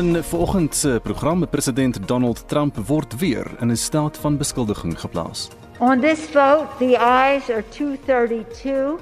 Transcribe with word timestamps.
In 0.00 0.24
vanoggend 0.24 0.74
se 0.74 1.00
program 1.02 1.48
president 1.48 2.08
Donald 2.08 2.48
Trump 2.48 2.76
word 2.76 3.18
weer 3.18 3.46
in 3.58 3.70
'n 3.70 3.76
staat 3.76 4.18
van 4.18 4.36
beskuldiging 4.36 5.00
geplaas. 5.00 5.48
On 5.78 6.00
this 6.00 6.18
vote, 6.18 6.66
the 6.78 6.98
ayes 6.98 7.50
are 7.50 7.64
232, 7.68 8.98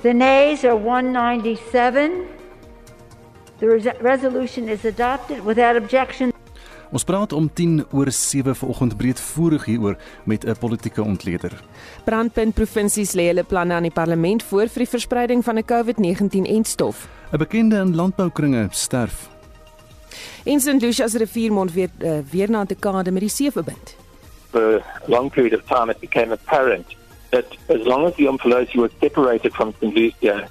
the 0.00 0.12
nays 0.12 0.64
are 0.64 0.76
197. 0.76 2.10
The 3.58 3.66
res- 3.66 4.00
resolution 4.00 4.68
is 4.68 4.84
adopted 4.84 5.44
without 5.44 5.76
objection. 5.82 6.32
Ons 6.90 7.04
praat 7.04 7.32
om 7.32 7.52
10 7.52 7.86
oor 7.92 8.10
7 8.10 8.56
vanoggend 8.56 8.96
breedvoerig 8.96 9.64
hieroor 9.64 9.96
met 10.24 10.44
'n 10.44 10.56
politieke 10.58 11.02
ontleder. 11.02 11.62
Brandpunt 12.04 12.54
provinsies 12.54 13.12
lê 13.12 13.26
hulle 13.26 13.44
planne 13.44 13.74
aan 13.74 13.82
die 13.82 13.92
parlement 13.92 14.42
voor 14.42 14.68
vir 14.68 14.78
die 14.78 14.88
verspreiding 14.88 15.44
van 15.44 15.56
'n 15.56 15.64
COVID-19-entstof. 15.64 17.08
'n 17.32 17.38
Bekende 17.38 17.76
in 17.76 17.94
landboukringe 17.94 18.66
sterf. 18.70 19.37
En 20.48 20.60
St. 20.60 20.80
Lucia's 20.82 21.14
riviermond 21.14 21.72
weer 21.72 21.90
uh, 22.00 22.18
weer 22.30 22.50
na 22.50 22.64
dekade 22.64 23.10
met 23.10 23.20
die 23.20 23.28
see 23.28 23.50
verbind. 23.52 23.96
for 24.50 24.76
a 24.76 24.82
long 25.08 25.30
period 25.30 25.52
of 25.52 25.64
time, 25.66 25.90
it 25.90 26.00
became 26.00 26.32
apparent 26.32 26.86
that 27.30 27.46
as 27.68 27.82
long 27.86 28.06
as 28.06 28.14
the 28.16 28.24
Umphalosi 28.24 28.76
was 28.76 28.90
separated 29.00 29.52
from 29.52 29.74
St. 29.80 29.94
Lucia, 29.94 30.48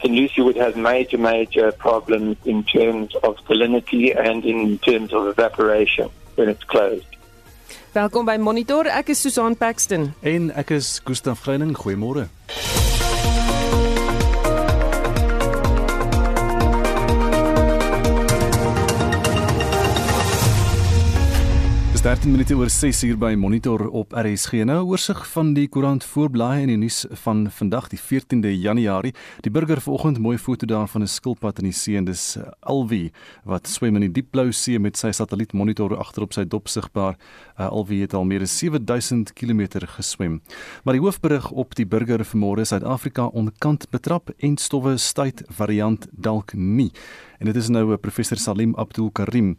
St. 0.00 0.14
Lucia 0.14 0.44
would 0.44 0.56
have 0.56 0.76
major, 0.76 1.18
major 1.18 1.72
problems 1.72 2.36
in 2.44 2.62
terms 2.64 3.14
of 3.16 3.36
salinity 3.48 4.14
and 4.16 4.44
in 4.44 4.78
terms 4.78 5.12
of 5.12 5.26
evaporation 5.26 6.08
when 6.36 6.48
it's 6.48 6.64
closed. 6.64 7.06
Welkom 7.92 8.26
by 8.26 8.38
Monitor. 8.38 8.86
Ek 8.86 9.08
is 9.08 9.20
Susan 9.20 9.56
Paxton. 9.56 10.14
En 10.22 10.50
ek 10.54 10.70
is 10.70 11.00
Gustaf 11.04 11.42
Greining. 11.46 11.74
Goeiemôre. 11.78 12.28
13 22.04 22.30
minute 22.30 22.52
oor 22.52 22.68
6 22.68 22.98
uur 23.02 23.16
by 23.16 23.30
Monitor 23.32 23.86
op 23.88 24.12
RSG. 24.12 24.52
Nou 24.68 24.84
'n 24.84 24.88
oorsig 24.88 25.26
van 25.26 25.54
die 25.54 25.68
koerant 25.68 26.04
voorblaai 26.04 26.62
in 26.62 26.68
die 26.68 26.76
nuus 26.76 27.06
van 27.10 27.50
vandag 27.50 27.88
die 27.88 27.98
14de 27.98 28.60
Januarie. 28.60 29.14
Die 29.40 29.50
burger 29.50 29.80
vanoggend 29.80 30.18
mooi 30.18 30.38
foto 30.38 30.66
daar 30.66 30.88
van 30.88 31.02
'n 31.02 31.06
skilpad 31.06 31.58
in 31.58 31.64
die 31.64 31.72
see 31.72 31.96
en 31.96 32.04
dis 32.04 32.36
uh, 32.36 32.42
Alwie 32.60 33.12
wat 33.44 33.68
swem 33.68 33.94
in 33.94 34.00
die 34.00 34.12
diepblou 34.12 34.52
see 34.52 34.78
met 34.78 34.96
sy 34.96 35.10
satellietmonitor 35.10 35.96
agterop 35.96 36.32
sy 36.32 36.44
dop 36.44 36.68
sigbaar. 36.68 37.16
Uh, 37.58 37.70
Alwie 37.70 38.00
het 38.00 38.14
al 38.14 38.24
meer 38.24 38.42
as 38.42 38.58
7000 38.58 39.32
km 39.32 39.66
geswem. 39.86 40.42
Maar 40.82 40.94
die 40.94 41.02
hoofberig 41.02 41.50
op 41.50 41.74
die 41.74 41.86
burger 41.86 42.24
vanmôre 42.24 42.64
Suid-Afrika 42.64 43.24
onkant 43.24 43.90
betrap 43.90 44.30
en 44.38 44.56
stowwe 44.56 44.96
stuit 44.96 45.42
variant 45.48 46.06
dalk 46.12 46.52
nie. 46.52 46.92
En 47.38 47.46
dit 47.46 47.56
is 47.56 47.68
nou 47.68 47.92
uh, 47.92 47.96
professor 47.96 48.36
Salim 48.36 48.74
Abdul 48.74 49.10
Karim 49.10 49.56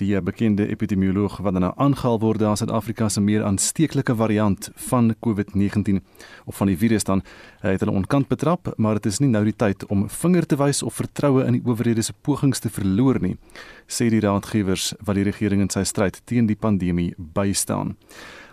die 0.00 0.14
eh, 0.16 0.22
bekende 0.22 0.66
epidemioloog 0.68 1.38
wat 1.44 1.56
nou 1.56 1.72
aangehaal 1.76 2.20
word 2.22 2.42
as 2.46 2.62
Suid-Afrika 2.62 3.08
se 3.08 3.20
meer 3.20 3.44
aansteeklike 3.44 4.14
variant 4.16 4.70
van 4.88 5.14
COVID-19 5.24 6.00
of 6.44 6.56
van 6.60 6.70
die 6.70 6.76
virus 6.76 7.04
dan 7.08 7.22
hy 7.62 7.74
het 7.74 7.84
hulle 7.84 7.96
onkant 7.96 8.28
betrap, 8.28 8.72
maar 8.76 9.00
dit 9.00 9.10
is 9.10 9.20
nie 9.20 9.30
nou 9.32 9.44
die 9.44 9.56
tyd 9.56 9.86
om 9.92 10.06
vinger 10.08 10.46
te 10.46 10.58
wys 10.60 10.82
of 10.86 10.96
vertroue 11.00 11.44
in 11.46 11.58
die 11.58 11.64
owerhede 11.64 12.04
se 12.04 12.14
pogings 12.22 12.62
te 12.62 12.72
verloor 12.72 13.20
nie, 13.22 13.36
sê 13.88 14.10
die 14.12 14.22
raadgewers 14.24 14.92
wat 15.04 15.18
die 15.18 15.26
regering 15.26 15.64
in 15.64 15.72
sy 15.72 15.84
stryd 15.84 16.22
teen 16.24 16.48
die 16.50 16.58
pandemie 16.58 17.12
bystaan. 17.18 17.96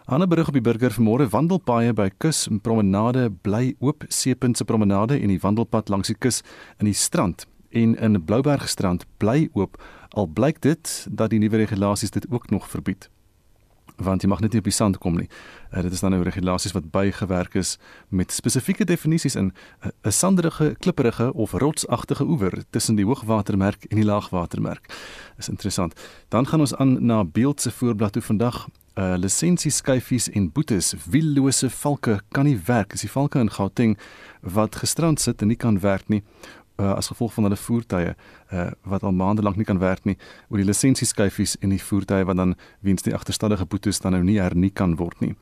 Ander 0.06 0.28
berig 0.28 0.50
op 0.52 0.58
die 0.58 0.64
burger 0.64 0.92
vanmôre 0.92 1.30
wandelpaaie 1.32 1.94
by 1.96 2.10
kus 2.20 2.44
en 2.52 2.60
promenade 2.60 3.30
bly 3.46 3.72
oop 3.80 4.04
Seepunt 4.12 4.60
se 4.60 4.68
promenade 4.68 5.16
en 5.16 5.32
die 5.32 5.40
wandelpad 5.40 5.88
langs 5.94 6.12
die 6.12 6.20
kus 6.20 6.42
in 6.80 6.90
die 6.90 6.98
strand 6.98 7.48
en 7.74 7.96
in 7.96 8.20
Bloubergstrand 8.26 9.06
bly 9.18 9.48
oop 9.54 9.80
al 10.14 10.30
blyk 10.30 10.62
dit 10.62 11.08
dat 11.10 11.30
die 11.30 11.40
nuwe 11.40 11.58
regulasies 11.66 12.12
dit 12.12 12.26
ook 12.30 12.50
nog 12.50 12.70
verbied 12.70 13.10
want 14.02 14.24
jy 14.24 14.30
mag 14.30 14.42
net 14.42 14.54
nie 14.54 14.62
op 14.62 14.68
die 14.68 14.74
sand 14.74 14.98
kom 15.02 15.18
nie. 15.20 15.28
Uh, 15.72 15.82
dit 15.86 15.94
is 15.94 16.02
dan 16.02 16.14
nou 16.16 16.24
regulasies 16.26 16.74
wat 16.74 16.90
bygewerk 16.92 17.56
is 17.60 17.78
met 18.10 18.32
spesifieke 18.34 18.86
definisies 18.86 19.36
in 19.36 19.52
'n 19.52 19.92
uh, 20.06 20.12
sanderige, 20.12 20.76
klipperige 20.80 21.34
of 21.34 21.52
rotsagtige 21.52 22.24
oewer 22.24 22.64
tussen 22.70 22.96
die 22.96 23.06
hoogwatermerk 23.06 23.84
en 23.84 23.96
die 23.96 24.06
laagwatermerk. 24.06 24.94
Is 25.38 25.50
interessant. 25.50 25.94
Dan 26.30 26.48
gaan 26.48 26.60
ons 26.60 26.76
aan 26.76 27.06
na 27.06 27.24
beeld 27.24 27.62
se 27.62 27.72
voorblad 27.72 28.12
toe 28.12 28.22
vandag. 28.22 28.68
Uh 28.96 29.14
lisensieskyfies 29.18 30.30
en 30.30 30.52
boetes, 30.52 30.94
wiellose 31.10 31.70
valke 31.70 32.22
kan 32.32 32.46
nie 32.46 32.60
werk. 32.66 32.90
Dis 32.90 33.02
die 33.02 33.10
valke 33.10 33.40
in 33.40 33.50
Gauteng 33.50 33.98
wat 34.42 34.76
gestrand 34.76 35.20
sit 35.22 35.42
en 35.42 35.48
nie 35.48 35.58
kan 35.58 35.80
werk 35.80 36.08
nie 36.08 36.24
uh, 36.78 36.94
as 36.94 37.08
gevolg 37.08 37.34
van 37.34 37.48
hulle 37.48 37.60
voertuie 37.60 38.14
uh, 38.14 38.72
wat 38.90 39.04
al 39.04 39.12
maande 39.12 39.42
lank 39.42 39.60
nie 39.60 39.68
kan 39.68 39.80
werk 39.80 40.06
nie 40.06 40.18
oor 40.50 40.62
die 40.62 40.68
lisensieskyfies 40.68 41.58
en 41.62 41.74
die 41.76 41.82
voertuie 41.82 42.26
wat 42.26 42.40
dan 42.40 42.56
weens 42.82 43.06
die 43.06 43.16
agterstallige 43.16 43.66
boetes 43.66 44.00
dan 44.00 44.16
nou 44.18 44.24
nie 44.24 44.40
hernie 44.42 44.72
kan 44.72 44.96
word 44.96 45.20
nie. 45.22 45.36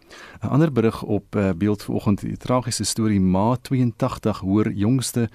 'n 0.44 0.52
Ander 0.52 0.72
berig 0.72 1.04
op 1.04 1.36
uh, 1.36 1.52
beeld 1.54 1.84
vanoggend 1.84 2.22
die 2.22 2.38
tragiese 2.38 2.84
storie 2.84 3.20
Ma 3.20 3.56
82 3.56 4.40
hoor 4.40 4.72
jongste 4.72 5.30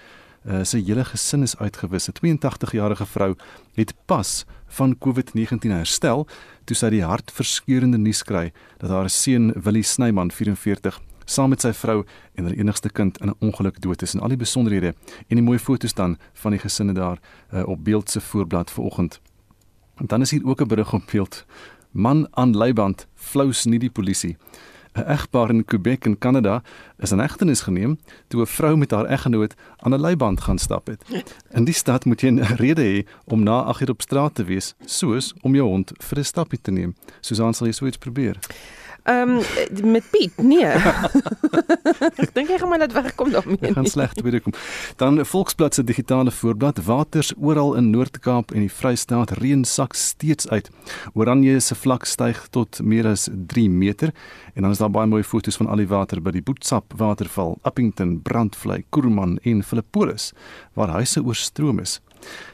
uh, 0.46 0.62
sy 0.64 0.82
hele 0.84 1.04
gesin 1.04 1.42
is 1.42 1.56
uitgewis. 1.56 2.08
'n 2.08 2.38
82-jarige 2.38 3.06
vrou 3.06 3.34
het 3.74 3.94
pas 4.06 4.44
van 4.66 4.96
COVID-19 4.98 5.70
herstel 5.70 6.26
toe 6.64 6.76
sy 6.76 6.90
die 6.90 7.04
hartverskeurende 7.04 7.98
nuus 7.98 8.22
kry 8.22 8.52
dat 8.78 8.90
haar 8.90 9.10
seun 9.10 9.52
Willie 9.54 9.82
Snyman 9.82 10.30
44 10.30 11.00
saam 11.26 11.52
met 11.52 11.60
sy 11.60 11.72
vrou 11.76 12.04
en 12.34 12.46
hulle 12.46 12.56
enigste 12.56 12.90
kind 12.90 13.18
in 13.20 13.28
'n 13.28 13.36
ongeluk 13.38 13.80
dood 13.80 14.02
is 14.02 14.14
en 14.14 14.20
al 14.20 14.28
die 14.28 14.42
besonderhede 14.44 14.94
en 15.28 15.36
die 15.36 15.42
mooi 15.42 15.58
foto's 15.58 15.94
dan 15.94 16.18
van 16.32 16.50
die 16.50 16.60
gesinne 16.60 16.92
daar 16.92 17.18
uh, 17.52 17.68
op 17.68 17.84
beeld 17.84 18.10
se 18.10 18.20
voorblad 18.20 18.70
vanoggend. 18.70 19.20
En 19.96 20.06
dan 20.06 20.20
is 20.20 20.30
hier 20.30 20.46
ook 20.46 20.60
'n 20.60 20.68
berig 20.68 20.92
op 20.92 21.02
beeld. 21.12 21.44
Man 21.90 22.28
aan 22.30 22.56
leiband 22.56 23.06
flous 23.14 23.64
nie 23.64 23.78
die 23.78 23.90
polisie. 23.90 24.36
'n 24.96 25.10
Egpaar 25.12 25.50
in 25.50 25.64
Quebec 25.64 26.04
in 26.04 26.18
Kanada 26.18 26.62
is 26.98 27.12
in 27.12 27.18
hegtenis 27.18 27.60
geneem 27.60 27.98
toe 28.28 28.40
'n 28.40 28.46
vrou 28.46 28.76
met 28.76 28.90
haar 28.90 29.04
eggenoot 29.04 29.54
aan 29.76 29.94
'n 29.94 30.00
leiband 30.00 30.40
gaan 30.40 30.58
stap 30.58 30.86
het. 30.86 31.04
In 31.50 31.64
die 31.64 31.74
stad 31.74 32.04
moet 32.04 32.20
jy 32.20 32.28
'n 32.28 32.42
rede 32.56 32.82
hê 32.82 33.08
om 33.24 33.42
na 33.42 33.60
8 33.60 33.80
uur 33.80 33.90
op 33.90 34.02
straat 34.02 34.34
te 34.34 34.44
wees, 34.44 34.74
soos 34.84 35.34
om 35.42 35.54
jou 35.54 35.68
hond 35.68 35.92
vir 35.98 36.18
'n 36.18 36.24
stapie 36.24 36.60
te 36.60 36.70
neem. 36.70 36.94
Susan 37.20 37.54
sal 37.54 37.66
jy 37.66 37.72
so 37.72 37.86
iets 37.86 37.98
probeer. 37.98 38.38
Ehm 39.06 39.38
um, 39.38 39.90
met 39.92 40.02
Piet, 40.10 40.32
nee. 40.42 40.66
Ek 42.22 42.32
dink 42.34 42.48
jy 42.50 42.56
gaan 42.58 42.72
maar 42.72 42.80
net 42.82 42.92
wegkom 42.92 43.30
daarmee. 43.30 43.60
Dit 43.60 43.76
gaan 43.76 43.86
sleg 43.86 44.16
weer 44.18 44.40
kom. 44.42 44.54
Dan 44.98 45.20
Volksblad 45.22 45.74
se 45.78 45.84
digitale 45.86 46.32
voorblad 46.34 46.80
waters 46.84 47.30
oral 47.38 47.76
in 47.78 47.92
Noord-Kaap 47.94 48.50
en 48.50 48.64
die 48.66 48.72
Vrystaat 48.72 49.36
reën 49.38 49.62
sak 49.64 49.94
steeds 49.94 50.48
uit. 50.50 50.70
Oranje 51.14 51.60
se 51.62 51.78
vlak 51.78 52.08
styg 52.10 52.40
tot 52.50 52.80
meer 52.82 53.06
as 53.06 53.28
3 53.30 53.68
meter 53.70 54.10
en 54.54 54.66
dan 54.66 54.74
is 54.74 54.82
daar 54.82 54.90
baie 54.90 55.06
mooi 55.06 55.22
foto's 55.22 55.60
van 55.62 55.70
al 55.70 55.84
die 55.84 55.90
water 55.90 56.18
by 56.22 56.34
die 56.34 56.42
Boetsap 56.42 56.98
waterval, 56.98 57.58
Appington, 57.62 58.18
Brandvlei, 58.26 58.82
Koerman 58.90 59.38
en 59.46 59.62
Philippolis 59.62 60.32
waar 60.74 60.96
huise 60.98 61.22
oorstroom 61.22 61.78
is. 61.78 62.00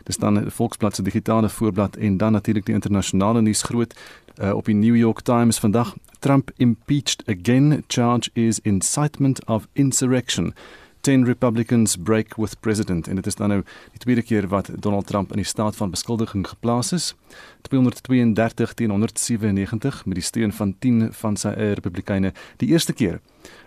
Dis 0.04 0.16
dan 0.16 0.50
Volksblad 0.50 0.94
se 0.94 1.02
digitale 1.02 1.48
voorblad 1.48 1.96
en 1.96 2.16
dan 2.16 2.32
natuurlik 2.32 2.66
die 2.66 2.74
internasionale 2.74 3.40
nuus 3.40 3.62
groot 3.62 3.94
uh, 4.42 4.50
op 4.54 4.64
die 4.64 4.74
New 4.74 4.96
York 4.96 5.20
Times. 5.20 5.58
Vandag 5.58 5.94
Trump 6.18 6.50
impeached 6.56 7.22
again 7.26 7.84
charge 7.86 8.30
is 8.32 8.60
incitement 8.62 9.44
of 9.46 9.66
insurrection 9.72 10.54
10 11.02 11.24
Republicans 11.24 11.96
break 11.96 12.36
with 12.36 12.60
president. 12.60 13.08
En 13.08 13.14
dit 13.14 13.26
is 13.26 13.34
dan 13.34 13.48
nou 13.48 13.62
die 13.90 13.98
tweede 13.98 14.22
keer 14.22 14.48
wat 14.48 14.70
Donald 14.78 15.06
Trump 15.06 15.30
in 15.30 15.36
die 15.36 15.46
staat 15.46 15.76
van 15.76 15.90
beskuldiging 15.90 16.46
geplaas 16.48 16.92
is. 16.92 17.14
232 17.60 18.74
teen 18.74 18.90
197 18.90 20.04
met 20.06 20.14
die 20.14 20.24
steun 20.24 20.52
van 20.52 20.74
10 20.78 21.08
van 21.12 21.36
sy 21.36 21.48
eie 21.48 21.74
republikeine. 21.74 22.32
Die 22.56 22.68
eerste 22.68 22.92
keer 22.92 23.18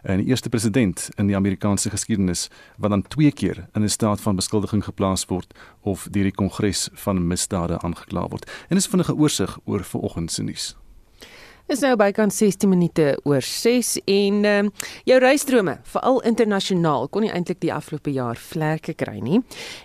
en 0.03 0.23
die 0.23 0.27
eerste 0.31 0.49
president 0.49 1.09
in 1.15 1.27
die 1.27 1.35
Amerikaanse 1.35 1.89
geskiedenis 1.89 2.47
wat 2.77 2.95
dan 2.95 3.03
twee 3.07 3.31
keer 3.31 3.67
in 3.73 3.83
'n 3.83 3.89
staat 3.89 4.21
van 4.21 4.35
beskuldiging 4.35 4.83
geplaas 4.83 5.25
word 5.25 5.53
of 5.81 6.07
deur 6.11 6.23
die 6.23 6.39
kongres 6.41 6.89
van 6.93 7.27
misdade 7.27 7.79
aangekla 7.79 8.27
word. 8.27 8.51
En 8.69 8.77
is 8.77 8.87
vinnige 8.87 9.15
oorsig 9.15 9.59
oor 9.65 9.83
vanoggend 9.83 10.31
se 10.31 10.43
nuus 10.43 10.75
Is 11.65 11.79
nou 11.81 11.95
bykans 11.97 12.35
16 12.37 12.69
minute 12.69 13.03
oor 13.25 13.41
6 13.41 13.95
en 14.05 14.43
ehm 14.45 14.67
uh, 14.67 14.89
jou 15.09 15.15
reisdrome, 15.17 15.73
veral 15.89 16.19
internasionaal, 16.29 17.07
kon 17.09 17.23
nie 17.25 17.31
eintlik 17.33 17.57
die 17.63 17.71
afgelope 17.73 18.11
jaar 18.13 18.37
vlerke 18.37 18.93
kry 18.93 19.17
nie. 19.25 19.39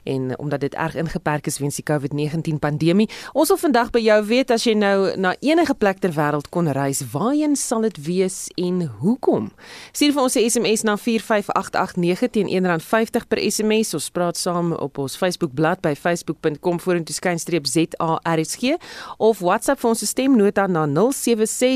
En 0.04 0.34
omdat 0.36 0.60
dit 0.60 0.76
erg 0.76 0.98
ingeperk 1.00 1.48
is 1.48 1.56
weens 1.58 1.78
die 1.80 1.84
COVID-19 1.88 2.58
pandemie, 2.60 3.06
ons 3.32 3.48
wil 3.48 3.60
vandag 3.62 3.92
by 3.94 4.02
jou 4.04 4.18
weet 4.28 4.52
as 4.52 4.66
jy 4.68 4.74
nou 4.76 5.16
na 5.16 5.32
enige 5.40 5.72
plek 5.80 6.02
ter 6.04 6.12
wêreld 6.12 6.50
kon 6.52 6.68
reis, 6.68 7.00
waarheen 7.14 7.56
sal 7.56 7.88
dit 7.88 8.02
wees 8.04 8.50
en 8.60 8.84
hoekom? 9.00 9.48
Stuur 9.96 10.12
vir 10.12 10.22
ons 10.22 10.36
'n 10.36 10.50
SMS 10.50 10.84
na 10.84 10.98
45889 11.00 12.30
teen 12.30 12.52
R1.50 12.60 13.24
per 13.28 13.40
SMS. 13.40 13.94
Ons 13.94 14.10
praat 14.10 14.36
saam 14.36 14.72
op 14.72 14.98
ons 14.98 15.16
Facebook 15.16 15.54
bladsy 15.54 15.80
by 15.80 15.94
facebook.com 15.96 16.80
vorentoe 16.80 17.14
skynstreep 17.14 17.66
ZARSG 17.66 18.76
of 19.16 19.40
WhatsApp 19.40 19.80
vir 19.80 19.88
ons 19.88 20.04
stemnota 20.04 20.66
na 20.66 20.84
076 20.86 21.69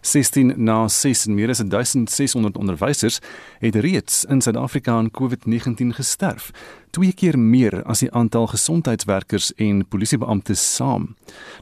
16 0.00 0.52
na 0.56 0.88
6 0.88 1.26
en 1.26 1.34
meer 1.34 1.48
as 1.48 1.58
1600 1.58 2.56
onderwysers 2.56 3.18
het 3.58 3.74
reeds 3.74 4.24
in 4.24 4.40
Suid-Afrika 4.40 4.92
aan 4.92 5.10
COVID-19 5.10 5.86
gesterf 5.94 6.50
twee 6.90 7.12
keer 7.12 7.38
meer 7.38 7.82
as 7.84 8.02
die 8.04 8.10
aantal 8.16 8.46
gesondheidswerkers 8.50 9.50
en 9.56 9.82
polisiebeamptes 9.88 10.62
saam. 10.76 11.14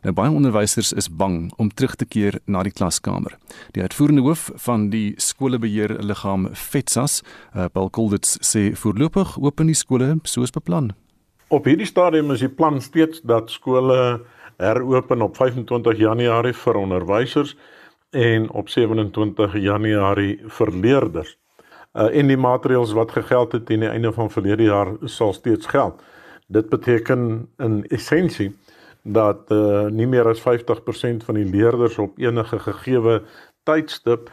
Nou 0.04 0.14
baie 0.16 0.32
onderwysers 0.32 0.92
is 0.92 1.08
bang 1.08 1.52
om 1.56 1.70
terug 1.70 1.96
te 2.00 2.06
keer 2.06 2.40
na 2.46 2.62
die 2.66 2.72
klaskamer. 2.72 3.36
Die 3.76 3.82
uitvoerende 3.82 4.24
hoof 4.26 4.48
van 4.66 4.88
die 4.92 5.14
skolebeheerliggaam 5.16 6.48
FETSAS, 6.54 7.22
uh, 7.54 7.66
Paul 7.72 7.90
Kolditz, 7.90 8.38
sê 8.40 8.72
voorlopig 8.76 9.36
open 9.38 9.70
die 9.70 9.78
skole 9.78 10.16
soos 10.24 10.54
beplan. 10.54 10.92
Op 11.48 11.64
hierdie 11.64 11.88
stadium 11.88 12.30
is 12.34 12.44
die 12.44 12.52
plan 12.52 12.80
steeds 12.84 13.22
dat 13.24 13.50
skole 13.50 14.20
heropen 14.58 15.22
op 15.22 15.36
25 15.36 15.96
Januarie 15.96 16.52
vir 16.52 16.76
onderwysers 16.76 17.54
en 18.10 18.50
op 18.50 18.68
27 18.68 19.54
Januarie 19.60 20.38
vir 20.58 20.72
leerders 20.72 21.36
uh, 21.92 22.08
en 22.12 22.26
die 22.26 22.36
maatreëls 22.36 22.92
wat 22.96 23.12
gegeld 23.12 23.52
het 23.52 23.66
teen 23.66 23.84
die 23.84 23.90
einde 23.90 24.12
van 24.12 24.30
verlede 24.30 24.68
jaar 24.68 24.94
sal 25.04 25.32
steeds 25.32 25.66
geld. 25.66 26.02
Dit 26.46 26.68
beteken 26.68 27.48
in 27.58 27.84
essensie 27.88 28.52
dat 29.02 29.50
uh, 29.52 29.86
nie 29.86 30.06
meer 30.06 30.28
as 30.28 30.42
50% 30.44 31.24
van 31.24 31.34
die 31.34 31.48
leerders 31.48 31.98
op 31.98 32.18
enige 32.18 32.58
gegeewe 32.58 33.22
tydstip 33.68 34.30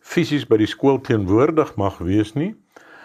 fisies 0.00 0.46
by 0.46 0.58
die 0.62 0.70
skool 0.70 1.00
teenwoordig 1.00 1.74
mag 1.76 1.98
wees 1.98 2.34
nie 2.34 2.54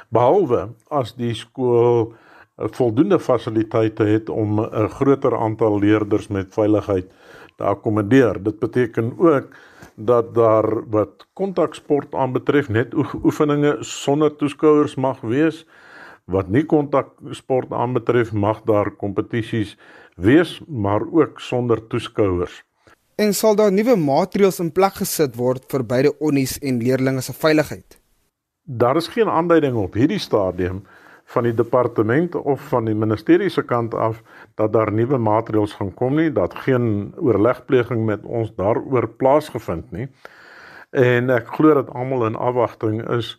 behalwe 0.09 0.69
as 0.89 1.15
die 1.17 1.33
skool 1.37 2.11
uh, 2.11 2.15
voldoende 2.57 3.19
fasiliteite 3.19 4.03
het 4.03 4.29
om 4.29 4.59
'n 4.59 4.87
groter 4.87 5.37
aantal 5.37 5.79
leerders 5.79 6.27
met 6.27 6.53
veiligheid 6.53 7.11
te 7.55 7.63
akkommodeer. 7.63 8.43
Dit 8.43 8.59
beteken 8.59 9.13
ook 9.17 9.55
dat 9.95 10.33
daar 10.35 10.89
wat 10.89 11.27
kontaksport 11.33 12.15
aanbetref 12.15 12.69
net 12.69 12.93
oefeninge 13.23 13.77
sonder 13.79 14.35
toeskouers 14.35 14.95
mag 14.95 15.21
wees. 15.21 15.65
Wat 16.25 16.47
nie 16.47 16.65
kontaksport 16.65 17.71
aanbetref 17.71 18.31
mag 18.31 18.61
daar 18.61 18.91
kompetisies 18.91 19.77
wees, 20.15 20.61
maar 20.67 21.01
ook 21.11 21.39
sonder 21.39 21.87
toeskouers. 21.87 22.63
En 23.15 23.33
sal 23.33 23.55
daar 23.55 23.71
nuwe 23.71 23.95
maatreëls 23.95 24.59
in 24.59 24.71
plek 24.71 24.93
gesit 24.93 25.35
word 25.35 25.65
vir 25.71 25.83
beide 25.85 26.17
onnies 26.19 26.59
en 26.59 26.79
leerders 26.81 27.25
se 27.25 27.33
veiligheid? 27.33 27.99
Daar 28.63 28.95
is 28.95 29.07
geen 29.07 29.29
aanduiding 29.29 29.75
op 29.75 29.93
hierdie 29.93 30.19
stadium 30.19 30.83
van 31.31 31.47
die 31.47 31.53
departement 31.55 32.35
of 32.35 32.61
van 32.71 32.85
die 32.89 32.95
ministerie 32.95 33.49
se 33.49 33.63
kant 33.63 33.93
af 33.95 34.21
dat 34.59 34.73
daar 34.73 34.91
nuwe 34.91 35.17
maatreëls 35.17 35.73
gaan 35.79 35.93
kom 35.93 36.15
nie, 36.19 36.31
dat 36.31 36.55
geen 36.65 37.13
oorlegpleging 37.17 38.05
met 38.05 38.25
ons 38.27 38.51
daaroor 38.55 39.07
plaasgevind 39.21 39.91
nie. 39.95 40.09
En 40.91 41.31
ek 41.31 41.53
glo 41.55 41.73
dat 41.77 41.93
almal 41.95 42.25
in 42.27 42.35
afwagting 42.35 42.99
is 43.15 43.37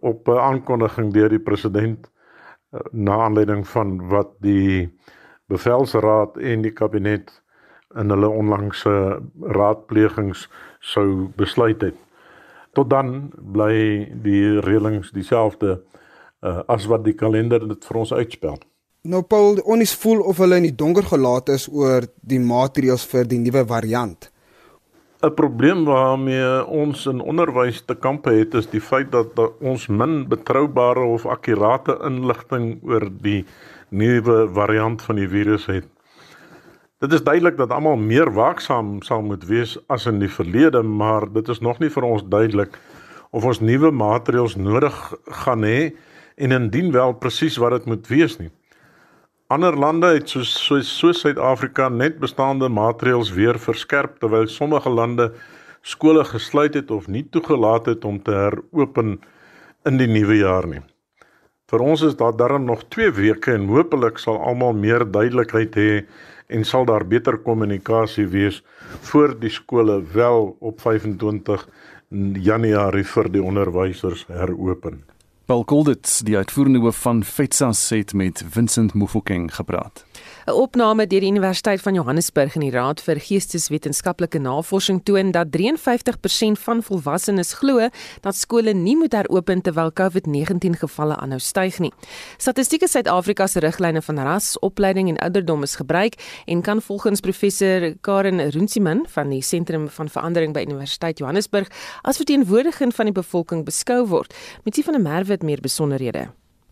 op 0.00 0.28
'n 0.28 0.40
aankondiging 0.40 1.12
deur 1.12 1.28
die 1.28 1.42
president 1.42 2.08
eh, 2.72 2.80
na 2.90 3.18
aanleiding 3.28 3.68
van 3.68 4.08
wat 4.08 4.32
die 4.40 4.88
bevelsraad 5.46 6.36
en 6.36 6.62
die 6.62 6.72
kabinet 6.72 7.42
in 7.94 8.10
hulle 8.10 8.28
onlangse 8.28 9.22
raadplegings 9.40 10.48
sou 10.80 11.28
besluit 11.36 11.80
het. 11.80 11.96
Tot 12.72 12.90
dan 12.90 13.30
bly 13.52 14.08
die 14.22 14.60
reëlings 14.60 15.10
dieselfde 15.10 15.82
uh, 16.42 16.62
as 16.68 16.86
wat 16.86 17.04
die 17.04 17.14
kalender 17.14 17.68
dit 17.68 17.84
vir 17.84 17.96
ons 18.02 18.12
uitspel. 18.12 18.58
Nou 19.06 19.22
Paul, 19.22 19.60
ons 19.62 19.92
voel 20.02 20.22
of 20.26 20.40
hulle 20.42 20.58
in 20.58 20.66
die 20.66 20.74
donker 20.74 21.06
gelaat 21.06 21.52
is 21.54 21.68
oor 21.70 22.08
die 22.26 22.40
maatreëls 22.42 23.06
vir 23.06 23.28
die 23.30 23.38
nuwe 23.38 23.62
variant. 23.66 24.30
'n 25.22 25.34
Probleem 25.34 25.84
waarmee 25.84 26.64
ons 26.66 27.06
in 27.06 27.20
onderwys 27.20 27.80
te 27.84 27.94
kampe 27.94 28.30
het 28.30 28.54
is 28.54 28.66
die 28.68 28.80
feit 28.80 29.10
dat, 29.12 29.36
dat 29.36 29.52
ons 29.60 29.86
min 29.88 30.26
betroubare 30.28 31.00
of 31.00 31.26
akkurate 31.26 31.96
inligting 32.04 32.78
oor 32.82 33.08
die 33.22 33.44
nuwe 33.88 34.48
variant 34.52 35.02
van 35.02 35.16
die 35.16 35.28
virus 35.28 35.66
het. 35.66 35.86
Dit 37.00 37.12
is 37.12 37.22
duidelik 37.22 37.56
dat 37.56 37.70
almal 37.70 37.96
meer 37.96 38.32
waaksaam 38.32 39.02
sal 39.02 39.22
moet 39.22 39.44
wees 39.44 39.76
as 39.88 40.06
in 40.06 40.18
die 40.18 40.30
verlede, 40.32 40.82
maar 40.82 41.32
dit 41.32 41.48
is 41.48 41.60
nog 41.60 41.78
nie 41.78 41.90
vir 41.90 42.04
ons 42.04 42.24
duidelik 42.28 42.78
of 43.30 43.44
ons 43.44 43.60
nuwe 43.60 43.90
maatreëls 43.90 44.56
nodig 44.56 44.96
gaan 45.44 45.64
hê 45.64 45.92
en 46.36 46.52
indien 46.52 46.92
wel 46.92 47.16
presies 47.20 47.56
wat 47.56 47.78
dit 47.78 47.84
moet 47.90 48.08
wees 48.12 48.38
nie. 48.38 48.50
Ander 49.48 49.76
lande 49.78 50.08
het 50.16 50.28
soos 50.28 50.50
soos 50.58 50.88
so 50.98 51.12
Suid-Afrika 51.14 51.88
net 51.88 52.18
bestaande 52.18 52.68
maatreëls 52.68 53.30
weer 53.36 53.58
verskerp 53.62 54.18
terwyl 54.20 54.48
sommige 54.50 54.90
lande 54.90 55.30
skole 55.86 56.24
gesluit 56.26 56.74
het 56.74 56.90
of 56.90 57.06
nie 57.06 57.22
toegelaat 57.30 57.86
het 57.86 58.04
om 58.04 58.18
te 58.22 58.34
heropen 58.34 59.20
in 59.86 60.00
die 60.00 60.10
nuwe 60.10 60.40
jaar 60.40 60.66
nie. 60.66 60.82
Vir 61.70 61.82
ons 61.82 62.02
is 62.06 62.18
daar 62.18 62.34
darm 62.38 62.66
nog 62.66 62.84
2 62.94 63.14
weke 63.14 63.54
en 63.54 63.70
hopelik 63.70 64.18
sal 64.22 64.36
almal 64.38 64.74
meer 64.74 65.06
duidelikheid 65.06 65.78
hê 65.78 65.90
en 66.50 66.66
sal 66.66 66.86
daar 66.86 67.06
beter 67.06 67.38
kommunikasie 67.42 68.26
wees 68.30 68.62
voor 69.08 69.34
die 69.38 69.50
skole 69.50 70.02
wel 70.12 70.56
op 70.60 70.80
25 70.82 71.68
Januarie 72.50 73.06
vir 73.14 73.30
die 73.34 73.42
onderwysers 73.42 74.26
heropen. 74.30 75.04
Paul 75.46 75.62
Golditz, 75.66 76.20
die 76.26 76.36
uitvoerende 76.36 76.78
hoof 76.78 76.96
van 76.96 77.24
FETSA, 77.24 77.70
het 77.88 78.14
met 78.14 78.44
Vincent 78.50 78.94
Mufokeng 78.94 79.54
gepraat. 79.54 80.04
'n 80.46 80.52
Opname 80.52 81.06
deur 81.06 81.20
die 81.20 81.30
Universiteit 81.30 81.80
van 81.82 81.94
Johannesburg 81.94 82.54
in 82.54 82.60
die 82.60 82.70
Raad 82.70 83.00
vir 83.00 83.18
Geesteswetenskaplike 83.18 84.38
Navorsing 84.38 85.00
toon 85.04 85.30
dat 85.30 85.50
53% 85.50 86.58
van 86.58 86.82
volwassenes 86.82 87.52
glo 87.52 87.88
dat 88.20 88.36
skole 88.36 88.74
nie 88.74 88.96
moet 88.96 89.12
heropen 89.12 89.62
terwyl 89.62 89.90
COVID-19 89.92 90.78
gevalle 90.78 91.16
aanhou 91.16 91.40
styg 91.40 91.78
nie. 91.78 91.92
Statistieke 92.38 92.88
Suid-Afrika 92.88 93.46
se 93.46 93.60
riglyne 93.60 94.02
van 94.02 94.18
ras, 94.18 94.58
opleiding 94.58 95.08
en 95.08 95.18
ouderdom 95.18 95.62
is 95.62 95.76
gebruik 95.76 96.14
en 96.46 96.62
kan 96.62 96.82
volgens 96.82 97.20
professor 97.20 97.94
Karen 98.00 98.50
Runsiman 98.50 99.06
van 99.08 99.30
die 99.30 99.42
Sentrum 99.42 99.88
van 99.88 100.08
Verandering 100.08 100.54
by 100.54 100.60
Universiteit 100.60 101.18
Johannesburg 101.18 101.70
as 102.02 102.16
verteenwoordiging 102.16 102.94
van 102.94 103.04
die 103.04 103.14
bevolking 103.14 103.64
beskou 103.64 104.06
word. 104.06 104.34
Met 104.64 104.74
sie 104.74 104.84
van 104.84 104.94
'n 104.94 105.02
merwe 105.02 105.35
het 105.36 105.46
meer 105.46 105.60
besonderhede. 105.60 106.26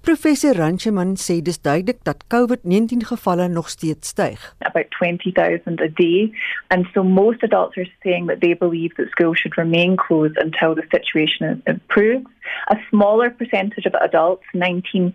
Professor 0.04 0.52
Rancheman 0.52 1.14
sê 1.16 1.38
dis 1.40 1.56
duidelik 1.64 2.02
dat 2.04 2.26
COVID-19 2.28 3.06
gevalle 3.08 3.48
nog 3.48 3.68
steeds 3.68 4.08
styg. 4.08 4.40
About 4.58 4.90
20,000 4.90 5.80
a 5.80 5.88
day 5.88 6.30
and 6.68 6.84
so 6.92 7.02
most 7.02 7.42
adults 7.42 7.78
are 7.78 7.88
saying 8.02 8.26
that 8.28 8.40
they 8.40 8.54
believe 8.54 8.92
that 8.96 9.08
schools 9.08 9.38
should 9.38 9.56
remain 9.56 9.96
closed 9.96 10.36
until 10.36 10.74
the 10.74 10.84
situation 10.90 11.62
improves. 11.64 12.28
A 12.68 12.76
smaller 12.90 13.30
percentage 13.30 13.86
of 13.86 13.94
adults, 14.02 14.44
19%, 14.52 15.12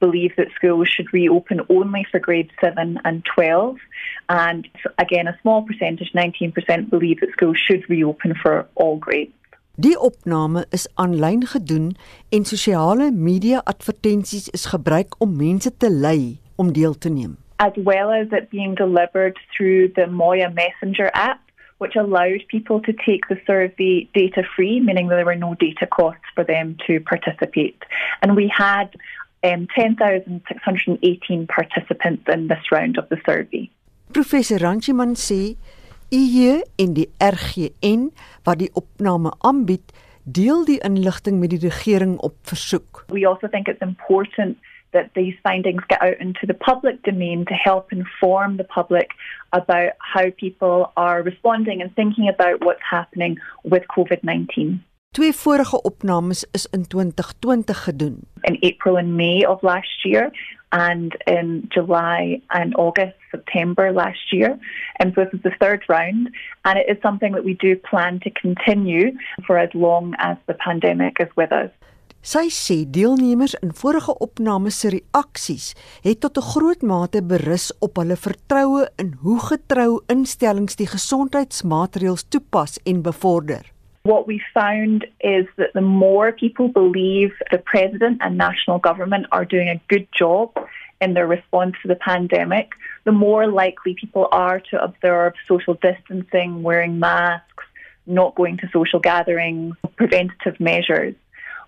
believe 0.00 0.32
that 0.36 0.50
schools 0.56 0.88
should 0.88 1.12
reopen 1.12 1.60
only 1.68 2.04
for 2.10 2.18
grades 2.18 2.50
7 2.60 2.98
and 3.04 3.24
12 3.24 3.78
and 4.28 4.66
again 4.98 5.28
a 5.28 5.38
small 5.40 5.62
percentage, 5.62 6.10
19% 6.12 6.90
believe 6.90 7.20
that 7.20 7.30
schools 7.30 7.58
should 7.64 7.88
reopen 7.88 8.34
for 8.42 8.66
all 8.74 8.96
grades. 8.96 9.32
Die 9.76 9.96
opname 9.98 10.66
is 10.70 10.84
aanlyn 10.94 11.46
gedoen 11.50 11.96
en 12.30 12.44
sosiale 12.44 13.10
media 13.10 13.60
advertensies 13.64 14.48
is 14.48 14.68
gebruik 14.70 15.16
om 15.18 15.32
mense 15.36 15.76
te 15.76 15.90
lei 15.90 16.38
om 16.56 16.70
deel 16.72 16.94
te 16.94 17.10
neem. 17.10 17.32
As 17.56 17.74
well 17.74 18.12
as 18.12 18.30
it 18.30 18.50
being 18.50 18.76
delivered 18.76 19.38
through 19.56 19.90
the 19.94 20.06
Moya 20.06 20.50
Messenger 20.50 21.10
app 21.12 21.40
which 21.78 21.96
allowed 21.96 22.46
people 22.46 22.80
to 22.82 22.92
take 22.92 23.26
the 23.28 23.36
survey 23.46 24.08
data 24.14 24.44
free 24.54 24.78
meaning 24.78 25.08
that 25.08 25.16
there 25.16 25.26
were 25.26 25.44
no 25.46 25.54
data 25.58 25.86
costs 25.86 26.30
for 26.36 26.44
them 26.44 26.76
to 26.86 27.00
participate. 27.00 27.82
And 28.22 28.36
we 28.36 28.46
had 28.46 28.94
um 29.42 29.66
10618 29.74 31.48
participants 31.48 32.22
in 32.28 32.46
this 32.46 32.70
round 32.70 32.96
of 32.96 33.08
the 33.08 33.18
survey. 33.26 33.68
Professor 34.12 34.58
Ranchiman 34.58 35.16
sê 35.16 35.56
EU 36.14 36.60
en 36.76 36.92
die 36.94 37.08
RGN 37.18 38.10
wat 38.46 38.58
die 38.58 38.70
opname 38.78 39.32
aanbied, 39.38 39.92
deel 40.22 40.64
die 40.64 40.78
inligting 40.86 41.40
met 41.40 41.50
die 41.50 41.62
regering 41.64 42.16
op 42.22 42.36
versoek. 42.42 43.04
We 43.08 43.26
also 43.26 43.48
think 43.48 43.68
it's 43.68 43.82
important 43.82 44.58
that 44.92 45.10
these 45.14 45.36
findings 45.42 45.82
get 45.86 46.00
out 46.00 46.18
into 46.18 46.46
the 46.46 46.54
public 46.54 47.02
domain 47.02 47.44
to 47.44 47.54
help 47.54 47.92
inform 47.92 48.56
the 48.56 48.64
public 48.64 49.10
about 49.50 49.92
how 49.98 50.30
people 50.30 50.92
are 50.94 51.22
responding 51.22 51.82
and 51.82 51.94
thinking 51.94 52.28
about 52.28 52.64
what's 52.64 52.86
happening 52.90 53.40
with 53.62 53.82
COVID-19. 53.98 54.82
Twee 55.10 55.32
vorige 55.32 55.82
opnames 55.82 56.46
is 56.50 56.66
in 56.66 56.86
2020 56.86 57.74
gedoen. 57.74 58.18
In 58.40 58.56
April 58.60 58.96
and 58.96 59.14
May 59.14 59.44
of 59.46 59.62
last 59.62 60.04
year 60.04 60.30
and 60.74 61.16
in 61.26 61.68
July 61.72 62.42
and 62.50 62.74
August, 62.76 63.16
September 63.30 63.92
last 63.92 64.32
year. 64.32 64.58
And 64.98 65.14
so 65.14 65.24
this 65.24 65.34
is 65.34 65.42
the 65.42 65.54
third 65.60 65.84
round. 65.88 66.30
And 66.64 66.78
it 66.78 66.86
is 66.88 67.00
something 67.00 67.32
that 67.32 67.44
we 67.44 67.54
do 67.54 67.76
plan 67.76 68.20
to 68.24 68.30
continue 68.30 69.12
for 69.46 69.56
as 69.56 69.70
long 69.72 70.14
as 70.18 70.36
the 70.48 70.54
pandemic 70.54 71.16
is 71.20 71.30
with 71.36 71.52
us. 71.52 71.70
Sy 72.24 72.48
sê 72.48 72.76
deelnemers 72.88 73.52
in 73.60 73.74
vorige 73.76 74.14
opnames 74.24 74.78
se 74.80 74.88
reaksies 74.94 75.66
het 76.06 76.22
tot 76.24 76.38
'n 76.40 76.48
groot 76.52 76.82
mate 76.82 77.20
berus 77.20 77.66
op 77.84 78.00
hulle 78.00 78.16
vertroue 78.16 78.88
in 78.96 79.12
hoe 79.20 79.38
getrou 79.50 80.00
instellings 80.08 80.80
die 80.80 80.88
gesondheidsmaatreëls 80.88 82.24
toepas 82.32 82.80
en 82.84 83.02
bevorder. 83.02 83.73
What 84.04 84.26
we 84.26 84.42
found 84.52 85.06
is 85.20 85.46
that 85.56 85.72
the 85.72 85.80
more 85.80 86.30
people 86.30 86.68
believe 86.68 87.32
the 87.50 87.56
president 87.56 88.18
and 88.20 88.36
national 88.36 88.78
government 88.78 89.24
are 89.32 89.46
doing 89.46 89.68
a 89.70 89.80
good 89.88 90.06
job 90.12 90.52
in 91.00 91.14
their 91.14 91.26
response 91.26 91.74
to 91.80 91.88
the 91.88 91.94
pandemic, 91.96 92.72
the 93.04 93.12
more 93.12 93.46
likely 93.46 93.96
people 93.98 94.28
are 94.30 94.60
to 94.70 94.82
observe 94.82 95.32
social 95.48 95.72
distancing, 95.80 96.62
wearing 96.62 96.98
masks, 96.98 97.64
not 98.06 98.34
going 98.34 98.58
to 98.58 98.68
social 98.74 99.00
gatherings, 99.00 99.74
preventative 99.96 100.60
measures. 100.60 101.14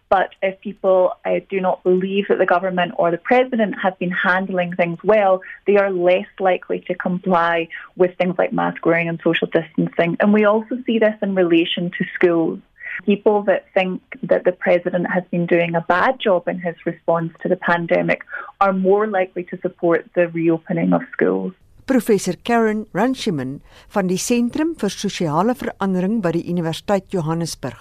But 0.09 0.31
if 0.41 0.61
people 0.61 1.13
uh, 1.25 1.41
do 1.51 1.61
not 1.61 1.83
believe 1.83 2.27
that 2.29 2.39
the 2.39 2.47
government 2.47 2.93
or 2.97 3.11
the 3.11 3.19
president 3.19 3.75
have 3.83 3.99
been 3.99 4.13
handling 4.13 4.75
things 4.75 4.99
well, 5.03 5.41
they 5.67 5.77
are 5.77 5.91
less 5.91 6.27
likely 6.39 6.81
to 6.87 6.95
comply 6.95 7.69
with 7.97 8.17
things 8.17 8.37
like 8.39 8.53
mask 8.53 8.87
wearing 8.87 9.09
and 9.09 9.21
social 9.23 9.49
distancing. 9.49 10.17
And 10.21 10.33
we 10.33 10.45
also 10.45 10.79
see 10.87 10.99
this 10.99 11.17
in 11.23 11.35
relation 11.35 11.91
to 11.99 12.05
schools. 12.15 12.61
People 13.05 13.43
that 13.43 13.67
think 13.75 14.01
that 14.23 14.45
the 14.45 14.53
president 14.53 15.11
has 15.11 15.25
been 15.31 15.45
doing 15.45 15.75
a 15.75 15.83
bad 15.83 16.19
job 16.19 16.49
in 16.49 16.61
his 16.61 16.77
response 16.87 17.33
to 17.43 17.49
the 17.49 17.57
pandemic 17.57 18.23
are 18.61 18.73
more 18.73 19.07
likely 19.07 19.45
to 19.45 19.59
support 19.61 20.07
the 20.15 20.29
reopening 20.29 20.93
of 20.93 21.03
schools. 21.13 21.53
Professor 21.87 22.35
Karen 22.43 22.87
Ranshiman 22.95 23.61
van 23.89 24.09
die 24.09 24.19
Sentrum 24.19 24.75
vir 24.75 24.91
Sosiale 24.91 25.55
Verandering 25.55 26.23
by 26.23 26.33
die 26.35 26.47
Universiteit 26.51 27.13
Johannesburg. 27.13 27.79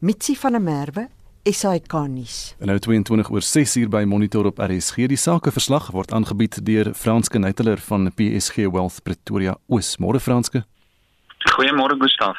Mitsi 0.00 0.36
van 0.36 0.52
der 0.56 0.60
Merwe 0.60 1.08
SAK 1.42 1.92
nuus. 2.06 2.54
En 2.60 2.66
nou 2.70 2.78
22 2.78 3.30
oor 3.34 3.42
6 3.42 3.76
uur 3.76 3.88
by 3.90 4.04
Monitor 4.06 4.46
op 4.46 4.62
RSG. 4.62 5.10
Die 5.10 5.18
sakeverslag 5.18 5.90
word 5.90 6.14
aangebied 6.14 6.62
deur 6.62 6.94
Franske 6.94 7.34
Neiteler 7.42 7.82
van 7.82 8.06
PSG 8.14 8.70
Wealth 8.70 9.02
Pretoria 9.02 9.58
Oos. 9.66 9.98
Môre 9.98 10.22
Franske. 10.22 10.62
Goeiemôre 11.56 11.98
Gustaf. 11.98 12.38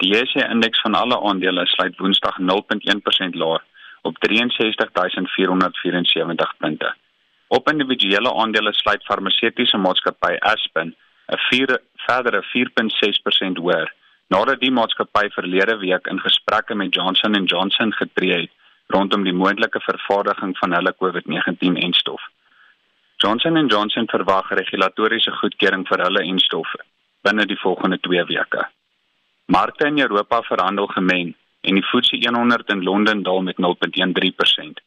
Die 0.00 0.08
JSE 0.14 0.40
indeks 0.48 0.80
van 0.80 0.96
alle 0.96 1.20
aandele 1.20 1.68
sluit 1.74 1.92
Woensdag 2.00 2.40
0.1% 2.40 3.36
laer 3.36 3.60
op 4.08 4.16
63474 4.24 6.56
punte. 6.64 6.88
Op 7.48 7.68
individuele 7.68 8.34
aandele 8.34 8.72
sluit 8.72 9.04
farmaseutiese 9.04 9.76
maatskappy 9.76 10.36
Aspen 10.40 10.96
'n 11.28 11.38
verdere 12.08 12.42
4.6% 12.42 13.58
hoër 13.60 13.99
nadat 14.30 14.60
die 14.62 14.70
maatskappy 14.70 15.28
verlede 15.34 15.76
week 15.82 16.06
in 16.06 16.20
gesprekke 16.22 16.74
met 16.74 16.94
Johnson 16.94 17.34
& 17.44 17.52
Johnson 17.52 17.92
getree 17.92 18.42
het 18.42 18.50
rondom 18.94 19.24
die 19.24 19.34
moontlike 19.34 19.80
vervaardiging 19.80 20.56
van 20.58 20.74
hulle 20.74 20.94
COVID-19-enstof. 21.02 22.22
Johnson 23.22 23.58
& 23.66 23.72
Johnson 23.72 24.06
verwag 24.10 24.50
regulatoriese 24.50 25.34
goedkeuring 25.40 25.86
vir 25.88 26.02
hulle 26.06 26.22
enstof 26.32 26.74
binne 27.26 27.46
die 27.46 27.58
volgende 27.62 27.98
2 28.06 28.24
weke. 28.30 28.64
Markte 29.46 29.86
in 29.86 29.98
Europa 29.98 30.42
verhandel 30.42 30.86
gemeng 30.86 31.34
en 31.60 31.74
die 31.74 31.84
FTSE 31.84 32.22
100 32.22 32.70
in 32.70 32.82
Londen 32.82 33.22
daal 33.22 33.42
met 33.42 33.58
0.13%. 33.58 34.78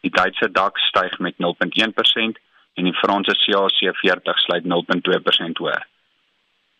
Die 0.00 0.10
Duitse 0.10 0.50
DAX 0.52 0.86
styg 0.88 1.18
met 1.18 1.34
0.1% 1.40 2.38
en 2.74 2.84
die 2.84 2.96
Franse 3.00 3.34
CAC 3.44 3.96
40 4.02 4.38
sluit 4.38 4.64
0.2% 4.64 5.64
hoër. 5.64 5.86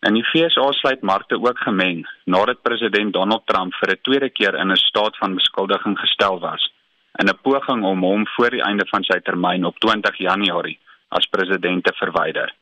En 0.01 0.13
die 0.17 0.23
FSA 0.25 0.71
sluit 0.71 1.01
markte 1.01 1.37
ook 1.37 1.59
gemeng 1.61 2.07
nadat 2.25 2.61
president 2.61 3.13
Donald 3.13 3.45
Trump 3.45 3.73
vir 3.79 3.89
'n 3.91 4.01
tweede 4.01 4.29
keer 4.29 4.55
in 4.55 4.71
'n 4.71 4.85
staat 4.89 5.17
van 5.17 5.35
beskuldiging 5.35 5.99
gestel 5.99 6.39
was 6.39 6.71
in 7.19 7.27
'n 7.29 7.41
poging 7.41 7.83
om 7.83 8.03
hom 8.03 8.27
voor 8.27 8.49
die 8.49 8.63
einde 8.63 8.85
van 8.87 9.03
sy 9.03 9.19
termyn 9.19 9.65
op 9.65 9.79
20 9.79 10.17
Januarie 10.17 10.79
as 11.07 11.25
president 11.25 11.83
te 11.83 11.93
verwyder. 11.93 12.53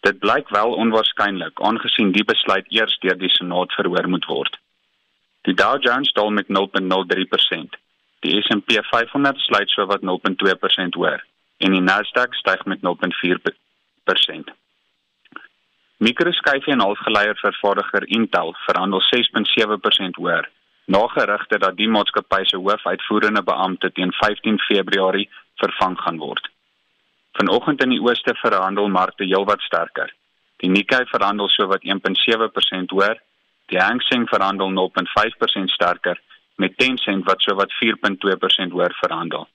Dit 0.00 0.18
blyk 0.18 0.48
wel 0.48 0.72
onwaarskynlik 0.72 1.60
aangesien 1.60 2.12
die 2.12 2.24
besluit 2.24 2.66
eers 2.68 2.98
deur 2.98 3.18
die 3.18 3.28
Senaat 3.28 3.72
verhoor 3.72 4.08
moet 4.08 4.24
word. 4.24 4.58
Die 5.42 5.54
Dow 5.54 5.82
Jones 5.82 6.12
daal 6.12 6.30
met 6.30 6.48
0.03%. 6.48 7.76
Die 8.20 8.42
S&P 8.42 8.72
500 8.82 9.38
sluit 9.38 9.70
sowat 9.70 10.00
0.2% 10.02 10.96
hoër 10.96 11.24
en 11.56 11.72
die 11.72 11.84
Nasdaq 11.84 12.34
styg 12.34 12.64
met 12.64 12.80
0.4%. 12.80 14.59
Mikroskyfie 16.00 16.72
en 16.72 16.80
halfgeleier 16.80 17.36
vervaardiger 17.36 18.06
Intel 18.08 18.54
verhandel 18.66 19.02
6.7% 19.04 20.16
hoër. 20.16 20.46
Na 20.84 21.02
gerugte 21.12 21.58
dat 21.58 21.76
die 21.76 21.88
maatskappy 21.88 22.38
se 22.48 22.56
hoofuitvoerende 22.56 23.42
beampte 23.44 23.90
teen 23.92 24.12
15 24.12 24.56
Februarie 24.58 25.28
vervang 25.60 25.98
gaan 26.00 26.16
word. 26.22 26.48
Vanoggend 27.36 27.84
in 27.84 27.92
die 27.92 28.00
ooste 28.00 28.34
verhandel 28.40 28.88
markte 28.88 29.28
heelwat 29.28 29.60
sterker. 29.60 30.08
Die 30.64 30.70
Nikkei 30.72 31.02
verhandel 31.12 31.52
sowat 31.52 31.84
1.7% 31.84 32.96
hoër, 32.96 33.20
die 33.68 33.78
Hang 33.78 34.00
Seng 34.08 34.24
verhandel 34.32 34.72
0.5% 34.72 35.76
sterker 35.76 36.16
met 36.56 36.78
Tencent 36.80 37.28
wat 37.28 37.44
sowat 37.44 37.76
4.2% 37.76 38.72
hoër 38.72 38.96
verhandel. 39.04 39.48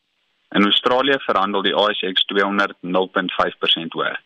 In 0.54 0.70
Australië 0.70 1.18
verhandel 1.26 1.66
die 1.66 1.76
ASX 1.76 2.30
200 2.30 2.78
0.5% 2.82 3.98
hoër. 3.98 4.22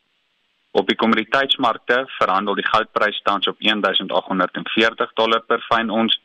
Op 0.72 0.88
die 0.88 0.96
kommoditeitsmarkte 0.96 2.04
verhandel 2.18 2.56
die 2.56 2.68
goudprys 2.68 3.22
tans 3.24 3.48
op 3.48 3.58
1840 3.60 5.14
dollar 5.14 5.42
per 5.42 5.64
fyn 5.66 5.90
ons, 5.90 6.20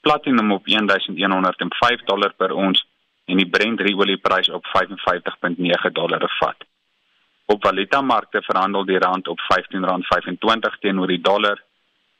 platinum 0.00 0.52
op 0.52 0.66
1105 0.66 2.04
dollar 2.04 2.34
per 2.36 2.52
ons 2.52 2.84
en 3.24 3.40
die 3.40 3.48
Brent 3.48 3.80
olieprys 3.80 4.50
op 4.50 4.66
55.9 4.76 5.92
dollar 5.92 6.18
per 6.18 6.36
vat. 6.40 6.66
Op 7.46 7.64
valutamarkte 7.64 8.42
verhandel 8.42 8.84
die 8.84 8.98
rand 8.98 9.28
op 9.28 9.40
R15.25 9.40 10.78
teenoor 10.80 11.06
die 11.06 11.20
dollar, 11.20 11.62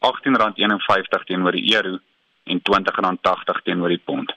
R18.51 0.06 1.24
teenoor 1.26 1.52
die 1.52 1.74
euro 1.74 1.98
en 2.44 2.60
R20.80 2.60 3.62
teenoor 3.64 3.88
die 3.88 4.02
pond. 4.04 4.32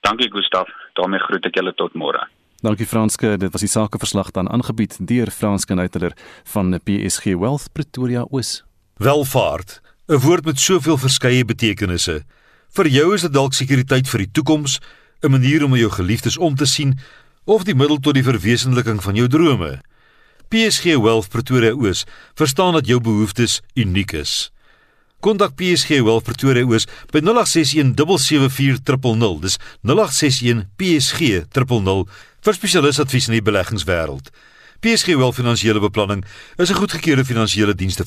Dankie 0.00 0.30
Gustaf, 0.30 0.70
daarmee 0.92 1.20
groet 1.20 1.46
ek 1.46 1.58
julle 1.58 1.74
tot 1.74 1.94
môre. 1.94 2.24
Dankie 2.60 2.84
Franske, 2.86 3.38
dit 3.40 3.52
was 3.52 3.62
die 3.64 3.70
sakeverslag 3.72 4.34
dan 4.36 4.48
aangebied 4.52 4.98
deur 5.08 5.30
Franske 5.32 5.72
Neiteler 5.74 6.12
van 6.52 6.74
PSG 6.84 7.32
Wealth 7.40 7.70
Pretoria 7.72 8.26
Oos. 8.28 8.64
Welvaart, 9.00 9.80
'n 10.08 10.20
woord 10.20 10.44
met 10.44 10.60
soveel 10.60 10.98
verskeie 10.98 11.44
betekenisse. 11.44 12.24
Vir 12.68 12.86
jou 12.86 13.14
is 13.14 13.22
dit 13.22 13.32
dalk 13.32 13.54
sekuriteit 13.54 14.08
vir 14.08 14.18
die 14.18 14.30
toekoms, 14.32 14.78
'n 15.22 15.30
manier 15.30 15.64
om 15.64 15.76
jou 15.76 15.90
geliefdes 15.90 16.36
om 16.36 16.54
te 16.54 16.66
sien 16.66 16.98
of 17.44 17.64
die 17.64 17.74
middel 17.74 17.98
tot 17.98 18.14
die 18.14 18.22
verwesenliking 18.22 19.02
van 19.02 19.14
jou 19.14 19.28
drome. 19.28 19.80
PSG 20.48 20.84
Wealth 21.00 21.28
Pretoria 21.28 21.72
Oos 21.72 22.04
verstaan 22.34 22.72
dat 22.72 22.86
jou 22.86 23.00
behoeftes 23.00 23.62
uniek 23.74 24.12
is. 24.12 24.52
Kontak 25.20 25.52
PSG 25.52 26.00
Wealth 26.00 26.24
Pretoria 26.24 26.64
Oos 26.64 26.86
by 27.12 27.20
0861 27.20 27.92
774 27.94 29.40
Dis 29.44 29.58
0861 29.84 30.64
PSG 30.80 31.44
000 31.52 32.06
vir 32.40 32.56
spesialisadvies 32.56 33.28
in 33.28 33.36
die 33.36 33.44
beleggingswêreld. 33.44 34.32
PSG 34.80 35.20
Wealth 35.20 35.36
Finansiële 35.36 35.80
Beplanning 35.80 36.24
is 36.56 36.70
'n 36.70 36.80
goedgekeurde 36.80 37.24
finansiële 37.24 37.74
dienste 37.74 38.04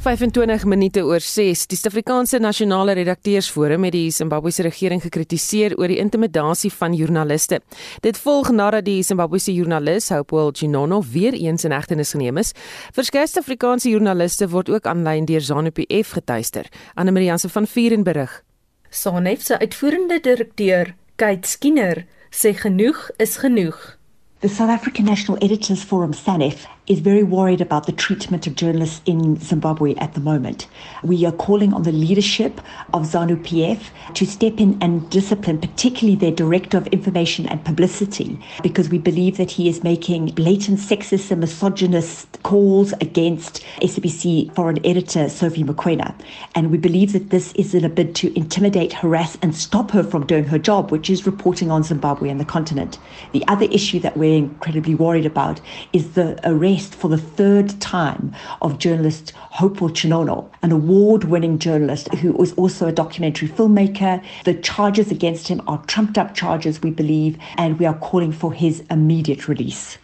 25 0.00 0.64
minute 0.64 1.02
oor 1.04 1.20
6. 1.20 1.66
Die 1.68 1.76
Suid-Afrikaanse 1.76 2.38
Nasionale 2.40 2.94
Redakteursforum 2.96 3.84
het 3.84 3.92
die 3.92 4.08
Zimbabwese 4.10 4.64
regering 4.64 5.02
gekritiseer 5.04 5.74
oor 5.76 5.92
die 5.92 5.98
intimidasie 6.00 6.70
van 6.72 6.96
joernaliste. 6.96 7.58
Dit 8.00 8.16
volg 8.16 8.48
nadat 8.48 8.86
die 8.86 9.02
Zimbabwese 9.04 9.52
joernalis 9.52 10.08
Hopewell 10.08 10.54
Chinono 10.56 11.02
weer 11.12 11.36
eens 11.36 11.68
in 11.68 11.76
hegtenis 11.76 12.14
geneem 12.16 12.40
is. 12.40 12.54
Verskeie 12.96 13.28
Suid-Afrikaanse 13.28 13.92
joernaliste 13.92 14.48
word 14.48 14.72
ook 14.72 14.88
aanlyn 14.88 15.28
deur 15.28 15.44
ZANU-PF 15.44 16.16
getuister. 16.16 16.72
Anne 16.94 17.12
Marianse 17.12 17.52
van 17.52 17.68
Vuren 17.68 18.02
berig. 18.02 18.40
ZANU 18.88 19.36
se 19.36 19.58
uitvoerende 19.58 20.20
direkteur, 20.20 20.94
Kate 21.16 21.48
Skinner, 21.48 22.06
sê 22.32 22.56
genoeg 22.56 23.10
is 23.18 23.36
genoeg. 23.36 23.98
The 24.40 24.48
South 24.48 24.70
African 24.70 25.04
National 25.04 25.36
Editors 25.42 25.84
Forum, 25.84 26.12
SANEF, 26.12 26.64
is 26.90 26.98
very 26.98 27.22
worried 27.22 27.60
about 27.60 27.86
the 27.86 27.92
treatment 27.92 28.48
of 28.48 28.56
journalists 28.56 29.00
in 29.06 29.36
Zimbabwe 29.36 29.94
at 29.94 30.14
the 30.14 30.20
moment. 30.20 30.66
We 31.04 31.24
are 31.24 31.30
calling 31.30 31.72
on 31.72 31.84
the 31.84 31.92
leadership 31.92 32.60
of 32.92 33.02
ZANU 33.02 33.36
PF 33.44 33.80
to 34.14 34.26
step 34.26 34.58
in 34.58 34.76
and 34.80 35.08
discipline, 35.08 35.60
particularly 35.60 36.16
their 36.16 36.32
Director 36.32 36.76
of 36.76 36.88
Information 36.88 37.46
and 37.46 37.64
Publicity, 37.64 38.36
because 38.64 38.88
we 38.88 38.98
believe 38.98 39.36
that 39.36 39.52
he 39.52 39.68
is 39.68 39.84
making 39.84 40.30
blatant 40.30 40.80
sexist 40.80 41.30
and 41.30 41.40
misogynist 41.40 42.42
calls 42.42 42.92
against 42.94 43.64
SABC 43.82 44.52
foreign 44.56 44.84
editor 44.84 45.28
Sophie 45.28 45.62
Mokoena. 45.62 46.12
And 46.56 46.72
we 46.72 46.78
believe 46.78 47.12
that 47.12 47.30
this 47.30 47.52
is 47.52 47.72
in 47.72 47.84
a 47.84 47.88
bid 47.88 48.16
to 48.16 48.36
intimidate, 48.36 48.94
harass, 48.94 49.38
and 49.42 49.54
stop 49.54 49.92
her 49.92 50.02
from 50.02 50.26
doing 50.26 50.42
her 50.42 50.58
job, 50.58 50.90
which 50.90 51.08
is 51.08 51.24
reporting 51.24 51.70
on 51.70 51.84
Zimbabwe 51.84 52.30
and 52.30 52.40
the 52.40 52.44
continent. 52.44 52.98
The 53.30 53.46
other 53.46 53.66
issue 53.66 54.00
that 54.00 54.16
we're 54.16 54.36
incredibly 54.36 54.96
worried 54.96 55.26
about 55.26 55.60
is 55.92 56.14
the 56.14 56.40
arrest 56.42 56.79
arrest 56.80 56.94
for 56.94 57.08
the 57.08 57.18
third 57.18 57.78
time 57.80 58.32
of 58.62 58.78
journalist 58.78 59.32
Hopewell 59.36 59.90
Chinono, 59.90 60.50
an 60.62 60.72
award 60.72 61.24
winning 61.24 61.58
journalist 61.58 62.08
who 62.14 62.32
was 62.32 62.52
also 62.54 62.88
a 62.88 62.92
documentary 62.92 63.48
filmmaker. 63.48 64.22
The 64.44 64.54
charges 64.54 65.10
against 65.10 65.48
him 65.48 65.60
are 65.66 65.82
trumped 65.86 66.16
up 66.16 66.34
charges, 66.34 66.82
we 66.82 66.90
believe, 66.90 67.36
and 67.56 67.78
we 67.78 67.86
are 67.86 67.98
calling 67.98 68.32
for 68.32 68.52
his 68.52 68.82
immediate 68.90 69.48
release. 69.48 69.98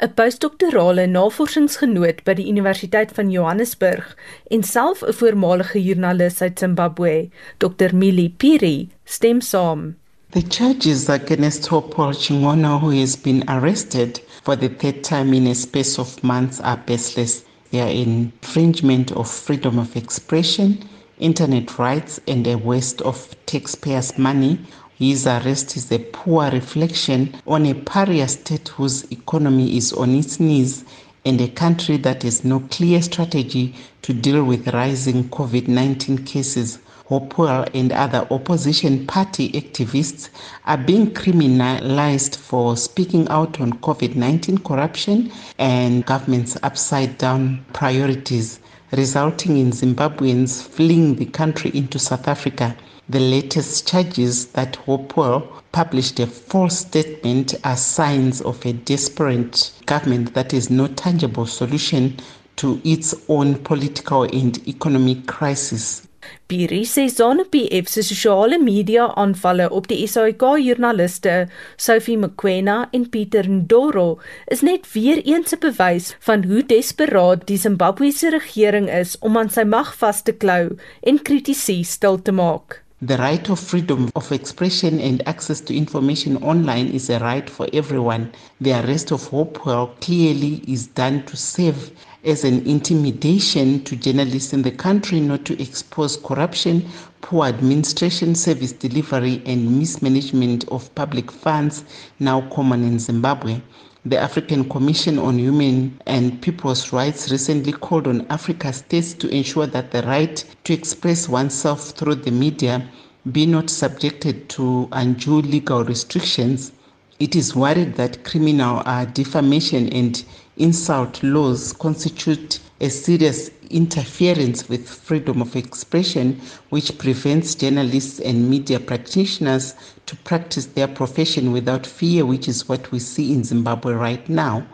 'n 0.00 0.14
postdoktorale 0.18 1.06
navorsingsgenoot 1.06 2.24
by 2.24 2.34
die 2.34 2.48
Universiteit 2.50 3.12
van 3.14 3.30
Johannesburg 3.30 4.16
en 4.50 4.62
self 4.62 5.02
'n 5.02 5.12
voormalige 5.12 5.82
joernalis 5.82 6.40
uit 6.40 6.58
Zimbabwe, 6.58 7.28
Dr. 7.58 7.94
Mili 7.94 8.30
Piri, 8.30 8.88
stem 9.04 9.40
saam. 9.40 10.01
The 10.32 10.42
charges 10.42 11.10
against 11.10 11.68
Paul 11.68 11.82
Chingono, 12.14 12.80
who 12.80 12.88
has 12.90 13.16
been 13.16 13.44
arrested 13.48 14.18
for 14.42 14.56
the 14.56 14.70
third 14.70 15.04
time 15.04 15.34
in 15.34 15.46
a 15.46 15.54
space 15.54 15.98
of 15.98 16.24
months, 16.24 16.58
are 16.60 16.78
baseless. 16.78 17.44
They 17.70 17.82
are 17.82 17.88
infringement 17.90 19.12
of 19.12 19.30
freedom 19.30 19.78
of 19.78 19.94
expression, 19.94 20.88
internet 21.18 21.78
rights, 21.78 22.18
and 22.26 22.46
a 22.46 22.56
waste 22.56 23.02
of 23.02 23.36
taxpayers' 23.44 24.16
money 24.16 24.58
His 24.98 25.26
arrest 25.26 25.76
is 25.76 25.92
a 25.92 25.98
poor 25.98 26.50
reflection 26.50 27.34
on 27.46 27.66
a 27.66 27.74
pariah 27.74 28.28
state 28.28 28.68
whose 28.68 29.04
economy 29.12 29.76
is 29.76 29.92
on 29.92 30.14
its 30.14 30.40
knees 30.40 30.84
and 31.26 31.40
a 31.42 31.48
country 31.48 31.98
that 31.98 32.22
has 32.22 32.42
no 32.42 32.60
clear 32.70 33.02
strategy 33.02 33.74
to 34.00 34.14
deal 34.14 34.44
with 34.44 34.68
rising 34.68 35.24
COVID 35.24 35.68
19 35.68 36.24
cases. 36.24 36.78
Hopewell 37.12 37.66
and 37.74 37.92
other 37.92 38.26
opposition 38.30 39.06
party 39.06 39.52
activists 39.52 40.30
are 40.64 40.78
being 40.78 41.10
criminalized 41.10 42.36
for 42.36 42.74
speaking 42.74 43.28
out 43.28 43.60
on 43.60 43.74
COVID 43.80 44.14
19 44.14 44.56
corruption 44.56 45.30
and 45.58 46.06
government's 46.06 46.56
upside 46.62 47.18
down 47.18 47.66
priorities, 47.74 48.60
resulting 48.92 49.58
in 49.58 49.72
Zimbabweans 49.72 50.62
fleeing 50.62 51.16
the 51.16 51.26
country 51.26 51.70
into 51.74 51.98
South 51.98 52.26
Africa. 52.28 52.74
The 53.10 53.20
latest 53.20 53.86
charges 53.86 54.46
that 54.52 54.76
Hopewell 54.76 55.62
published 55.72 56.18
a 56.18 56.26
false 56.26 56.78
statement 56.78 57.54
are 57.62 57.76
signs 57.76 58.40
of 58.40 58.64
a 58.64 58.72
desperate 58.72 59.70
government 59.84 60.32
that 60.32 60.52
has 60.52 60.70
no 60.70 60.86
tangible 60.86 61.44
solution 61.44 62.16
to 62.56 62.80
its 62.84 63.14
own 63.28 63.56
political 63.56 64.22
and 64.22 64.66
economic 64.66 65.26
crisis. 65.26 66.08
Piri 66.46 66.82
sê 66.84 67.06
ZANU-PF 67.08 67.88
se 67.88 68.02
sosiale 68.02 68.58
media 68.58 69.06
aanvalle 69.16 69.70
op 69.70 69.88
die 69.88 70.06
SAIK 70.06 70.42
joernaliste 70.60 71.48
Sophie 71.76 72.18
Mkwena 72.18 72.88
en 72.92 73.08
Pieter 73.10 73.48
Ndoro 73.48 74.18
is 74.46 74.62
net 74.62 74.86
weer 74.92 75.22
eens 75.24 75.54
'n 75.54 75.62
bewys 75.64 76.14
van 76.28 76.44
hoe 76.44 76.62
desperaat 76.66 77.46
die 77.46 77.58
Zimbabwese 77.58 78.30
regering 78.30 78.90
is 78.90 79.18
om 79.18 79.36
aan 79.36 79.50
sy 79.50 79.64
mag 79.64 79.94
vas 79.96 80.22
te 80.22 80.32
klou 80.32 80.76
en 81.02 81.22
kritisie 81.22 81.84
stil 81.84 82.22
te 82.22 82.32
maak. 82.32 82.82
The 83.04 83.16
right 83.16 83.50
of 83.50 83.58
freedom 83.58 84.10
of 84.14 84.30
expression 84.30 85.00
and 85.00 85.26
access 85.26 85.60
to 85.62 85.74
information 85.74 86.36
online 86.40 86.92
is 86.94 87.10
a 87.10 87.18
right 87.18 87.50
for 87.50 87.66
everyone. 87.72 88.30
The 88.60 88.74
arrest 88.74 89.10
of 89.10 89.26
Hopewell 89.26 89.90
clearly 90.00 90.62
is 90.68 90.86
done 90.86 91.24
to 91.24 91.36
serve 91.36 91.90
as 92.24 92.44
an 92.44 92.64
intimidation 92.66 93.82
to 93.82 93.96
journalists 93.96 94.52
in 94.52 94.62
the 94.62 94.70
country 94.70 95.18
not 95.18 95.44
to 95.44 95.60
expose 95.60 96.16
corruption, 96.16 96.88
poor 97.20 97.46
administration, 97.46 98.34
service 98.34 98.72
delivery, 98.72 99.42
and 99.44 99.78
mismanagement 99.78 100.68
of 100.68 100.94
public 100.94 101.32
funds 101.32 101.84
now 102.20 102.40
common 102.50 102.84
in 102.84 102.98
Zimbabwe. 102.98 103.60
The 104.04 104.18
African 104.18 104.68
Commission 104.68 105.18
on 105.18 105.38
Human 105.38 106.00
and 106.06 106.40
People's 106.42 106.92
Rights 106.92 107.30
recently 107.30 107.72
called 107.72 108.06
on 108.06 108.26
Africa 108.30 108.72
states 108.72 109.14
to 109.14 109.28
ensure 109.28 109.66
that 109.66 109.90
the 109.90 110.02
right 110.02 110.44
to 110.64 110.72
express 110.72 111.28
oneself 111.28 111.90
through 111.90 112.16
the 112.16 112.30
media 112.30 112.88
be 113.30 113.46
not 113.46 113.70
subjected 113.70 114.48
to 114.50 114.88
undue 114.92 115.42
legal 115.42 115.84
restrictions. 115.84 116.72
It 117.20 117.36
is 117.36 117.54
worried 117.54 117.94
that 117.94 118.24
criminal 118.24 118.82
uh, 118.84 119.04
defamation 119.04 119.88
and 119.90 120.24
insult 120.62 121.22
laws 121.22 121.72
constitute 121.72 122.60
a 122.80 122.88
serious 122.88 123.50
interference 123.70 124.68
with 124.68 124.88
freedom 124.88 125.42
of 125.42 125.56
expression, 125.56 126.40
which 126.70 126.96
prevents 126.98 127.54
journalists 127.54 128.20
and 128.20 128.48
media 128.48 128.78
practitioners 128.78 129.74
to 130.06 130.14
practice 130.16 130.66
their 130.66 130.88
profession 130.88 131.52
without 131.52 131.86
fear, 131.86 132.24
which 132.24 132.46
is 132.48 132.68
what 132.68 132.90
we 132.92 132.98
see 132.98 133.32
in 133.32 133.42
Zimbabwe 133.44 133.94
right 133.94 134.28
now. 134.28 134.64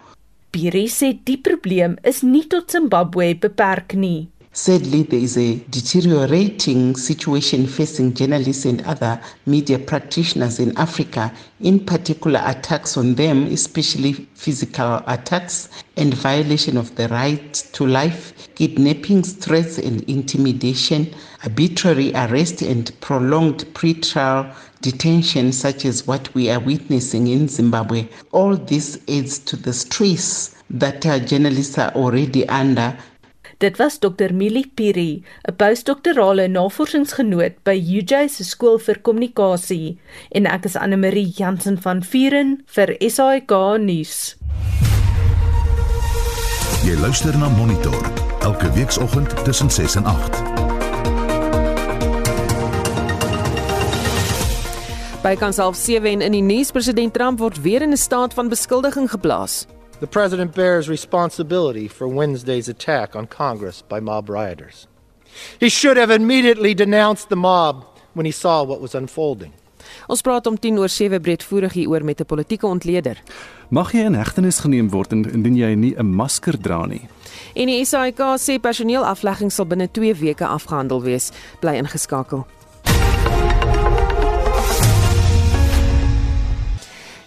Piri 0.50 0.88
sê 0.88 1.12
die 1.12 1.36
probleem 1.36 1.98
is 2.04 2.22
nie 2.22 2.44
tot 2.48 2.70
Zimbabwe 2.72 3.34
beperk 3.34 3.94
nie. 3.94 4.28
Sadly, 4.60 5.04
there 5.04 5.20
is 5.20 5.38
a 5.38 5.54
deteriorating 5.70 6.96
situation 6.96 7.68
facing 7.68 8.12
journalists 8.14 8.64
and 8.64 8.82
other 8.86 9.20
media 9.46 9.78
practitioners 9.78 10.58
in 10.58 10.76
Africa, 10.76 11.32
in 11.60 11.78
particular 11.78 12.42
attacks 12.44 12.96
on 12.96 13.14
them, 13.14 13.44
especially 13.46 14.14
physical 14.34 15.00
attacks 15.06 15.68
and 15.96 16.12
violation 16.12 16.76
of 16.76 16.96
the 16.96 17.06
right 17.06 17.54
to 17.72 17.86
life, 17.86 18.32
kidnapping, 18.56 19.22
threats 19.22 19.78
and 19.78 20.02
intimidation, 20.10 21.14
arbitrary 21.44 22.12
arrest 22.16 22.60
and 22.60 22.90
prolonged 23.00 23.64
pretrial 23.74 24.52
detention 24.82 25.52
such 25.52 25.84
as 25.84 26.04
what 26.04 26.34
we 26.34 26.50
are 26.50 26.58
witnessing 26.58 27.28
in 27.28 27.46
Zimbabwe. 27.46 28.08
All 28.32 28.56
this 28.56 28.98
adds 29.08 29.38
to 29.38 29.54
the 29.54 29.72
stress 29.72 30.56
that 30.70 31.02
journalists 31.26 31.78
are 31.78 31.92
already 31.92 32.46
under 32.48 32.98
Dit 33.58 33.76
was 33.76 33.98
Dr 33.98 34.30
Mili 34.32 34.70
Piri, 34.74 35.22
'n 35.42 35.56
postdoktorale 35.56 36.46
navorsingsgenoot 36.48 37.52
by 37.64 37.74
UJ 37.74 38.28
se 38.28 38.44
skool 38.44 38.78
vir 38.78 39.00
kommunikasie 39.02 39.98
en 40.30 40.46
ek 40.46 40.64
is 40.64 40.76
Anne 40.76 40.96
Marie 40.96 41.32
Jansen 41.36 41.78
van 41.82 42.02
Vuren 42.02 42.62
vir 42.66 42.94
SAK 43.00 43.50
nuus. 43.78 44.36
Jy 46.86 46.94
luister 47.00 47.38
na 47.38 47.48
Monitor 47.48 48.12
elke 48.42 48.70
weekoggend 48.72 49.44
tussen 49.44 49.70
6 49.70 49.94
en 49.94 50.04
8. 50.04 50.42
Bykans 55.22 55.56
half 55.56 55.76
7 55.76 56.22
in 56.22 56.32
die 56.32 56.42
nuus 56.42 56.70
president 56.70 57.14
Trump 57.14 57.38
word 57.38 57.62
weer 57.62 57.82
in 57.82 57.90
'n 57.90 57.96
staat 57.96 58.34
van 58.34 58.48
beskuldiging 58.48 59.10
geplaas. 59.10 59.66
The 60.00 60.06
president 60.06 60.54
bears 60.54 60.88
responsibility 60.88 61.88
for 61.88 62.06
Wednesday's 62.06 62.68
attack 62.68 63.16
on 63.16 63.26
Congress 63.26 63.82
by 63.82 63.98
mob 63.98 64.28
rioters. 64.28 64.86
He 65.58 65.68
should 65.68 65.96
have 65.96 66.10
immediately 66.10 66.72
denounced 66.72 67.28
the 67.30 67.36
mob 67.36 67.84
when 68.14 68.24
he 68.24 68.30
saw 68.30 68.62
what 68.62 68.80
was 68.80 68.94
unfolding. 68.94 69.52
Ons 70.06 70.22
praat 70.22 70.46
om 70.46 70.58
10 70.58 70.78
oor 70.78 70.88
7 70.88 71.18
breedvoerig 71.22 71.72
hier 71.72 71.88
oor 71.88 72.04
met 72.04 72.20
'n 72.20 72.26
politieke 72.26 72.66
ontleder. 72.66 73.18
Mag 73.68 73.92
jy 73.92 74.04
in 74.04 74.14
hegtenis 74.14 74.60
geneem 74.60 74.90
word 74.90 75.12
indien 75.12 75.56
jy 75.56 75.74
nie 75.74 75.94
'n 75.96 76.14
masker 76.14 76.56
dra 76.60 76.86
nie? 76.86 77.08
En 77.54 77.66
die 77.66 77.84
SAIK 77.84 78.38
sê 78.38 78.60
personeelaflegging 78.60 79.50
sal 79.52 79.66
binne 79.66 79.88
2 79.90 80.14
weke 80.14 80.46
afgehandel 80.46 81.02
wees. 81.02 81.32
Bly 81.60 81.74
ingeskakel. 81.74 82.46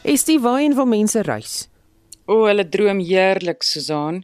Is 0.03 0.23
die 0.23 0.39
waai 0.39 0.73
van 0.73 0.89
mense 0.89 1.21
reis? 1.21 1.70
O, 2.31 2.35
oh, 2.35 2.45
hulle 2.47 2.63
droom 2.63 3.01
heerlik, 3.03 3.63
Susan. 3.67 4.21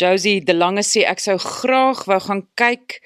Josie, 0.00 0.38
De 0.40 0.54
Lange 0.56 0.80
sê 0.86 1.02
ek 1.04 1.20
sou 1.20 1.34
graag 1.42 2.06
wou 2.08 2.16
gaan 2.24 2.40
kyk 2.56 2.96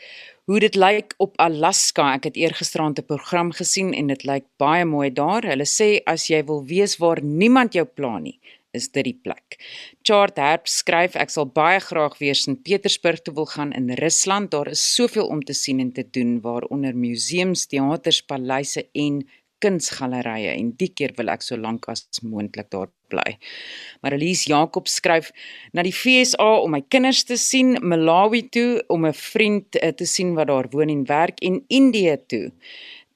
hoe 0.47 0.61
dit 0.63 0.77
lyk 0.79 1.17
op 1.25 1.35
Alaska. 1.43 2.13
Ek 2.15 2.29
het 2.29 2.39
eergisterand 2.39 3.01
'n 3.01 3.09
program 3.09 3.51
gesien 3.51 3.91
en 3.99 4.07
dit 4.13 4.23
lyk 4.23 4.47
baie 4.63 4.85
mooi 4.85 5.11
daar. 5.11 5.43
Hulle 5.43 5.67
sê 5.67 5.89
as 6.07 6.29
jy 6.31 6.45
wil 6.47 6.63
weet 6.71 6.95
waar 7.03 7.21
niemand 7.23 7.75
jou 7.75 7.85
pla 7.85 8.19
nie, 8.19 8.39
is 8.73 8.87
dit 8.89 9.05
die 9.05 9.19
plek. 9.25 9.59
Chart 10.03 10.37
Herb 10.37 10.69
skryf 10.69 11.17
ek 11.17 11.31
sal 11.31 11.47
baie 11.47 11.81
graag 11.81 12.19
weer 12.19 12.35
Sint 12.35 12.63
Petersburg 12.63 13.23
toe 13.23 13.35
wil 13.35 13.47
gaan 13.47 13.73
in 13.73 13.91
Rusland. 13.91 14.51
Daar 14.51 14.69
is 14.69 14.95
soveel 14.95 15.27
om 15.27 15.43
te 15.43 15.53
sien 15.53 15.81
en 15.81 15.93
te 15.93 16.05
doen 16.11 16.41
waaronder 16.41 16.95
museums, 16.95 17.67
teaters, 17.67 18.23
paleise 18.23 18.87
en 18.93 19.27
kunsgalerye 19.63 20.55
en 20.55 20.73
die 20.81 20.91
keer 20.97 21.15
wil 21.19 21.31
ek 21.35 21.43
so 21.43 21.57
lank 21.61 21.89
as 21.93 22.07
moontlik 22.23 22.71
daar 22.75 22.91
bly. 23.13 23.37
Marlies 24.03 24.47
Jakob 24.51 24.89
skryf 24.91 25.31
na 25.73 25.85
die 25.87 25.95
FSA 25.95 26.51
om 26.65 26.75
my 26.77 26.83
kinders 26.89 27.25
te 27.29 27.39
sien, 27.41 27.77
Malawi 27.83 28.43
toe 28.51 28.83
om 28.89 29.07
'n 29.07 29.13
vriend 29.13 29.77
eh, 29.77 29.93
te 29.93 30.07
sien 30.07 30.35
wat 30.35 30.49
daar 30.49 30.69
woon 30.71 30.91
en 30.91 31.05
werk 31.07 31.41
en 31.41 31.65
Indië 31.69 32.17
toe. 32.27 32.53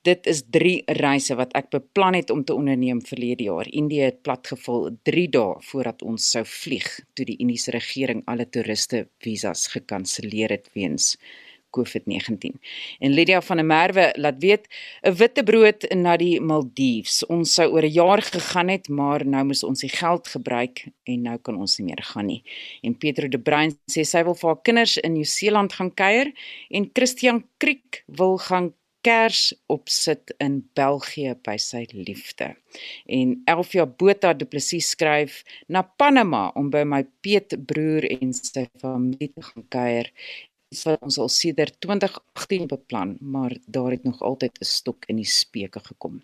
Dit 0.03 0.27
is 0.27 0.42
3 0.51 0.83
reise 0.87 1.35
wat 1.35 1.53
ek 1.59 1.70
beplan 1.70 2.14
het 2.14 2.31
om 2.31 2.44
te 2.44 2.55
onderneem 2.55 3.01
verlede 3.03 3.44
jaar. 3.44 3.66
Indië 3.68 4.01
het 4.01 4.22
platgeval 4.22 4.96
3 5.03 5.29
dae 5.29 5.57
voordat 5.70 6.03
ons 6.03 6.31
sou 6.31 6.44
vlieg 6.44 7.01
toe 7.14 7.27
die 7.27 7.37
Indiese 7.37 7.70
regering 7.70 8.22
alle 8.27 8.46
toeriste 8.48 9.09
visas 9.18 9.66
gekanselleer 9.66 10.51
het 10.51 10.70
weens 10.72 11.16
COVID-19. 11.76 12.57
En 12.98 13.12
Lydia 13.12 13.40
van 13.42 13.57
der 13.57 13.66
Merwe 13.66 14.14
laat 14.16 14.38
weet 14.38 14.68
'n 15.02 15.14
witbrood 15.14 15.94
na 15.94 16.16
die 16.16 16.40
Maldives. 16.40 17.26
Ons 17.26 17.54
sou 17.54 17.72
oor 17.72 17.83
'n 17.83 17.92
jaar 17.92 18.22
gegaan 18.22 18.68
het, 18.68 18.88
maar 18.88 19.26
nou 19.26 19.44
moet 19.44 19.62
ons 19.62 19.81
die 19.81 19.96
geld 19.96 20.28
gebruik 20.28 20.87
en 21.04 21.22
nou 21.22 21.38
kan 21.38 21.57
ons 21.57 21.78
nie 21.78 21.87
meer 21.87 22.02
gaan 22.02 22.26
nie. 22.26 22.42
En 22.83 22.98
Pedro 22.98 23.28
de 23.28 23.38
Bruin 23.38 23.78
sê 23.92 24.04
sy 24.04 24.22
wil 24.24 24.35
vir 24.35 24.48
haar 24.48 24.62
kinders 24.62 24.96
in 24.96 25.12
Nieu-Seeland 25.12 25.72
gaan 25.72 25.94
kuier 25.94 26.33
en 26.70 26.90
Christian 26.92 27.44
Kriek 27.59 28.04
wil 28.07 28.38
gaan 28.38 28.74
kers 29.00 29.52
opsit 29.70 30.33
in 30.42 30.59
België 30.76 31.37
by 31.46 31.54
sy 31.62 31.85
liefde. 31.94 32.50
En 33.07 33.37
Elfia 33.48 33.87
Botha 33.87 34.35
Du 34.37 34.44
Plessis 34.50 34.90
skryf 34.92 35.40
na 35.68 35.83
Panama 35.83 36.48
om 36.59 36.70
by 36.72 36.83
my 36.88 37.04
Piet 37.22 37.54
broer 37.70 38.09
en 38.18 38.35
sy 38.37 38.66
familie 38.83 39.31
te 39.33 39.44
gaan 39.46 39.66
kuier 39.72 40.11
wat 40.68 41.00
ons 41.00 41.16
al 41.18 41.31
sedert 41.33 41.78
2018 41.81 42.66
beplan, 42.68 43.16
maar 43.20 43.57
daar 43.66 43.90
het 43.90 44.02
nog 44.04 44.20
altyd 44.20 44.59
'n 44.61 44.64
stok 44.64 45.04
in 45.07 45.16
die 45.16 45.24
speke 45.24 45.81
gekom. 45.81 46.22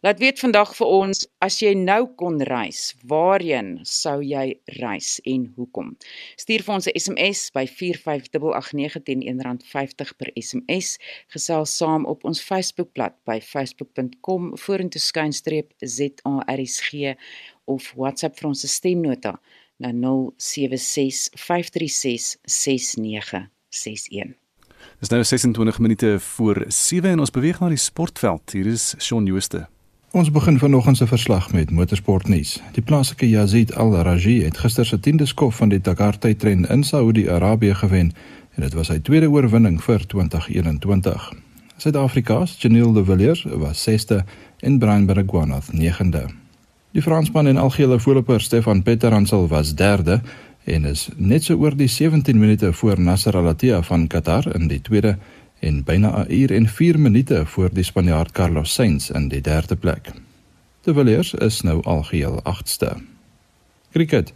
Laat 0.00 0.18
weet 0.18 0.38
vandag 0.38 0.76
vir 0.76 0.86
ons 0.86 1.26
as 1.38 1.58
jy 1.60 1.74
nou 1.74 2.06
kon 2.14 2.42
reis, 2.42 2.94
waarheen 3.06 3.78
sou 3.82 4.22
jy 4.22 4.60
reis 4.64 5.20
en 5.24 5.52
hoekom? 5.56 5.96
Stuur 6.36 6.62
vir 6.62 6.74
ons 6.74 6.86
'n 6.86 6.98
SMS 6.98 7.50
by 7.50 7.66
45889 7.66 9.02
teen 9.02 9.22
R1.50 9.22 10.16
per 10.16 10.30
SMS. 10.34 10.98
Gesels 11.28 11.76
saam 11.76 12.04
op 12.04 12.24
ons 12.24 12.42
Facebookblad 12.42 13.14
by 13.24 13.40
facebook.com 13.40 14.58
vorentoe 14.58 15.00
skynstreep 15.00 15.72
ZARSG 15.78 17.16
of 17.64 17.92
WhatsApp 17.96 18.38
vir 18.38 18.48
ons 18.48 18.74
stemnota 18.74 19.40
na 19.78 19.92
076 19.92 21.30
536 21.34 22.36
69 22.44 23.55
61. 23.68 24.34
Dis 25.00 25.08
nou 25.08 25.24
26 25.24 25.78
minute 25.78 26.16
voor 26.20 26.64
7 26.68 27.10
en 27.10 27.18
ons 27.18 27.30
beweeg 27.30 27.60
na 27.60 27.68
die 27.68 27.80
sportveld. 27.80 28.52
Hier 28.52 28.66
is 28.66 28.94
Shaun 28.98 29.26
Jooste. 29.26 29.66
Ons 30.16 30.30
begin 30.30 30.58
vanoggend 30.58 30.96
se 30.96 31.06
verslag 31.06 31.52
met 31.52 31.70
motorsportnuus. 31.70 32.60
Die 32.72 32.82
plaaslike 32.82 33.28
Yazid 33.28 33.74
Al 33.74 33.92
Raji 33.94 34.42
het 34.44 34.58
gister 34.58 34.86
se 34.86 34.96
10de 34.96 35.26
skof 35.28 35.56
van 35.56 35.68
die 35.68 35.80
Dakar 35.80 36.18
tydren 36.18 36.64
in 36.68 36.84
Saudi-Arabië 36.84 37.74
gewen 37.74 38.12
en 38.54 38.62
dit 38.62 38.72
was 38.72 38.88
sy 38.88 38.96
tweede 39.04 39.28
oorwinning 39.30 39.76
vir 39.84 40.06
2021. 40.06 41.28
Suid-Afrika's 41.76 42.56
Janiel 42.58 42.92
de 42.92 43.04
Villiers 43.04 43.44
was 43.44 43.88
6ste 43.88 44.22
en 44.60 44.78
Brian 44.78 45.06
Baragwanath 45.06 45.68
9de. 45.72 46.24
Die 46.96 47.02
Fransman 47.02 47.46
en 47.46 47.56
algehele 47.56 48.00
voorloper 48.00 48.40
Stefan 48.40 48.82
Petteransel 48.82 49.48
was 49.48 49.74
3de 49.74 50.20
en 50.66 50.84
is 50.84 51.08
net 51.16 51.44
so 51.46 51.54
oor 51.62 51.76
die 51.78 51.88
17 51.88 52.38
minute 52.38 52.72
voor 52.72 53.00
Nasser 53.00 53.36
Al-Attiyah 53.38 53.82
van 53.86 54.06
Qatar 54.06 54.48
in 54.54 54.66
die 54.68 54.80
tweede 54.82 55.16
en 55.60 55.84
byna 55.84 56.24
'n 56.24 56.32
uur 56.32 56.52
en 56.52 56.68
4 56.68 56.98
minute 56.98 57.46
voor 57.46 57.70
die 57.72 57.84
Spanjaard 57.84 58.32
Carlos 58.32 58.74
Sainz 58.74 59.10
in 59.10 59.28
die 59.28 59.40
derde 59.40 59.76
plek. 59.76 60.10
De 60.82 60.94
Villiers 60.94 61.34
is 61.34 61.60
nou 61.60 61.82
algeheel 61.82 62.40
8ste. 62.42 62.96
Cricket. 63.92 64.32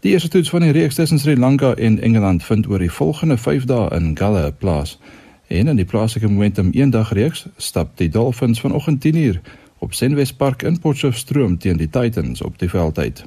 Die 0.00 0.12
eerste 0.12 0.28
toets 0.28 0.50
van 0.50 0.60
die 0.60 0.70
reeks 0.70 0.94
tussen 0.94 1.18
Sri 1.18 1.36
Lanka 1.36 1.74
en 1.74 2.00
Engeland 2.00 2.44
vind 2.44 2.68
oor 2.68 2.78
die 2.78 2.90
volgende 2.90 3.36
5 3.36 3.64
dae 3.64 3.96
in 3.96 4.16
Galle 4.18 4.52
plaas. 4.58 4.98
En 5.46 5.68
in 5.68 5.76
die 5.76 5.84
plaaslike 5.84 6.28
momentum 6.28 6.70
eendag 6.70 7.12
reeks 7.12 7.46
stap 7.56 7.96
die 7.96 8.08
Dolphins 8.08 8.60
vanoggend 8.60 9.06
10uur 9.06 9.40
op 9.78 9.94
Senwes 9.94 10.32
Park 10.32 10.62
in 10.62 10.78
Potchefstroom 10.78 11.58
teen 11.58 11.76
die 11.76 11.90
Titans 11.90 12.42
op 12.42 12.58
die 12.58 12.70
veld 12.70 12.98
uit. 12.98 13.24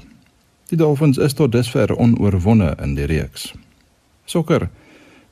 Die 0.69 0.77
Dolphins 0.77 1.17
is 1.17 1.33
tot 1.33 1.49
dusver 1.51 1.95
onoorwonde 1.97 2.75
in 2.83 2.91
die 2.93 3.07
reeks. 3.09 3.47
Sokker. 4.29 4.67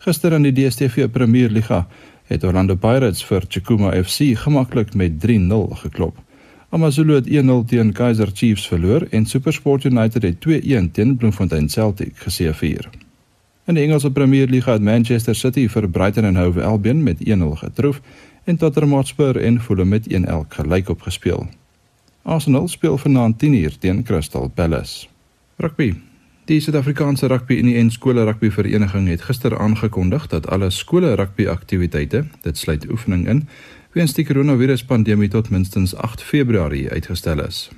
Gister 0.01 0.33
in 0.33 0.47
die 0.47 0.53
DStv 0.53 1.11
Premier 1.13 1.51
Liga 1.53 1.83
het 2.25 2.43
Orlando 2.43 2.73
Pirates 2.75 3.21
vir 3.25 3.43
Chikuma 3.45 3.91
FC 3.93 4.31
gemaklik 4.41 4.95
met 4.97 5.19
3-0 5.21 5.75
geklop. 5.83 6.15
AmaZulu 6.73 7.19
het 7.19 7.27
1-0 7.29 7.67
teen 7.69 7.91
Kaizer 7.93 8.31
Chiefs 8.33 8.65
verloor 8.67 9.05
en 9.11 9.25
SuperSport 9.29 9.85
United 9.85 10.25
het 10.25 10.39
2-1 10.47 10.89
teen 10.91 11.13
Bloemfontein 11.17 11.69
Celtic 11.69 12.17
geseëvier. 12.23 12.89
In 13.69 13.77
die 13.77 13.83
Engelse 13.83 14.11
Premier 14.11 14.49
Liga 14.49 14.73
het 14.73 14.81
Manchester 14.81 15.35
City 15.35 15.67
vir 15.69 15.89
Brighton 15.89 16.25
and 16.25 16.37
Hove 16.37 16.63
Albion 16.63 17.03
met 17.03 17.21
1-0 17.21 17.53
getroof 17.61 18.01
en 18.43 18.57
Tottenham 18.57 18.97
Hotspur 18.97 19.37
en 19.37 19.61
Fulham 19.61 19.93
met 19.93 20.09
1-1 20.09 20.49
gelyk 20.49 20.89
opgespeel. 20.89 21.45
Arsenal 22.23 22.67
speel 22.67 22.97
vanaand 22.97 23.37
10:00 23.45 23.77
teen 23.79 24.03
Crystal 24.03 24.47
Palace. 24.49 25.07
Rugby. 25.59 25.95
Die 26.45 26.59
Suid-Afrikaanse 26.59 27.27
Rugby 27.27 27.55
Unie 27.57 27.89
Skole 27.89 28.23
Rugby 28.23 28.51
Vereniging 28.51 29.07
het 29.07 29.21
gister 29.21 29.59
aangekondig 29.59 30.27
dat 30.27 30.47
alle 30.47 30.69
skole 30.69 31.13
rugby 31.15 31.47
aktiwiteite, 31.47 32.25
dit 32.41 32.57
sluit 32.57 32.89
oefening 32.89 33.27
in, 33.27 33.47
weens 33.91 34.13
die 34.13 34.25
koronaviruspandemie 34.25 35.29
tot 35.33 35.49
minstens 35.49 35.95
8 35.95 36.21
Februarie 36.21 36.89
uitgestel 36.89 37.41
is. 37.41 37.69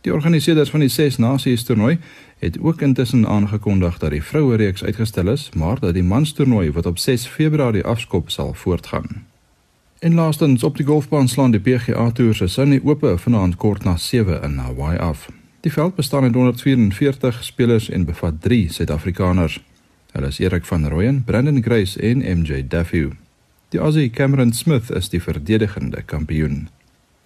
Die 0.00 0.14
organiseerders 0.14 0.70
van 0.70 0.80
die 0.80 0.88
Ses 0.88 1.18
Nasies 1.18 1.64
toernooi 1.64 1.98
het 2.38 2.58
ook 2.60 2.80
intussen 2.80 3.26
aangekondig 3.26 3.98
dat 3.98 4.10
die 4.10 4.22
vroue 4.22 4.56
reeks 4.56 4.84
uitgestel 4.84 5.28
is, 5.28 5.50
maar 5.54 5.80
dat 5.80 5.94
die 5.94 6.02
mans 6.02 6.32
toernooi 6.32 6.72
wat 6.72 6.86
op 6.86 6.98
6 6.98 7.26
Februarie 7.26 7.84
afskop 7.84 8.30
sal 8.30 8.54
voortgaan. 8.54 9.26
En 9.98 10.14
laastens 10.14 10.64
op 10.64 10.76
die 10.76 10.86
golfbaan 10.86 11.28
slaan 11.28 11.50
die 11.50 11.60
PGA 11.60 12.10
Tour 12.10 12.34
se 12.34 12.46
Sunny 12.46 12.80
Ope 12.84 13.18
vanaand 13.18 13.56
kort 13.56 13.84
na 13.84 13.96
7 13.96 14.42
in 14.42 14.56
Hawaii 14.56 14.98
af. 14.98 15.28
Die 15.60 15.72
veld 15.72 15.94
bestaan 15.94 16.22
uit 16.22 16.34
144 16.34 17.44
spelers 17.44 17.90
en 17.90 18.04
bevat 18.04 18.34
3 18.40 18.72
Suid-Afrikaners. 18.72 19.64
Hulle 20.12 20.26
is 20.26 20.38
Erik 20.38 20.64
van 20.64 20.88
Rooyen, 20.88 21.24
Brandon 21.24 21.62
Grace 21.62 22.00
en 22.00 22.18
MJ 22.38 22.64
Duffy. 22.68 23.08
Die 23.68 23.80
Aussie 23.80 24.10
Cameron 24.10 24.52
Smith 24.52 24.90
is 24.90 25.08
die 25.08 25.22
verdedigende 25.22 26.02
kampioen. 26.02 26.68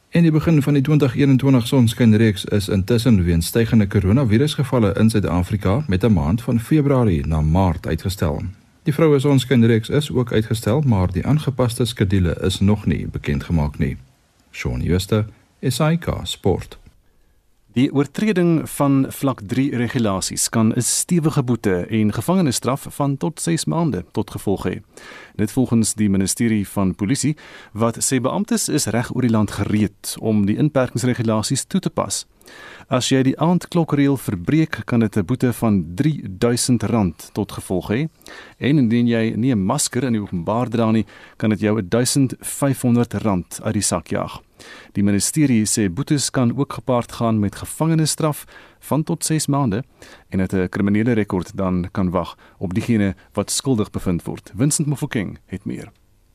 En 0.08 0.22
die 0.22 0.30
begin 0.30 0.62
van 0.62 0.72
die 0.72 0.82
2021 0.82 1.66
sonskynreeks 1.66 2.44
is 2.44 2.68
intussen 2.68 3.24
weens 3.24 3.46
stygende 3.46 3.86
koronavirusgevalle 3.86 4.94
in 4.98 5.10
Suid-Afrika 5.10 5.84
met 5.86 6.04
'n 6.04 6.12
maand 6.12 6.42
van 6.42 6.60
Februarie 6.60 7.26
na 7.26 7.40
Maart 7.40 7.86
uitgestel. 7.86 8.42
Die 8.82 8.94
vroue 8.94 9.18
sonskynreeks 9.18 9.88
is 9.88 10.10
ook 10.10 10.32
uitgestel, 10.32 10.80
maar 10.80 11.12
die 11.12 11.26
aangepaste 11.26 11.84
skedule 11.84 12.36
is 12.40 12.60
nog 12.60 12.86
nie 12.86 13.06
bekend 13.06 13.44
gemaak 13.44 13.78
nie. 13.78 13.96
Shaun 14.50 14.80
Schuster, 14.80 15.26
SAK 15.60 16.20
Sport. 16.22 16.81
Die 17.72 17.88
oortreding 17.92 18.70
van 18.70 19.06
vlak 19.08 19.40
3 19.48 19.76
regulasies 19.76 20.48
kan 20.48 20.72
'n 20.72 20.80
stewige 20.80 21.42
boete 21.42 21.86
en 21.86 22.12
gevangenisstraf 22.12 22.86
van 22.88 23.16
tot 23.16 23.40
6 23.40 23.64
maande 23.64 24.04
tot 24.12 24.30
gevolg 24.30 24.66
hê. 24.68 24.82
Dit 25.34 25.52
volgens 25.52 25.94
die 25.94 26.10
ministerie 26.10 26.68
van 26.68 26.94
polisie 26.94 27.36
wat 27.72 28.12
sê 28.12 28.20
beamptes 28.20 28.68
is 28.68 28.86
reg 28.86 29.14
oor 29.14 29.22
die 29.22 29.30
land 29.30 29.50
gereed 29.50 30.16
om 30.20 30.46
die 30.46 30.56
inperkingsregulasies 30.56 31.64
toe 31.64 31.80
te 31.80 31.90
pas. 31.90 32.26
As 32.88 33.08
jy 33.08 33.22
die 33.22 33.38
aandklokreël 33.40 34.16
verbreek, 34.16 34.82
kan 34.84 35.00
dit 35.00 35.16
'n 35.16 35.24
boete 35.24 35.52
van 35.52 35.84
R3000 35.96 37.32
tot 37.32 37.52
gevolg 37.52 37.90
hê. 37.90 38.08
En 38.58 38.78
indien 38.78 39.06
jy 39.06 39.34
nie 39.36 39.52
'n 39.54 39.64
masker 39.64 40.04
in 40.04 40.12
die 40.12 40.20
openbaar 40.20 40.68
dra 40.68 40.90
nie, 40.90 41.06
kan 41.36 41.50
dit 41.50 41.60
jou 41.60 41.80
R1500 41.80 43.62
uit 43.62 43.74
die 43.74 43.82
sak 43.82 44.06
jaag. 44.06 44.40
Die 44.92 45.02
ministerie 45.02 45.64
sê 45.66 45.88
boetes 45.88 46.30
kan 46.30 46.52
ook 46.58 46.72
gepaard 46.72 47.12
gaan 47.12 47.40
met 47.40 47.54
gevangenisstraf 47.54 48.44
van 48.80 49.02
tot 49.02 49.24
6 49.24 49.46
maande 49.46 49.84
en 50.28 50.38
dat 50.38 50.52
'n 50.52 50.68
kriminele 50.68 51.12
rekord 51.12 51.56
dan 51.56 51.88
kan 51.92 52.10
wag 52.10 52.36
op 52.58 52.74
diegene 52.74 53.14
wat 53.32 53.50
skuldig 53.50 53.90
bevind 53.90 54.22
word. 54.22 54.52
Vincent 54.56 54.88
Mofokeng 54.88 55.38
het 55.46 55.64
meer. 55.64 55.92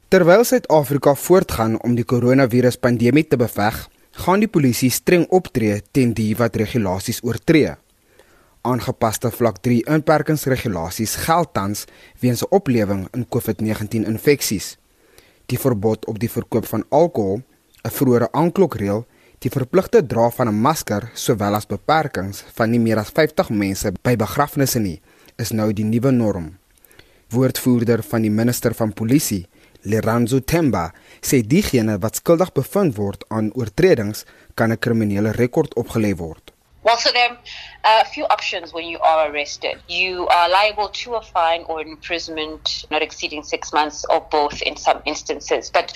Terwyl 0.07 0.43
Suid-Afrika 0.43 1.15
voortgaan 1.15 1.81
om 1.81 1.95
die 1.95 2.05
koronaviruspandemie 2.05 3.27
te 3.27 3.37
beveg, 3.37 3.89
gaan 4.17 4.41
die 4.41 4.49
polisie 4.49 4.89
streng 4.89 5.27
optree 5.29 5.77
teen 5.93 6.13
die 6.17 6.31
wat 6.39 6.55
regulasies 6.57 7.19
oortree. 7.25 7.75
Aangepaste 8.67 9.29
vlak 9.31 9.61
3 9.65 9.83
inperkingsregulasies 9.93 11.13
geld 11.27 11.53
tans 11.53 11.85
weens 12.21 12.41
'n 12.41 12.49
oplewing 12.49 13.07
in 13.13 13.27
COVID-19 13.29 14.07
infeksies. 14.13 14.77
Die 15.45 15.59
verbod 15.59 16.05
op 16.05 16.19
die 16.19 16.29
verkoop 16.29 16.65
van 16.65 16.83
alkohol 16.89 17.41
'n 17.83 17.89
vroeëre 17.89 18.31
aanklokreël, 18.31 19.05
die 19.39 19.51
verpligte 19.51 20.05
dra 20.05 20.29
van 20.29 20.47
'n 20.47 20.61
masker 20.61 21.09
sowel 21.13 21.53
as 21.55 21.67
beperkings 21.67 22.43
van 22.55 22.69
nie 22.69 22.79
meer 22.79 22.97
as 22.97 23.09
50 23.09 23.49
mense 23.49 23.93
by 24.01 24.15
begrafnisse 24.15 24.79
nie, 24.79 25.01
is 25.37 25.51
nou 25.51 25.73
die 25.73 25.85
nuwe 25.85 26.11
norm. 26.11 26.57
Woordvoerder 27.29 28.03
van 28.03 28.21
die 28.21 28.31
minister 28.31 28.73
van 28.73 28.93
polisie, 28.93 29.47
Leranzo 29.87 30.41
Temba, 30.43 30.91
sê 31.23 31.39
diegene 31.51 31.95
wat 32.03 32.19
skuldig 32.19 32.51
bevind 32.57 32.97
word 32.99 33.23
aan 33.31 33.53
oortredings 33.55 34.25
kan 34.57 34.71
'n 34.71 34.83
kriminele 34.83 35.31
rekord 35.31 35.71
opgelê 35.81 36.13
word. 36.15 36.56
Well, 36.87 36.95
so 36.95 37.11
there 37.11 37.31
are 37.83 38.01
a 38.01 38.05
few 38.05 38.23
options 38.27 38.71
when 38.71 38.85
you 38.85 38.97
are 38.99 39.29
arrested. 39.29 39.75
You 39.89 40.25
are 40.29 40.47
liable 40.47 40.87
to 40.87 41.15
a 41.15 41.21
fine 41.21 41.65
or 41.67 41.81
imprisonment 41.81 42.85
not 42.89 43.01
exceeding 43.01 43.43
six 43.43 43.73
months 43.73 44.05
or 44.09 44.21
both 44.31 44.61
in 44.61 44.77
some 44.77 45.01
instances. 45.03 45.69
But 45.69 45.91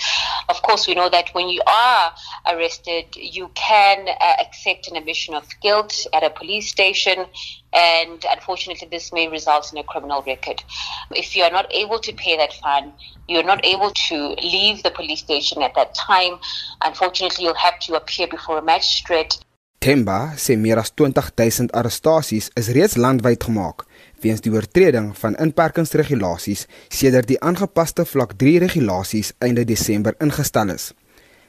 of 0.50 0.60
course, 0.60 0.86
we 0.86 0.94
know 0.94 1.08
that 1.08 1.30
when 1.32 1.48
you 1.48 1.62
are 1.66 2.12
arrested, 2.46 3.16
you 3.16 3.50
can 3.54 4.06
uh, 4.06 4.34
accept 4.38 4.86
an 4.88 4.96
admission 4.96 5.32
of 5.32 5.48
guilt 5.62 6.06
at 6.12 6.24
a 6.24 6.28
police 6.28 6.68
station. 6.68 7.24
And 7.72 8.22
unfortunately, 8.30 8.86
this 8.90 9.14
may 9.14 9.28
result 9.28 9.72
in 9.72 9.78
a 9.78 9.84
criminal 9.84 10.22
record. 10.26 10.62
If 11.10 11.34
you 11.34 11.42
are 11.44 11.50
not 11.50 11.72
able 11.72 12.00
to 12.00 12.12
pay 12.12 12.36
that 12.36 12.52
fine, 12.52 12.92
you're 13.28 13.42
not 13.42 13.64
able 13.64 13.92
to 13.92 14.16
leave 14.42 14.82
the 14.82 14.90
police 14.90 15.20
station 15.20 15.62
at 15.62 15.74
that 15.74 15.94
time. 15.94 16.38
Unfortunately, 16.84 17.46
you'll 17.46 17.54
have 17.54 17.78
to 17.78 17.94
appear 17.94 18.26
before 18.26 18.58
a 18.58 18.62
magistrate. 18.62 19.38
Temba 19.82 20.36
sê 20.38 20.54
meer 20.54 20.78
as 20.78 20.92
20000 20.94 21.72
arrestasies 21.74 22.52
is 22.54 22.68
reeds 22.70 22.94
landwyd 22.94 23.42
gemaak 23.42 23.82
weens 24.22 24.42
die 24.44 24.52
oortreding 24.54 25.08
van 25.18 25.34
inperkingsregulasies 25.42 26.68
sedert 26.86 27.26
die 27.26 27.40
aangepaste 27.42 28.04
vlak 28.06 28.36
3 28.38 28.60
regulasies 28.62 29.32
einde 29.42 29.64
Desember 29.66 30.14
ingestel 30.22 30.70
is. 30.76 30.92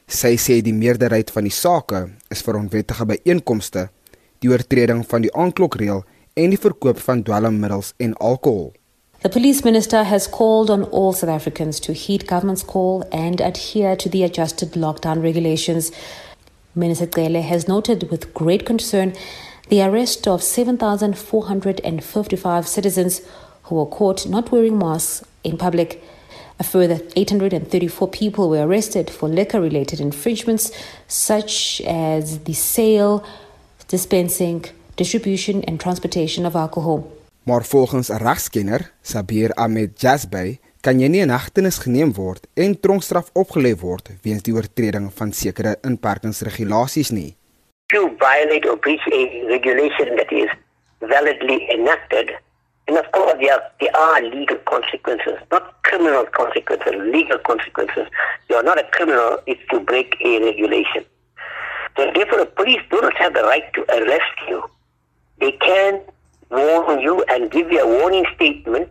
Sy 0.09 0.33
sê 0.41 0.57
die 0.65 0.73
meerderheid 0.73 1.29
van 1.35 1.45
die 1.45 1.53
sake 1.53 2.07
is 2.33 2.41
vir 2.41 2.57
onwettige 2.57 3.05
byeenkomste, 3.11 3.85
die 4.41 4.49
oortreding 4.49 5.05
van 5.13 5.27
die 5.27 5.33
aanklokreël 5.45 6.01
en 6.33 6.57
die 6.57 6.61
verkoop 6.65 7.05
van 7.05 7.21
dwelmmiddels 7.21 7.93
en 8.01 8.17
alkohol. 8.17 8.73
The 9.21 9.29
police 9.29 9.61
minister 9.63 10.03
has 10.09 10.25
called 10.27 10.73
on 10.73 10.89
all 10.89 11.13
South 11.13 11.29
Africans 11.29 11.79
to 11.85 11.93
heed 11.93 12.25
government's 12.27 12.65
call 12.65 13.05
and 13.11 13.39
adhere 13.39 13.95
to 13.95 14.09
the 14.09 14.25
adjusted 14.25 14.73
lockdown 14.73 15.21
regulations. 15.21 15.93
Minister 16.75 17.07
Cele 17.07 17.41
has 17.41 17.67
noted 17.67 18.09
with 18.09 18.33
great 18.33 18.65
concern 18.65 19.13
the 19.69 19.81
arrest 19.81 20.27
of 20.27 20.41
7,455 20.41 22.67
citizens 22.67 23.21
who 23.63 23.75
were 23.75 23.85
caught 23.85 24.27
not 24.27 24.51
wearing 24.51 24.77
masks 24.77 25.23
in 25.43 25.57
public. 25.57 26.03
A 26.59 26.63
further 26.63 26.99
834 27.15 28.07
people 28.09 28.49
were 28.49 28.65
arrested 28.65 29.09
for 29.09 29.29
liquor 29.29 29.61
related 29.61 29.99
infringements, 29.99 30.71
such 31.07 31.81
as 31.81 32.39
the 32.39 32.53
sale, 32.53 33.23
dispensing, 33.87 34.65
distribution, 34.95 35.63
and 35.63 35.79
transportation 35.79 36.45
of 36.45 36.55
alcohol. 36.55 37.11
Maar 37.43 37.63
volgens 37.63 38.09
regskenner, 38.09 38.91
Sabir 39.01 39.53
Ahmed 39.53 39.99
Jazbay, 39.99 40.59
kan 40.83 40.99
jy 40.99 41.07
nie 41.07 41.21
in 41.23 41.31
hegtenis 41.31 41.77
geneem 41.79 42.09
word 42.17 42.43
en 42.59 42.73
tronkstraf 42.85 43.29
opgelê 43.39 43.69
word 43.79 44.09
weens 44.25 44.43
die 44.43 44.51
oortreding 44.51 45.05
van 45.19 45.29
sekere 45.31 45.77
inperkingsregulasies 45.87 47.11
nie. 47.15 47.29
To 47.93 48.09
violate 48.19 48.67
or 48.67 48.75
breach 48.83 49.05
a 49.07 49.21
regulation 49.47 50.11
that 50.19 50.31
is 50.35 50.51
validly 50.99 51.61
enacted 51.71 52.33
and 52.89 52.97
of 52.99 53.07
course 53.15 53.39
there, 53.39 53.61
there 53.79 53.95
are 53.95 54.19
legal 54.27 54.59
consequences, 54.67 55.39
not 55.51 55.71
criminal 55.83 56.25
consequences, 56.35 56.99
legal 57.15 57.39
consequences. 57.47 58.11
You 58.49 58.57
are 58.57 58.63
not 58.63 58.77
a 58.77 58.83
criminal 58.91 59.39
if 59.47 59.59
you 59.71 59.79
break 59.79 60.17
a 60.19 60.43
regulation. 60.43 61.05
So 61.95 62.11
therefore 62.11 62.39
the 62.39 62.51
police 62.59 62.83
do 62.91 62.99
not 62.99 63.15
have 63.15 63.33
the 63.33 63.43
right 63.43 63.71
to 63.75 63.81
arrest 63.87 64.35
you. 64.49 64.59
They 65.39 65.53
can 65.63 66.01
warn 66.51 66.99
you 66.99 67.23
and 67.29 67.49
give 67.51 67.71
you 67.71 67.79
a 67.79 67.87
warning 67.87 68.25
statement 68.35 68.89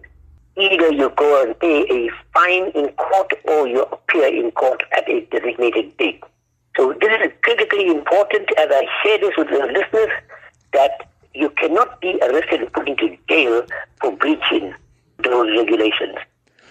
either 0.57 0.93
you 0.93 1.11
go 1.17 1.43
and 1.43 1.59
pay 1.59 1.83
a 1.91 2.11
fine 2.35 2.71
in 2.75 2.89
court 2.93 3.33
or 3.45 3.67
you 3.69 3.83
appear 3.83 4.29
in 4.29 4.51
court 4.53 4.83
at 4.93 5.09
a 5.09 5.21
designated 5.31 5.97
date. 5.97 6.23
So 6.77 6.95
this 7.01 7.11
is 7.25 7.33
critically 7.43 7.89
important 7.89 8.49
as 8.59 8.69
I 8.71 8.87
share 9.03 9.19
this 9.19 9.37
with 9.37 9.49
the 9.49 9.67
listeners 9.67 10.13
that 10.73 11.09
you 11.35 11.51
cannot 11.51 12.01
be 12.01 12.19
arrested 12.23 12.63
and 12.63 12.73
put 12.73 12.89
into 12.89 13.17
jail 13.29 13.65
for 14.01 14.13
breaching 14.17 14.75
those 15.19 15.51
regulations. 15.59 16.17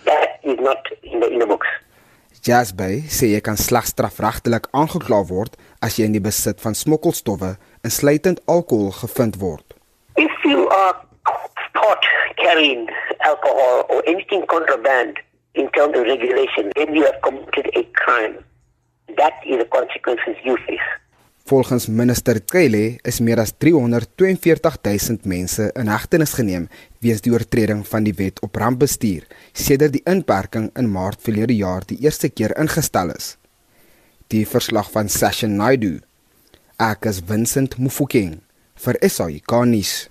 That 0.06 0.39
is 0.44 0.58
not 0.60 0.78
in 1.04 1.20
the, 1.20 1.30
in 1.30 1.39
the 1.39 1.46
books. 1.46 1.67
Jasbay 2.41 3.04
sê 3.06 3.28
jy 3.36 3.39
kan 3.46 3.60
slegs 3.62 3.91
strafregtelik 3.94 4.65
aangekla 4.74 5.20
word 5.30 5.58
as 5.86 6.00
jy 6.00 6.08
in 6.10 6.15
die 6.15 6.24
besit 6.26 6.58
van 6.63 6.74
smokkelstowwe, 6.74 7.52
insluitend 7.86 8.41
alkohol, 8.50 8.89
gevind 8.98 9.38
word. 9.38 9.76
If 10.17 10.34
you 10.50 10.65
are 10.74 10.98
caught 11.78 12.08
carrying 12.43 12.88
alcohol 13.23 13.86
or 13.89 14.04
anything 14.08 14.45
contraband 14.47 15.19
in 15.54 15.69
terms 15.71 15.93
of 15.97 16.04
regulation, 16.06 16.71
then 16.75 16.95
you 16.95 17.04
have 17.06 17.19
committed 17.21 17.69
a 17.75 17.84
crime. 17.93 18.36
That 19.17 19.36
is 19.45 19.58
the 19.60 19.69
consequences 19.77 20.36
you 20.43 20.58
face. 20.67 20.89
Volgens 21.51 21.88
minister 21.88 22.39
Cele 22.45 22.97
is 23.04 23.19
meer 23.19 23.39
as 23.39 23.51
342000 23.58 25.25
mense 25.25 25.71
in 25.75 25.89
hegtenis 25.89 26.36
geneem 26.38 26.67
weens 27.04 27.23
die 27.25 27.34
oortreding 27.34 27.82
van 27.88 28.06
die 28.06 28.13
wet 28.15 28.39
op 28.45 28.56
rampbestuur 28.62 29.25
sedert 29.51 29.97
die 29.97 30.04
inperking 30.08 30.69
in 30.80 30.88
Maart 30.93 31.19
verlede 31.25 31.58
jaar 31.58 31.84
die 31.89 31.97
eerste 32.06 32.30
keer 32.30 32.54
ingestel 32.62 33.12
is. 33.17 33.36
Die 34.32 34.45
verslag 34.47 34.93
van 34.93 35.10
Session 35.10 35.58
Naidu. 35.60 35.99
Ek 36.80 37.10
is 37.10 37.19
Vincent 37.27 37.75
Mufokeng 37.82 38.38
vir 38.86 39.01
SAI 39.04 39.41
Garnis. 39.43 40.08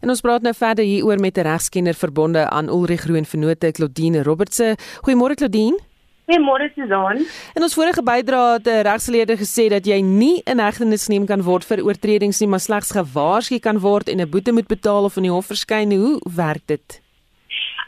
En 0.00 0.12
ons 0.12 0.20
praat 0.20 0.42
nou 0.42 0.52
verder 0.54 0.84
hieroor 0.84 1.20
met 1.20 1.38
'n 1.38 1.46
regskenner 1.48 1.94
verbonde 1.94 2.48
aan 2.50 2.68
Ulrich 2.68 3.00
Groen 3.00 3.24
Vennote 3.24 3.72
Claudine 3.72 4.22
Robertse. 4.22 4.76
Goeiemôre 5.04 5.34
Claudine. 5.34 5.78
Goeiemôre 6.26 6.72
Susan. 6.74 7.16
In 7.54 7.62
ons 7.62 7.74
vorige 7.74 8.02
bydrae 8.02 8.52
het 8.52 8.66
'n 8.66 8.82
regsgeleerde 8.82 9.36
gesê 9.36 9.68
dat 9.68 9.86
jy 9.86 10.00
nie 10.00 10.42
in 10.44 10.58
hegtenis 10.58 11.04
geneem 11.06 11.26
kan 11.26 11.42
word 11.42 11.64
vir 11.64 11.84
oortredings 11.84 12.40
nie, 12.40 12.48
maar 12.48 12.60
slegs 12.60 12.90
gewaarsku 12.90 13.58
kan 13.58 13.78
word 13.78 14.08
en 14.08 14.20
'n 14.20 14.30
boete 14.30 14.52
moet 14.52 14.66
betaal 14.66 15.04
of 15.04 15.16
in 15.16 15.22
die 15.22 15.32
hof 15.32 15.46
verskyn. 15.46 15.92
Hoe 15.92 16.20
werk 16.36 16.66
dit? 16.66 17.00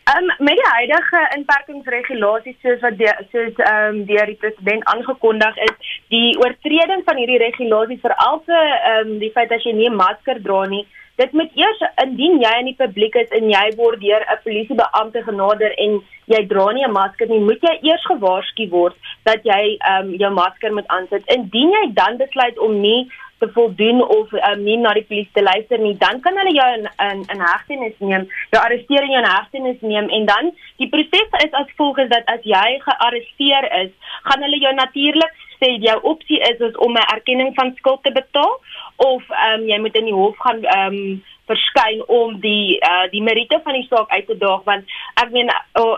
Um, 0.09 0.27
met 0.39 0.57
die 0.57 0.71
huidige 0.73 1.21
inperkingsregulasies 1.37 2.57
soos 2.63 2.81
wat 2.81 2.97
die, 2.99 3.11
soos 3.33 3.57
ehm 3.57 3.89
um, 3.89 4.05
deur 4.07 4.27
die 4.27 4.39
president 4.41 4.85
aangekondig 4.85 5.57
is, 5.57 5.77
die 6.09 6.39
oortreding 6.39 7.03
van 7.05 7.17
hierdie 7.17 7.43
regulasies 7.43 8.01
veral 8.01 8.43
vir 8.47 8.65
ehm 8.69 9.09
um, 9.09 9.19
die 9.19 9.33
feit 9.35 9.51
dat 9.53 9.63
jy 9.63 9.73
nie 9.73 9.91
'n 9.91 10.01
masker 10.01 10.41
dra 10.43 10.65
nie, 10.65 10.87
dit 11.19 11.33
moet 11.33 11.55
eers 11.59 11.81
indien 12.05 12.39
jy 12.43 12.55
in 12.61 12.71
die 12.71 12.79
publiek 12.79 13.17
is 13.19 13.31
en 13.39 13.51
jy 13.51 13.65
word 13.77 14.01
deur 14.01 14.23
'n 14.23 14.43
polisiebeampte 14.45 15.23
genader 15.29 15.73
en 15.85 16.01
jy 16.35 16.43
dra 16.53 16.67
nie 16.73 16.85
'n 16.87 16.93
masker 16.93 17.29
nie, 17.29 17.41
moet 17.41 17.63
jy 17.69 17.75
eers 17.91 18.05
gewaarsku 18.11 18.69
word 18.71 18.95
dat 19.25 19.41
jy 19.45 19.79
um, 19.93 20.15
jou 20.15 20.31
masker 20.31 20.73
moet 20.73 20.87
aansit. 20.87 21.25
Indien 21.37 21.71
jy 21.71 21.85
dan 21.95 22.17
besluit 22.17 22.59
om 22.59 22.81
nie 22.81 23.09
te 23.39 23.49
voldoen 23.55 24.03
of 24.03 24.33
um, 24.33 24.63
nie 24.63 24.77
na 24.77 24.93
die 24.95 25.07
polisie 25.11 25.33
te 25.33 25.43
luister 25.43 25.79
nie, 25.79 25.95
dan 25.99 26.21
kan 26.21 26.39
hulle 26.39 26.55
jou 26.55 26.69
in 26.77 26.87
in, 27.09 27.25
in 27.35 27.41
hegtenis 27.41 27.99
neem, 27.99 28.27
jou 28.55 28.63
arresteer 28.63 29.03
en 29.03 29.15
jou 29.15 29.23
in 29.23 29.31
hegtenis 29.31 29.81
neem 29.81 30.09
en 30.09 30.25
dan 30.31 30.51
die 30.83 30.89
proses 30.95 31.37
is 31.45 31.53
as 31.63 31.77
volg 31.81 31.99
is 32.05 32.11
dat 32.15 32.27
as 32.35 32.43
jy 32.43 32.69
gearresteer 32.87 33.71
is, 33.83 33.93
gaan 34.23 34.43
hulle 34.47 34.59
jou 34.65 34.75
natuurlik 34.75 35.47
sê 35.61 35.75
jou 35.83 35.99
opsie 36.03 36.41
is, 36.51 36.61
is 36.61 36.77
om 36.77 36.93
'n 36.93 37.11
erkenning 37.15 37.55
van 37.55 37.75
skuld 37.77 38.03
te 38.03 38.13
betaal 38.13 38.55
of 38.97 39.23
ehm 39.31 39.61
um, 39.61 39.69
jy 39.69 39.79
moet 39.79 39.97
in 39.97 40.11
die 40.11 40.19
hof 40.21 40.37
gaan 40.39 40.65
ehm 40.65 40.95
um, 40.95 41.23
verskyn 41.47 42.03
om 42.07 42.41
die 42.41 42.79
uh, 42.91 43.07
die 43.11 43.23
meriete 43.23 43.61
van 43.65 43.73
die 43.73 43.87
saak 43.89 44.11
uit 44.11 44.27
te 44.27 44.37
daag 44.37 44.63
want 44.65 44.85
ek 45.23 45.31
meen 45.31 45.51
uh, 45.81 45.97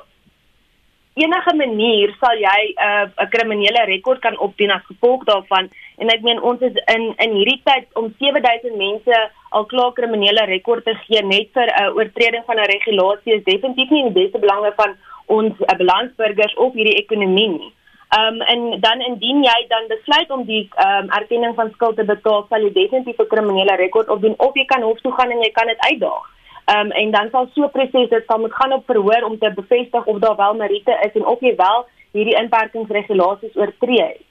enige 1.18 1.54
manier 1.56 2.12
sal 2.20 2.38
jy 2.38 2.60
eh, 2.70 3.04
'n 3.04 3.12
uh, 3.18 3.28
kriminele 3.34 3.82
rekord 3.86 4.20
kan 4.20 4.38
opdien 4.38 4.70
as 4.70 4.84
gevolg 4.86 5.24
daarvan 5.24 5.68
en 5.98 6.12
ek 6.14 6.22
meen 6.22 6.40
ons 6.50 6.60
is 6.60 6.76
in 6.94 7.04
in 7.24 7.34
hierdie 7.38 7.60
tyd 7.64 7.86
om 8.00 8.14
7000 8.18 8.76
mense 8.76 9.16
al 9.50 9.66
klaar 9.72 9.92
kriminele 9.92 10.44
rekord 10.46 10.84
te 10.84 10.94
gee 11.06 11.22
net 11.22 11.50
vir 11.52 11.66
'n 11.66 11.82
uh, 11.82 11.96
oortreding 11.96 12.44
van 12.46 12.56
'n 12.56 12.70
regulasie 12.76 13.34
is 13.34 13.44
definitief 13.44 13.90
nie 13.90 14.02
in 14.04 14.12
die 14.12 14.22
beste 14.22 14.38
belange 14.38 14.72
van 14.76 14.96
ons 15.26 15.54
uh, 15.60 15.76
balansburgers 15.82 16.54
of 16.54 16.72
hierdie 16.74 17.00
ekonomie 17.02 17.48
nie. 17.48 17.72
Ehm 18.10 18.34
um, 18.34 18.40
en 18.40 18.80
dan 18.80 19.00
indien 19.00 19.42
jy 19.42 19.58
dan 19.68 19.84
besluit 19.86 20.30
om 20.30 20.44
die 20.44 20.68
ehm 20.74 21.04
um, 21.04 21.10
erkenning 21.10 21.54
van 21.54 21.68
skuld 21.74 21.96
te 21.96 22.04
betaal, 22.04 22.46
sal 22.48 22.64
jy 22.66 22.72
definitief 22.72 23.18
'n 23.22 23.32
kriminele 23.34 23.76
rekord 23.76 24.08
opdoen 24.08 24.34
of 24.36 24.54
jy 24.54 24.64
kan 24.64 24.82
hof 24.82 24.98
toe 25.00 25.12
gaan 25.12 25.30
en 25.30 25.42
jy 25.42 25.50
kan 25.50 25.66
dit 25.66 25.84
uitdaag. 25.90 26.24
Ehm 26.64 26.80
um, 26.86 26.90
en 26.90 27.10
dan 27.10 27.28
sal 27.30 27.46
so 27.54 27.62
'n 27.64 27.70
proses 27.70 28.08
dit 28.10 28.24
sal 28.26 28.38
moet 28.38 28.54
gaan 28.54 28.72
op 28.72 28.84
verhoor 28.86 29.22
om 29.28 29.38
te 29.38 29.52
bevestig 29.54 30.04
of 30.04 30.18
daar 30.18 30.36
wel 30.36 30.54
meriete 30.54 30.98
is 31.06 31.14
en 31.14 31.26
of 31.26 31.40
jy 31.40 31.54
wel 31.56 31.86
hierdie 32.12 32.36
inperkingsregulasies 32.42 33.56
oortree 33.56 34.02
het. 34.02 34.26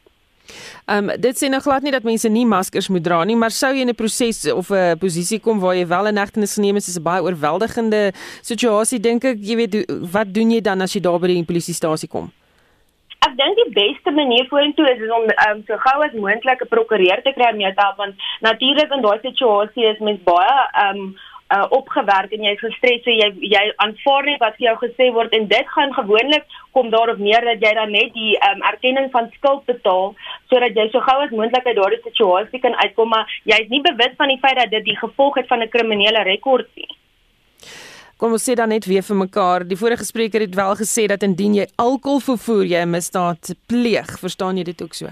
Ehm 0.86 1.10
um, 1.10 1.22
dit 1.22 1.38
sê 1.44 1.48
nou 1.48 1.62
glad 1.62 1.82
nie 1.82 1.92
dat 1.92 2.04
mense 2.04 2.30
nie 2.30 2.46
maskers 2.46 2.90
moet 2.90 3.04
dra 3.04 3.24
nie, 3.24 3.36
maar 3.36 3.52
sou 3.52 3.72
jy 3.74 3.82
in 3.82 3.90
'n 3.90 3.96
proses 3.96 4.52
of 4.52 4.72
'n 4.72 4.98
posisie 4.98 5.40
kom 5.40 5.60
waar 5.60 5.76
jy 5.76 5.88
wel 5.88 6.08
'n 6.08 6.18
hegtenis 6.18 6.54
geneem 6.54 6.76
is, 6.76 6.88
is 6.88 7.00
'n 7.00 7.04
baie 7.04 7.24
oorweldigende 7.24 8.12
situasie 8.42 9.00
dink 9.00 9.24
ek, 9.24 9.38
jy 9.40 9.56
weet 9.56 9.74
wat 10.12 10.34
doen 10.34 10.52
jy 10.52 10.62
dan 10.62 10.82
as 10.82 10.94
jy 10.94 11.02
daar 11.02 11.20
by 11.20 11.28
die 11.28 11.44
polisiestasie 11.44 12.10
kom? 12.10 12.32
Ek 13.28 13.34
dink 13.36 13.58
die 13.60 13.72
beste 13.76 14.12
manier 14.16 14.46
vorentoe 14.48 14.86
is, 14.92 15.02
is 15.04 15.12
om 15.12 15.26
um, 15.28 15.64
so 15.68 15.78
gou 15.86 15.98
as 16.06 16.14
moontlik 16.14 16.62
'n 16.64 16.72
prokureur 16.76 17.22
te 17.24 17.34
kry 17.36 17.50
om 17.54 17.60
jou 17.60 17.74
te 17.74 17.84
help 17.86 17.98
want 17.98 18.16
natuurlik 18.42 18.92
in 18.96 19.02
daai 19.02 19.20
situasie 19.24 19.90
is 19.92 20.00
mens 20.00 20.22
baie 20.24 20.56
um 20.86 21.02
uh, 21.56 21.66
opgewerk 21.80 22.34
en 22.34 22.46
jy 22.46 22.54
is 22.56 22.64
gestres 22.64 23.04
so 23.04 23.14
jy 23.14 23.30
jy 23.54 23.64
aanvaar 23.86 24.28
net 24.30 24.44
wat 24.44 24.58
vir 24.60 24.68
jou 24.68 24.76
gesê 24.84 25.10
word 25.18 25.34
en 25.38 25.48
dit 25.54 25.74
gaan 25.76 25.94
gewoonlik 25.98 26.46
kom 26.78 26.92
daarop 26.94 27.22
neer 27.26 27.48
dat 27.50 27.66
jy 27.66 27.74
dan 27.80 27.92
net 27.98 28.14
die 28.14 28.36
um, 28.50 28.62
erkenning 28.72 29.10
van 29.16 29.32
skuld 29.38 29.66
betaal 29.72 30.14
sodat 30.52 30.78
jy 30.78 30.88
so 30.94 31.04
gou 31.10 31.18
as 31.26 31.36
moontlik 31.36 31.68
uit 31.68 31.80
daardie 31.82 32.02
situasie 32.06 32.64
kan 32.64 32.78
uitkom, 32.84 33.10
maar 33.10 33.28
jy 33.50 33.60
is 33.66 33.74
nie 33.74 33.82
bewus 33.90 34.16
van 34.22 34.34
die 34.34 34.42
feit 34.46 34.58
dat 34.62 34.72
dit 34.78 34.86
die 34.94 35.00
gevolg 35.04 35.42
het 35.42 35.52
van 35.52 35.66
'n 35.66 35.74
kriminele 35.76 36.24
rekord 36.32 36.70
nie. 36.76 36.90
Kom 38.20 38.34
ons 38.36 38.44
sê 38.44 38.52
dan 38.60 38.68
net 38.68 38.84
weer 38.84 39.04
vir 39.08 39.16
mekaar. 39.16 39.64
Die 39.64 39.78
vorige 39.80 40.04
spreker 40.04 40.44
het 40.44 40.56
wel 40.56 40.74
gesê 40.76 41.06
dat 41.08 41.24
indien 41.24 41.54
jy 41.56 41.68
alkohol 41.80 42.20
vervoer, 42.20 42.66
jy 42.68 42.82
'n 42.84 42.92
misdaad 42.92 43.56
pleeg. 43.66 44.20
Verstaan 44.20 44.58
jy 44.58 44.64
dit 44.64 44.82
ook 44.82 44.94
so? 44.94 45.08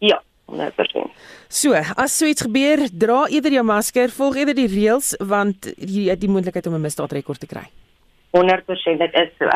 Ja, 0.00 0.18
100%. 0.50 1.10
So, 1.48 1.72
as 1.74 2.18
so 2.18 2.26
iets 2.26 2.42
gebeur, 2.42 2.88
dra 2.92 3.28
eerder 3.28 3.52
jou 3.52 3.62
masker, 3.62 4.10
volg 4.10 4.36
eerder 4.36 4.54
die 4.54 4.66
reëls 4.66 5.14
want 5.18 5.66
jy 5.78 6.10
het 6.10 6.20
die 6.20 6.28
moontlikheid 6.28 6.66
om 6.66 6.74
'n 6.74 6.80
misdaadrekord 6.80 7.40
te 7.40 7.46
kry. 7.46 7.70
100% 8.32 8.98
dit 8.98 9.14
is 9.14 9.30
so. 9.38 9.46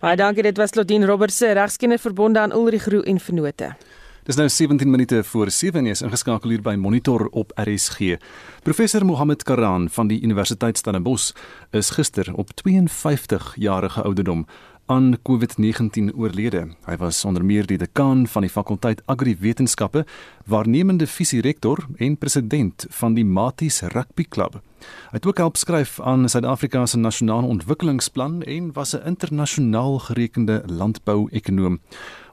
Baie 0.00 0.16
dankie, 0.16 0.42
dit 0.42 0.56
was 0.56 0.70
Claudine 0.70 1.06
Roberts, 1.06 1.40
regskenner 1.40 1.98
verbonde 1.98 2.38
aan 2.38 2.52
Ulrich 2.52 2.86
Roo 2.86 3.02
en 3.02 3.18
Vennote. 3.18 3.74
Dis 4.22 4.36
nou 4.38 4.48
17 4.48 4.90
minute 4.90 5.24
voor 5.24 5.50
7 5.50 5.80
en 5.80 5.88
jy 5.88 5.92
is 5.96 6.00
ingeskakel 6.06 6.52
hier 6.54 6.60
by 6.62 6.76
Monitor 6.78 7.24
op 7.34 7.50
RSG. 7.58 8.20
Professor 8.62 9.02
Mohammed 9.02 9.42
Karan 9.42 9.88
van 9.90 10.06
die 10.12 10.20
Universiteit 10.22 10.78
Stellenbosch 10.78 11.32
is 11.74 11.90
gister 11.90 12.30
op 12.38 12.52
52 12.54 13.48
jarige 13.58 14.02
ouderdom 14.06 14.44
aan 14.92 15.16
COVID-19 15.28 16.12
oorlede. 16.16 16.66
Hy 16.84 16.96
was 17.00 17.22
onder 17.24 17.44
meer 17.44 17.64
die 17.66 17.78
dekaan 17.80 18.26
van 18.28 18.44
die 18.44 18.50
fakulteit 18.52 19.00
Agriwetenskappe, 19.08 20.04
waarnemende 20.44 21.06
visierektor 21.08 21.86
en 21.96 22.18
president 22.20 22.86
van 22.98 23.16
die 23.16 23.24
Maties 23.24 23.80
Rugby 23.94 24.26
Klub. 24.28 24.60
Hy 24.82 25.16
het 25.16 25.26
ook 25.26 25.40
help 25.40 25.56
skryf 25.56 25.96
aan 26.00 26.28
Suid-Afrika 26.28 26.84
se 26.86 26.98
nasionale 26.98 27.46
ontwikkelingsplan 27.46 28.42
en 28.42 28.72
was 28.76 28.94
'n 28.94 29.06
internasionaal 29.06 29.98
gerekende 29.98 30.62
landbou-ekonoom. 30.66 31.80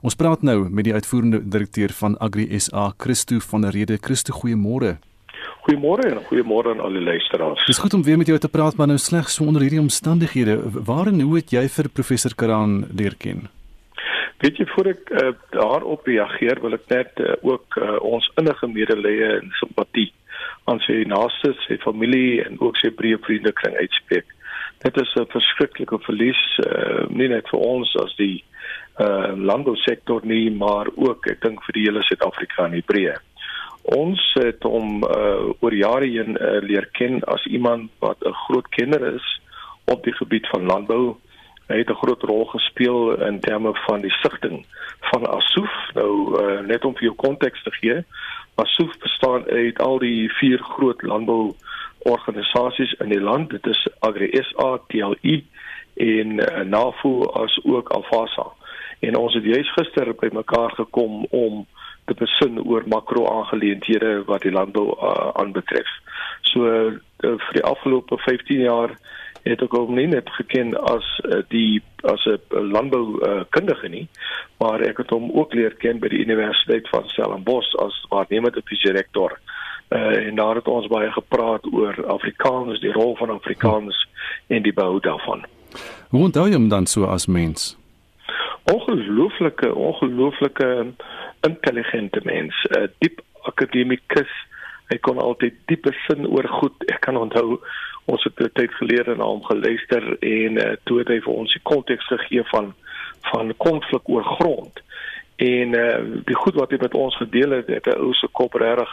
Ons 0.00 0.14
praat 0.14 0.42
nou 0.42 0.68
met 0.68 0.84
die 0.84 0.94
uitvoerende 0.94 1.48
direkteur 1.48 1.92
van 1.92 2.18
Agri 2.18 2.58
SA, 2.58 2.92
Christo 2.96 3.38
van 3.38 3.60
der 3.60 3.70
Rede. 3.70 3.98
Christo, 4.00 4.32
goeiemôre. 4.32 5.09
Goeiemôre 5.66 6.08
en 6.08 6.20
goeiemôre 6.24 6.72
aan 6.72 6.80
al 6.80 6.96
die 6.96 7.04
luisteraars. 7.04 7.66
Dis 7.66 7.78
goed 7.78 7.94
om 7.94 8.02
weer 8.02 8.18
met 8.18 8.26
jou 8.26 8.38
te 8.38 8.48
praat, 8.48 8.76
maar 8.76 8.86
nou 8.86 8.98
slegs 8.98 9.34
so 9.34 9.44
onder 9.44 9.62
hierdie 9.62 9.80
omstandighede. 9.80 10.58
Waar 10.88 11.06
en 11.06 11.20
hoe 11.20 11.36
het 11.36 11.52
jy 11.52 11.66
vir 11.68 11.88
professor 11.92 12.34
Karan 12.34 12.86
leer 12.96 13.14
ken? 13.18 13.48
Weet 14.40 14.56
jy 14.56 14.64
voor 14.72 14.88
ek 14.94 15.10
uh, 15.12 15.32
daarop 15.52 16.06
reageer, 16.08 16.62
wil 16.64 16.72
ek 16.72 16.86
net 16.88 17.20
uh, 17.20 17.34
ook 17.44 17.76
uh, 17.76 17.98
ons 18.00 18.24
innige 18.40 18.68
medelee 18.72 19.26
en 19.36 19.50
simpatie 19.60 20.08
aan 20.70 20.80
sy 20.86 21.02
naaste, 21.08 21.52
sy 21.66 21.76
familie 21.84 22.40
en 22.46 22.56
ook 22.60 22.78
sy 22.80 22.88
breë 22.96 23.20
vriendekring 23.26 23.76
uitspreek. 23.76 24.32
Dit 24.80 24.96
is 24.96 25.12
'n 25.20 25.28
verskriklike 25.28 25.98
verlies, 26.06 26.40
uh, 26.64 27.04
nie 27.12 27.28
net 27.28 27.48
vir 27.52 27.60
ons 27.60 27.92
as 28.00 28.16
die 28.16 28.40
uh, 29.00 29.36
landbousektor 29.36 30.24
nie, 30.24 30.48
maar 30.50 30.88
ook 30.96 31.26
ek 31.26 31.42
dink 31.44 31.60
vir 31.66 31.76
die 31.76 31.84
hele 31.84 32.02
Suid-Afrika 32.08 32.64
in 32.64 32.80
die 32.80 32.86
breë. 32.86 33.18
Ons 33.90 34.20
het 34.38 34.62
hom 34.62 35.02
uh, 35.02 35.50
oor 35.58 35.74
jare 35.74 36.06
heen 36.06 36.36
uh, 36.38 36.60
leer 36.62 36.86
ken 36.94 37.24
as 37.26 37.44
iemand 37.50 37.90
wat 37.98 38.22
'n 38.22 38.36
groot 38.46 38.68
kenner 38.68 39.14
is 39.14 39.40
op 39.84 40.04
die 40.04 40.14
gebied 40.14 40.46
van 40.46 40.66
landbou. 40.66 41.16
Hy 41.66 41.78
het 41.78 41.90
'n 41.90 42.02
groot 42.02 42.22
rol 42.22 42.44
gespeel 42.44 43.22
in 43.26 43.40
terme 43.40 43.74
van 43.86 44.00
die 44.00 44.14
sigting 44.22 44.66
van 45.10 45.26
Asoof. 45.26 45.74
Nou 45.94 46.12
uh, 46.42 46.60
net 46.60 46.84
om 46.84 46.94
vir 46.94 47.02
jou 47.02 47.14
konteks 47.14 47.62
te 47.62 47.70
gee, 47.70 48.04
Asoof 48.54 48.98
bestaan 48.98 49.44
uit 49.46 49.78
al 49.82 49.98
die 49.98 50.30
vier 50.38 50.58
groot 50.58 51.02
landbou 51.02 51.54
organisasies 51.98 52.92
in 52.92 53.08
die 53.08 53.20
land. 53.20 53.50
Dit 53.50 53.66
is 53.66 53.88
Agri 53.98 54.30
SA, 54.32 54.78
TLI 54.86 55.46
en 55.94 56.38
uh, 56.38 56.62
NAFO 56.64 57.24
as 57.24 57.58
ook 57.64 57.88
Alfasa. 57.88 58.46
En 59.00 59.16
ons 59.16 59.34
het 59.34 59.44
juis 59.44 59.72
gister 59.72 60.14
by 60.14 60.28
mekaar 60.32 60.70
gekom 60.70 61.24
om 61.30 61.66
te 62.10 62.16
besin 62.18 62.58
oor 62.66 62.82
makro-aangeleenthede 62.90 64.24
wat 64.26 64.42
die 64.42 64.54
landbou 64.54 64.90
uh, 64.96 65.30
aanbetref. 65.38 65.88
So 66.50 66.66
uh, 66.66 66.98
vir 67.22 67.56
die 67.58 67.64
afgelope 67.64 68.18
15 68.26 68.66
jaar 68.66 68.96
het 69.46 69.62
ek 69.64 69.72
hom 69.72 69.94
nie 69.96 70.08
net 70.10 70.28
geken 70.36 70.74
as 70.90 71.06
uh, 71.24 71.40
die 71.52 71.80
as 72.10 72.26
'n 72.26 72.72
landbou 72.74 73.20
uh, 73.20 73.40
kundige 73.56 73.88
nie, 73.88 74.06
maar 74.58 74.80
ek 74.80 74.98
het 75.04 75.10
hom 75.10 75.30
ook 75.32 75.54
leer 75.54 75.74
ken 75.80 76.00
by 76.00 76.08
die 76.08 76.24
Universiteit 76.24 76.88
van 76.88 77.08
Stellenbosch 77.08 77.74
as 77.78 77.96
waarnemende 78.10 78.62
direkteur. 78.64 79.38
Uh, 79.90 80.26
en 80.26 80.34
daar 80.34 80.54
het 80.54 80.68
ons 80.68 80.86
baie 80.86 81.10
gepraat 81.10 81.66
oor 81.72 82.06
Afrikaans, 82.06 82.80
die 82.80 82.92
rol 82.92 83.16
van 83.16 83.30
Afrikaans 83.30 84.06
en 84.46 84.62
die 84.62 84.72
bou 84.72 85.00
daarvan. 85.00 85.44
Hoe 86.10 86.22
onthou 86.22 86.46
jy 86.48 86.54
hom 86.54 86.68
dan 86.68 86.86
so 86.86 87.04
as 87.04 87.26
mens? 87.26 87.76
Ongelooflike, 88.70 89.74
ongelooflike 89.74 90.92
intelligente 91.46 92.20
mens, 92.24 92.54
'n 92.68 92.78
uh, 92.78 92.88
diep 92.98 93.20
akademikus. 93.42 94.32
Hy 94.90 94.98
kon 94.98 95.18
altyd 95.18 95.54
diepe 95.66 95.92
sin 96.06 96.26
oor 96.26 96.48
goed. 96.48 96.74
Ek 96.86 97.00
kan 97.00 97.16
onthou 97.16 97.60
ons 98.04 98.24
het 98.24 98.40
'n 98.40 98.50
tyd 98.52 98.74
gelede 98.74 99.16
na 99.16 99.24
hom 99.24 99.42
geluister 99.44 100.16
en 100.18 100.56
uh, 100.58 100.72
toe 100.84 100.98
het 100.98 101.08
hy 101.08 101.20
vir 101.20 101.34
ons 101.34 101.52
die 101.52 101.62
konteks 101.62 102.06
gegee 102.06 102.44
van 102.44 102.74
van 103.32 103.54
konflik 103.56 104.08
oor 104.08 104.24
grond. 104.24 104.80
En 105.36 105.74
uh, 105.76 105.98
die 106.24 106.34
goed 106.34 106.54
wat 106.54 106.70
hy 106.70 106.78
met 106.80 106.94
ons 106.94 107.16
gedeel 107.16 107.50
het, 107.50 107.66
het 107.66 107.86
'n 107.86 108.00
ou 108.00 108.14
se 108.14 108.28
kop 108.32 108.54
regtig 108.54 108.90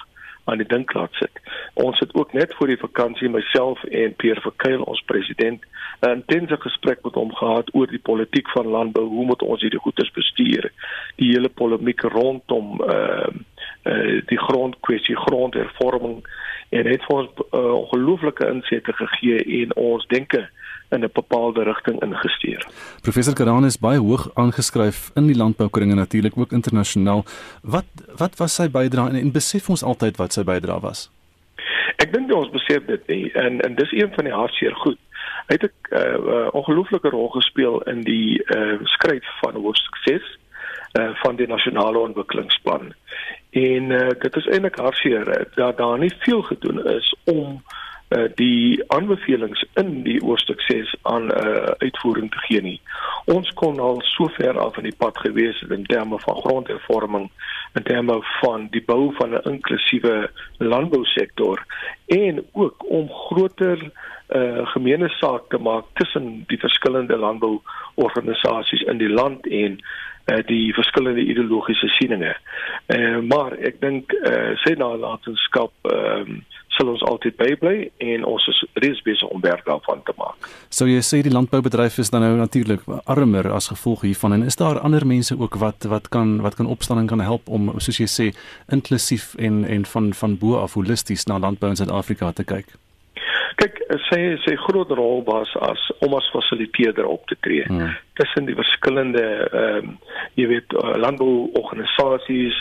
aan 0.47 0.61
die 0.61 0.67
dink 0.67 0.93
laat 0.93 1.13
sit. 1.19 1.41
Ons 1.73 1.99
het 1.99 2.13
ook 2.15 2.33
net 2.33 2.53
voor 2.55 2.67
die 2.71 2.79
vakansie 2.79 3.29
myself 3.29 3.83
en 3.83 4.15
Pierre 4.15 4.41
Verkuil 4.41 4.81
ons 4.81 5.03
president 5.05 5.63
'n 6.01 6.09
intense 6.09 6.57
gesprek 6.59 6.99
met 7.03 7.13
hom 7.13 7.33
gehad 7.35 7.69
oor 7.73 7.87
die 7.87 8.05
politiek 8.09 8.49
van 8.49 8.67
landbou, 8.67 9.05
hoe 9.05 9.25
moet 9.25 9.41
ons 9.41 9.61
hierdie 9.61 9.79
goederes 9.79 10.11
bestuur? 10.11 10.71
Die 11.15 11.31
hele 11.31 11.49
polemiek 11.49 12.01
rondom 12.01 12.81
ehm 12.81 13.35
uh, 13.35 13.41
uh, 13.83 14.21
die 14.25 14.37
grondkwessie, 14.37 15.15
grondhervorming 15.15 16.27
en 16.69 16.85
het 16.85 17.07
ons 17.07 17.29
uh, 17.51 17.73
ongelooflike 17.73 18.47
insette 18.47 18.93
gegee 18.93 19.43
en 19.61 19.75
ons 19.75 20.07
denke 20.07 20.49
in 20.89 21.03
'n 21.03 21.09
bepaalde 21.13 21.63
rigting 21.63 22.01
ingesteer. 22.01 22.67
Professor 23.01 23.33
Karan 23.33 23.65
is 23.65 23.79
baie 23.79 23.99
hoog 23.99 24.29
aangeskryf 24.33 25.11
in 25.13 25.27
die 25.27 25.35
landboukringe 25.35 25.95
natuurlik 25.95 26.37
ook 26.37 26.51
internasionaal. 26.51 27.23
Wat 27.61 27.85
wat 28.17 28.37
was 28.37 28.55
sy 28.55 28.69
bydrae 28.69 29.09
en, 29.09 29.15
en 29.15 29.31
besef 29.31 29.69
ons 29.69 29.83
altyd 29.83 30.17
wat 30.17 30.33
sy 30.33 30.43
bydrae 30.43 30.79
was? 30.79 31.11
Ek 31.95 32.13
dink 32.13 32.33
ons 32.33 32.49
besef 32.49 32.85
dit 32.85 33.07
nie 33.07 33.31
en 33.31 33.61
en 33.61 33.75
dis 33.75 33.91
een 33.91 34.13
van 34.15 34.23
die 34.23 34.33
hartseer 34.33 34.75
goed. 34.75 34.99
Hy 35.47 35.55
het 35.59 35.63
'n 35.63 35.71
uh, 35.95 36.01
uh, 36.01 36.47
ongelooflike 36.51 37.09
rol 37.09 37.29
gespeel 37.29 37.81
in 37.81 38.01
die 38.01 38.43
uh, 38.55 38.79
skryf 38.83 39.25
van 39.39 39.55
hoogsukses 39.55 40.37
uh, 40.99 41.09
van 41.23 41.35
die 41.35 41.47
nasionale 41.47 41.99
ontwikkelingsplan. 41.99 42.93
En 43.49 43.83
uh, 43.91 44.09
dit 44.19 44.35
is 44.35 44.47
eintlik 44.47 44.75
hartseer 44.75 45.47
dat 45.55 45.77
daar 45.77 45.97
nie 45.97 46.13
veel 46.19 46.41
gedoen 46.41 46.85
is 46.87 47.15
om 47.23 47.47
uh, 47.53 47.75
die 48.35 48.83
aanbevelings 48.87 49.65
in 49.73 50.03
die 50.03 50.21
oorstuk 50.23 50.61
6 50.61 50.95
aan 51.01 51.23
uh, 51.23 51.71
uitvoering 51.77 52.31
te 52.31 52.37
gee 52.37 52.61
nie. 52.61 52.81
Ons 53.25 53.49
kon 53.59 53.79
al 53.83 53.99
so 54.01 54.29
ver 54.37 54.59
af 54.59 54.77
in 54.77 54.87
die 54.87 54.95
pad 54.95 55.17
gewees 55.19 55.59
het 55.59 55.73
in 55.75 55.83
terme 55.85 56.19
van 56.19 56.39
grondhervorming, 56.45 57.27
in 57.75 57.83
terme 57.83 58.19
van 58.39 58.67
die 58.71 58.83
bou 58.85 59.11
van 59.19 59.35
'n 59.35 59.49
inklusiewe 59.51 60.29
landbousektor 60.57 61.65
en 62.05 62.45
ook 62.51 62.89
om 62.89 63.09
groter 63.09 63.91
uh 64.27 64.67
gemeene 64.67 65.09
saak 65.09 65.43
te 65.49 65.57
maak 65.57 65.85
tussen 65.93 66.43
die 66.47 66.59
verskillende 66.59 67.17
landbouorganisasies 67.17 68.81
in 68.81 68.97
die 68.97 69.09
land 69.09 69.47
en 69.47 69.79
die 70.45 70.73
verskillende 70.73 71.21
ideologiese 71.21 71.87
sieninge. 71.87 72.35
Uh 72.87 73.19
maar 73.19 73.51
ek 73.51 73.81
dink 73.81 74.11
uh 74.11 74.55
sy 74.55 74.75
nalatenskap 74.75 75.71
ehm 75.81 76.31
uh, 76.31 76.43
sal 76.77 76.91
ons 76.93 77.03
altyd 77.09 77.35
bybly 77.39 77.75
en 78.13 78.25
ons 78.29 78.47
is 78.51 78.63
reeds 78.81 79.01
besig 79.05 79.29
om 79.33 79.41
werk 79.41 79.65
daarvan 79.65 80.03
te 80.05 80.13
maak. 80.17 80.49
So 80.69 80.87
jy 80.89 81.01
sê 81.05 81.21
die 81.25 81.33
landboubedryf 81.33 81.99
is 82.03 82.11
dan 82.13 82.25
nou 82.25 82.35
natuurlik 82.39 82.85
armer 83.05 83.51
as 83.57 83.71
gevolg 83.73 84.05
hiervan 84.07 84.37
en 84.37 84.47
is 84.47 84.59
daar 84.59 84.79
ander 84.79 85.05
mense 85.07 85.37
ook 85.37 85.59
wat 85.63 85.89
wat 85.89 86.09
kan 86.13 86.37
wat 86.45 86.55
kan 86.55 86.69
opstaan 86.69 87.03
en 87.03 87.11
kan 87.11 87.23
help 87.23 87.49
om 87.49 87.71
soos 87.77 88.01
jy 88.01 88.09
sê 88.11 88.31
inklusief 88.73 89.33
en 89.37 89.63
en 89.65 89.85
van 89.85 90.13
van 90.13 90.37
bo 90.37 90.59
af 90.61 90.77
holisties 90.79 91.25
na 91.25 91.39
landbou 91.39 91.73
in 91.73 91.79
Suid-Afrika 91.79 92.31
te 92.31 92.43
kyk? 92.43 92.77
Kyk, 93.57 93.79
sy 94.05 94.19
sy 94.43 94.53
groot 94.67 94.91
rol 94.93 95.23
was 95.25 95.49
as 95.65 95.81
om 96.05 96.13
as 96.13 96.27
fasiliteerder 96.29 97.07
op 97.09 97.23
te 97.27 97.37
tree 97.41 97.63
hmm. 97.65 97.95
tussen 98.19 98.45
die 98.45 98.57
verskillende 98.57 99.25
ehm 99.47 99.89
um, 99.89 99.97
jy 100.37 100.45
weet 100.51 100.73
uh, 100.77 100.93
landbouorganisasies, 101.01 102.57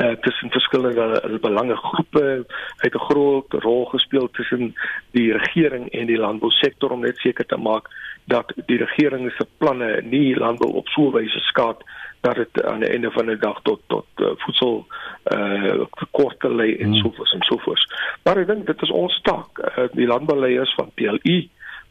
uh, 0.00 0.14
tussen 0.24 0.48
verskillende 0.54 1.38
belangegroepe, 1.44 2.46
het 2.80 2.94
'n 2.94 3.06
groot 3.10 3.52
rol 3.64 3.84
gespeel 3.92 4.30
tussen 4.32 4.72
die 5.12 5.32
regering 5.32 5.90
en 5.92 6.06
die 6.06 6.16
landbousektor 6.16 6.96
om 6.96 7.04
net 7.04 7.20
seker 7.20 7.44
te 7.46 7.56
maak 7.56 7.92
dat 8.24 8.52
die 8.66 8.80
regering 8.80 9.30
se 9.36 9.46
planne 9.58 10.00
nie 10.02 10.36
landbou 10.36 10.72
op 10.80 10.88
so 10.88 11.08
'n 11.08 11.16
wyse 11.20 11.40
skaad 11.52 11.84
dat 12.20 12.34
dit 12.34 12.64
aan 12.64 12.80
die 12.80 12.88
einde 12.88 13.10
van 13.10 13.26
die 13.26 13.36
dag 13.36 13.60
tot 13.62 13.80
tot 13.86 14.06
uh, 14.16 14.30
voedsel 14.36 14.86
uh 15.32 15.84
tekorte 16.00 16.48
lê 16.48 16.76
en 16.76 16.92
hmm. 16.92 16.94
sovoorts 17.02 17.32
en 17.32 17.42
sovoorts. 17.42 17.86
Maar 18.22 18.42
ek 18.42 18.46
dink 18.46 18.66
dit 18.66 18.82
is 18.82 18.90
ons 18.90 19.20
taak, 19.22 19.60
uh, 19.62 19.86
die 19.92 20.06
landbouleiers 20.06 20.74
van 20.74 20.90
PLI, 20.94 21.38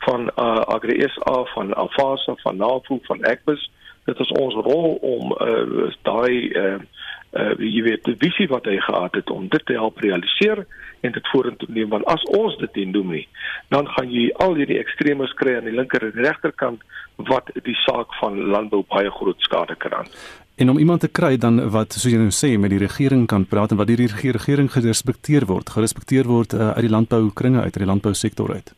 van 0.05 0.29
uh, 0.35 0.61
Agri 0.75 0.99
SA, 1.07 1.43
van 1.53 1.73
Alfasa, 1.73 2.35
van 2.43 2.57
NAFO, 2.57 2.99
van 3.09 3.23
Ekbus, 3.23 3.69
dit 4.07 4.23
is 4.25 4.33
ons 4.39 4.59
rol 4.67 4.97
om 5.03 5.35
uh, 5.35 5.91
daai 6.07 6.51
uh, 6.63 6.77
uh 7.37 7.53
jy 7.59 7.83
weet 7.83 8.05
die 8.07 8.17
visie 8.21 8.47
wat 8.47 8.65
hy 8.69 8.77
gehad 8.81 9.17
het 9.19 9.29
om 9.33 9.49
dit 9.51 9.65
te 9.67 9.75
help 9.75 9.99
realiseer 10.03 10.63
en 11.05 11.13
dit 11.13 11.31
vorentoe 11.33 11.67
neem 11.75 11.91
want 11.91 12.07
as 12.11 12.23
ons 12.39 12.55
dit 12.61 12.81
nie 12.81 12.91
doen 12.95 13.11
nie 13.17 13.25
dan 13.73 13.89
gaan 13.95 14.11
jy 14.11 14.29
al 14.43 14.55
hierdie 14.59 14.79
ekstremes 14.79 15.35
kry 15.39 15.57
aan 15.57 15.67
die 15.67 15.75
linker 15.75 16.07
en 16.07 16.23
regterkant 16.23 16.83
wat 17.29 17.49
die 17.65 17.75
saak 17.83 18.13
van 18.21 18.39
landbou 18.53 18.83
baie 18.89 19.09
groot 19.11 19.41
skade 19.41 19.75
kan 19.75 19.93
aan. 19.93 20.11
En 20.57 20.69
om 20.69 20.77
iemand 20.77 21.01
te 21.01 21.07
kry 21.07 21.37
dan 21.37 21.59
wat 21.69 21.93
soos 21.93 22.11
jy 22.11 22.17
nou 22.17 22.33
sê 22.33 22.55
met 22.57 22.73
die 22.73 22.81
regering 22.81 23.27
kan 23.29 23.45
praat 23.45 23.73
en 23.73 23.77
wat 23.77 23.89
deur 23.89 24.01
die 24.01 24.09
regering 24.09 24.71
gerespekteer 24.73 25.45
word, 25.45 25.69
gerespekteer 25.69 26.25
word 26.29 26.53
uh, 26.53 26.71
uit 26.77 26.87
die 26.87 26.93
landboukringe 26.93 27.61
uit, 27.61 27.77
uit 27.77 27.83
die 27.83 27.91
landbousektor 27.91 28.53
uit. 28.53 28.73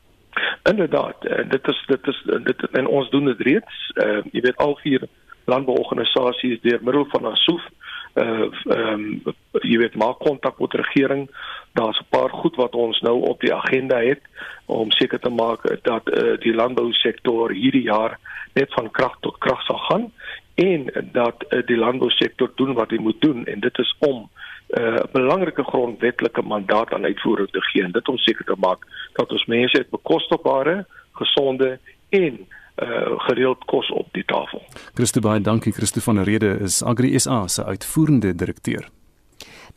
Inderdaad, 0.64 1.26
uh, 1.26 1.50
dit 1.50 1.68
is 1.68 1.84
dit 1.88 2.08
is 2.08 2.24
dit 2.44 2.68
en 2.72 2.88
ons 2.88 3.10
doen 3.10 3.26
dit 3.26 3.42
reeds. 3.42 3.92
Uh, 3.96 4.22
jy 4.32 4.42
weet 4.42 4.58
al 4.58 4.78
vier 4.84 5.08
landbouorganisasies 5.50 6.62
deur 6.62 6.80
middel 6.84 7.06
van 7.10 7.32
ASOF 7.32 7.66
uh 8.14 8.48
ehm 8.66 9.04
um, 9.26 9.36
jy 9.62 9.78
weet 9.78 9.96
maak 9.96 10.20
kontak 10.20 10.60
met 10.60 10.74
regering. 10.74 11.30
Daar's 11.74 12.00
'n 12.00 12.10
paar 12.10 12.30
goed 12.30 12.56
wat 12.56 12.76
ons 12.76 13.00
nou 13.00 13.22
op 13.22 13.40
die 13.40 13.54
agenda 13.54 14.00
het 14.02 14.22
om 14.66 14.92
seker 14.92 15.20
te 15.20 15.30
maak 15.30 15.62
dat 15.84 16.10
uh, 16.10 16.38
die 16.40 16.54
landbousektor 16.54 17.52
hierdie 17.52 17.88
jaar 17.90 18.20
net 18.54 18.74
van 18.74 18.92
krag 18.92 19.16
tot 19.20 19.38
krag 19.38 19.62
sal 19.62 19.78
gaan 19.78 20.12
en 20.56 20.86
dat 21.12 21.46
uh, 21.50 21.62
die 21.66 21.78
landbousektor 21.78 22.52
doen 22.56 22.74
wat 22.74 22.90
hy 22.90 22.98
moet 22.98 23.22
doen 23.22 23.46
en 23.46 23.60
dit 23.60 23.78
is 23.78 23.96
om 24.00 24.30
'n 24.70 24.82
uh, 24.82 25.04
belangrike 25.12 25.64
grondwetlike 25.64 26.42
mandaat 26.42 26.94
aan 26.94 27.06
uitvoering 27.06 27.50
te 27.50 27.62
gee 27.62 27.84
en 27.84 27.92
dit 27.92 28.08
om 28.08 28.18
seker 28.18 28.46
te 28.46 28.56
maak 28.58 28.86
dat 29.14 29.32
ons 29.32 29.46
mense 29.46 29.78
het 29.78 29.90
bekostigbare, 29.90 30.86
gesonde 31.12 31.80
en 32.10 32.48
uh, 32.84 33.20
gereeld 33.28 33.66
kos 33.66 33.90
op 33.92 34.08
die 34.12 34.26
tafel. 34.26 34.62
Christo 34.94 35.20
baie 35.20 35.42
dankie 35.42 35.74
Christo 35.74 36.00
van 36.00 36.16
der 36.16 36.26
Rede 36.26 36.58
is 36.62 36.84
Agri 36.84 37.20
SA 37.20 37.48
se 37.48 37.66
uitvoerende 37.66 38.36
direkteur. 38.36 38.90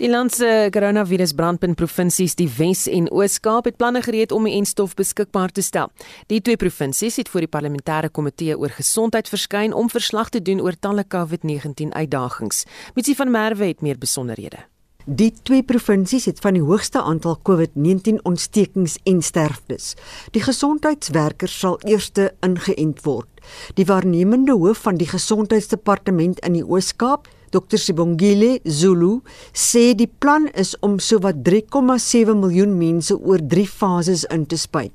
Die 0.00 0.08
landse 0.08 0.68
koronavirus 0.72 1.34
brandpunt 1.36 1.76
provinsies 1.76 2.34
die 2.34 2.48
Wes 2.56 2.86
en 2.88 3.10
Oos-Kaap 3.12 3.68
het 3.68 3.76
planne 3.76 4.00
gereed 4.02 4.32
om 4.32 4.48
die 4.48 4.54
enstof 4.56 4.94
beskikbaar 4.96 5.52
te 5.52 5.62
stel. 5.62 5.92
Die 6.32 6.40
twee 6.40 6.56
provinsies 6.56 7.20
het 7.20 7.28
voor 7.28 7.44
die 7.44 7.52
parlementêre 7.52 8.08
komitee 8.10 8.56
oor 8.56 8.72
gesondheid 8.72 9.28
verskyn 9.28 9.76
om 9.76 9.92
verslag 9.92 10.32
te 10.32 10.42
doen 10.42 10.64
oor 10.64 10.78
talle 10.80 11.04
COVID-19 11.04 11.92
uitdagings. 11.92 12.64
Mitsi 12.96 13.14
van 13.14 13.30
Merwe 13.30 13.74
het 13.74 13.84
meer 13.84 13.98
besonderhede. 13.98 14.71
Die 15.06 15.32
twee 15.42 15.64
provinsies 15.66 16.28
het 16.30 16.38
van 16.38 16.54
die 16.54 16.62
hoogste 16.62 17.00
aantal 17.02 17.40
COVID-19 17.42 18.20
ontstekings 18.22 19.00
en 19.02 19.22
sterftes. 19.22 19.96
Die 20.30 20.42
gesondheidswerkers 20.42 21.58
sal 21.58 21.80
eerste 21.82 22.28
ingeënt 22.46 23.02
word. 23.02 23.26
Die 23.74 23.86
waarnemende 23.86 24.54
hoof 24.54 24.84
van 24.86 25.00
die 25.00 25.08
gesondheidsdepartement 25.10 26.38
in 26.46 26.54
die 26.54 26.62
Oos-Kaap, 26.62 27.26
Dr 27.50 27.78
Sibongile 27.82 28.60
Zulu, 28.62 29.24
sê 29.52 29.90
die 29.98 30.06
plan 30.06 30.46
is 30.54 30.76
om 30.86 31.00
sowat 31.02 31.42
3,7 31.42 32.38
miljoen 32.38 32.78
mense 32.78 33.18
oor 33.18 33.42
3 33.42 33.66
fases 33.66 34.22
in 34.30 34.46
te 34.46 34.56
spuit. 34.56 34.94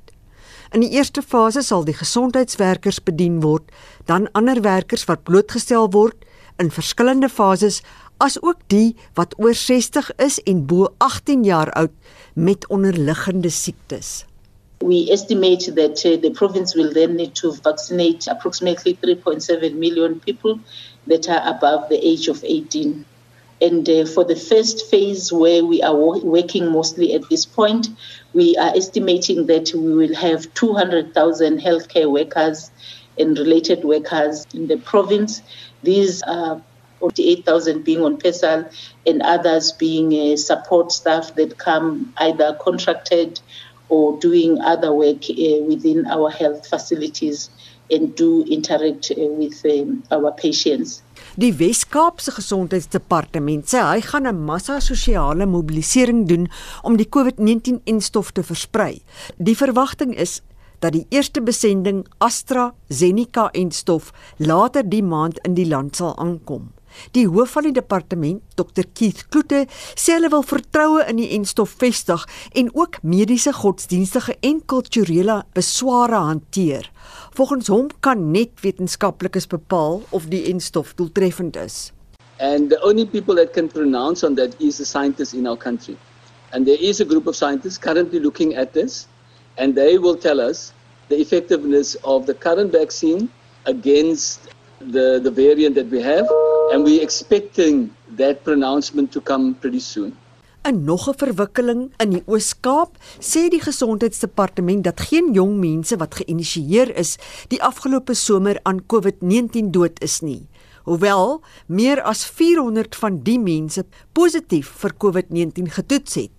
In 0.71 0.83
die 0.83 0.95
eerste 0.95 1.21
fase 1.21 1.61
sal 1.63 1.83
die 1.83 1.95
gesondheidswerkers 1.95 3.03
bedien 3.03 3.41
word, 3.43 3.67
dan 4.07 4.31
ander 4.31 4.63
werkers 4.63 5.03
wat 5.11 5.27
blootgestel 5.27 5.91
word 5.91 6.23
in 6.57 6.71
verskillende 6.71 7.29
fases 7.29 7.83
as 8.17 8.41
ook 8.41 8.61
die 8.67 8.95
wat 9.13 9.35
oor 9.37 9.53
60 9.53 10.11
is 10.15 10.39
en 10.43 10.65
bo 10.65 10.87
18 10.97 11.43
jaar 11.43 11.71
oud 11.71 11.93
met 12.33 12.67
onderliggende 12.67 13.49
siektes. 13.49 14.25
We 14.79 15.09
estimate 15.11 15.73
that 15.73 16.05
uh, 16.05 16.21
the 16.21 16.31
province 16.31 16.77
will 16.77 16.93
then 16.93 17.15
need 17.15 17.33
to 17.35 17.51
vaccinate 17.63 18.27
approximately 18.27 18.97
3.7 19.01 19.73
million 19.73 20.19
people 20.19 20.59
that 21.07 21.27
are 21.27 21.41
above 21.49 21.89
the 21.89 21.97
age 21.97 22.27
of 22.27 22.43
18. 22.43 23.05
And 23.59 23.89
uh, 23.89 24.05
for 24.05 24.23
the 24.23 24.35
first 24.35 24.85
phase, 24.89 25.33
where 25.33 25.65
we 25.65 25.81
are 25.81 25.95
working 25.95 26.71
mostly 26.71 27.15
at 27.15 27.27
this 27.29 27.45
point, 27.45 27.87
we 28.33 28.55
are 28.55 28.75
estimating 28.75 29.47
that 29.47 29.73
we 29.73 29.93
will 29.95 30.13
have 30.15 30.53
200,000 30.53 31.59
healthcare 31.59 32.11
workers 32.11 32.69
and 33.17 33.37
related 33.37 33.83
workers 33.83 34.45
in 34.53 34.67
the 34.67 34.77
province. 34.77 35.41
These 35.81 36.21
are 36.21 36.61
48,000 36.99 37.83
being 37.83 38.01
on 38.01 38.17
PESAL 38.17 38.69
and 39.05 39.21
others 39.21 39.71
being 39.71 40.13
uh, 40.13 40.35
support 40.35 40.91
staff 40.91 41.35
that 41.35 41.57
come 41.57 42.13
either 42.17 42.57
contracted 42.61 43.39
or 43.89 44.17
doing 44.19 44.59
other 44.61 44.93
work 44.93 45.29
uh, 45.29 45.63
within 45.67 46.05
our 46.07 46.29
health 46.29 46.67
facilities 46.67 47.49
and 47.89 48.15
do 48.15 48.43
interact 48.49 49.11
uh, 49.11 49.23
with 49.39 49.63
um, 49.65 50.03
our 50.11 50.31
patients. 50.31 51.01
Die 51.37 51.53
Wes-Kaapse 51.53 52.31
Gesondheidsdepartement 52.33 53.67
sê 53.69 53.79
hy 53.79 54.01
gaan 54.01 54.27
'n 54.27 54.43
massa 54.49 54.79
sosiale 54.81 55.45
mobilisering 55.45 56.25
doen 56.27 56.49
om 56.83 56.97
die 56.97 57.09
COVID-19-enstof 57.09 58.31
te 58.31 58.43
versprei. 58.43 59.01
Die 59.37 59.55
verwagting 59.55 60.15
is 60.17 60.41
dat 60.79 60.93
die 60.93 61.05
eerste 61.09 61.41
besending 61.41 62.05
AstraZeneca-enstof 62.17 64.11
later 64.37 64.83
die 64.83 65.03
maand 65.03 65.39
in 65.45 65.53
die 65.53 65.67
land 65.67 65.95
sal 65.95 66.17
aankom. 66.17 66.76
Die 67.15 67.25
hoof 67.27 67.55
van 67.57 67.67
die 67.67 67.73
departement, 67.75 68.41
Dr 68.59 68.85
Keith 68.93 69.25
Kloete, 69.31 69.65
sê 69.95 70.17
hulle 70.17 70.31
wil 70.33 70.45
vertroue 70.47 71.03
in 71.09 71.21
die 71.21 71.29
enstof 71.37 71.75
vestig 71.81 72.25
en 72.57 72.71
ook 72.73 73.01
mediese, 73.03 73.53
godsdienstige 73.53 74.37
en 74.41 74.61
kulturele 74.65 75.41
besware 75.57 76.23
hanteer. 76.29 76.89
Volgens 77.37 77.69
hom 77.73 77.91
kan 77.99 78.31
net 78.31 78.57
wetenskaplikes 78.63 79.47
bepaal 79.51 80.01
of 80.11 80.29
die 80.31 80.45
enstof 80.51 80.95
doeltreffend 80.97 81.55
is. 81.61 81.91
And 82.39 82.69
the 82.69 82.79
only 82.83 83.05
people 83.05 83.35
that 83.35 83.53
can 83.53 83.67
pronounce 83.67 84.23
on 84.23 84.35
that 84.35 84.55
is 84.61 84.77
the 84.77 84.85
scientists 84.85 85.33
in 85.33 85.47
our 85.47 85.57
country. 85.57 85.97
And 86.51 86.65
there 86.65 86.77
is 86.79 87.01
a 87.01 87.05
group 87.05 87.27
of 87.27 87.35
scientists 87.35 87.77
currently 87.77 88.19
looking 88.19 88.55
at 88.55 88.73
this 88.73 89.07
and 89.57 89.75
they 89.75 89.97
will 89.97 90.15
tell 90.15 90.39
us 90.39 90.71
the 91.09 91.19
effectiveness 91.19 91.95
of 92.03 92.25
the 92.25 92.33
current 92.33 92.71
vaccine 92.71 93.29
against 93.65 94.49
the 94.79 95.19
the 95.23 95.31
variant 95.31 95.75
that 95.75 95.89
we 95.89 96.01
have 96.01 96.27
and 96.71 96.83
we 96.83 97.01
expecting 97.01 97.89
that 98.17 98.43
pronouncement 98.43 99.11
to 99.11 99.21
come 99.21 99.55
pretty 99.55 99.79
soon. 99.81 100.15
'n 100.67 100.83
Nog 100.83 101.07
'n 101.07 101.15
verwikkeling 101.15 101.81
in 102.03 102.09
die 102.11 102.23
Oos-Kaap 102.27 102.97
sê 103.19 103.47
die 103.49 103.61
gesondheidsdepartement 103.61 104.83
dat 104.83 104.99
geen 104.99 105.31
jong 105.33 105.57
mense 105.59 105.95
wat 105.97 106.19
geïnisieer 106.19 106.91
is 106.95 107.17
die 107.47 107.61
afgelope 107.63 108.13
somer 108.13 108.59
aan 108.63 108.83
COVID-19 108.85 109.71
dood 109.71 110.01
is 110.03 110.19
nie. 110.21 110.43
Hoewel 110.83 111.41
meer 111.67 112.01
as 112.01 112.25
400 112.25 112.95
van 112.95 113.23
die 113.23 113.39
mense 113.39 113.85
positief 114.11 114.67
vir 114.83 114.93
COVID-19 115.03 115.71
getoets 115.71 116.15
het. 116.15 116.31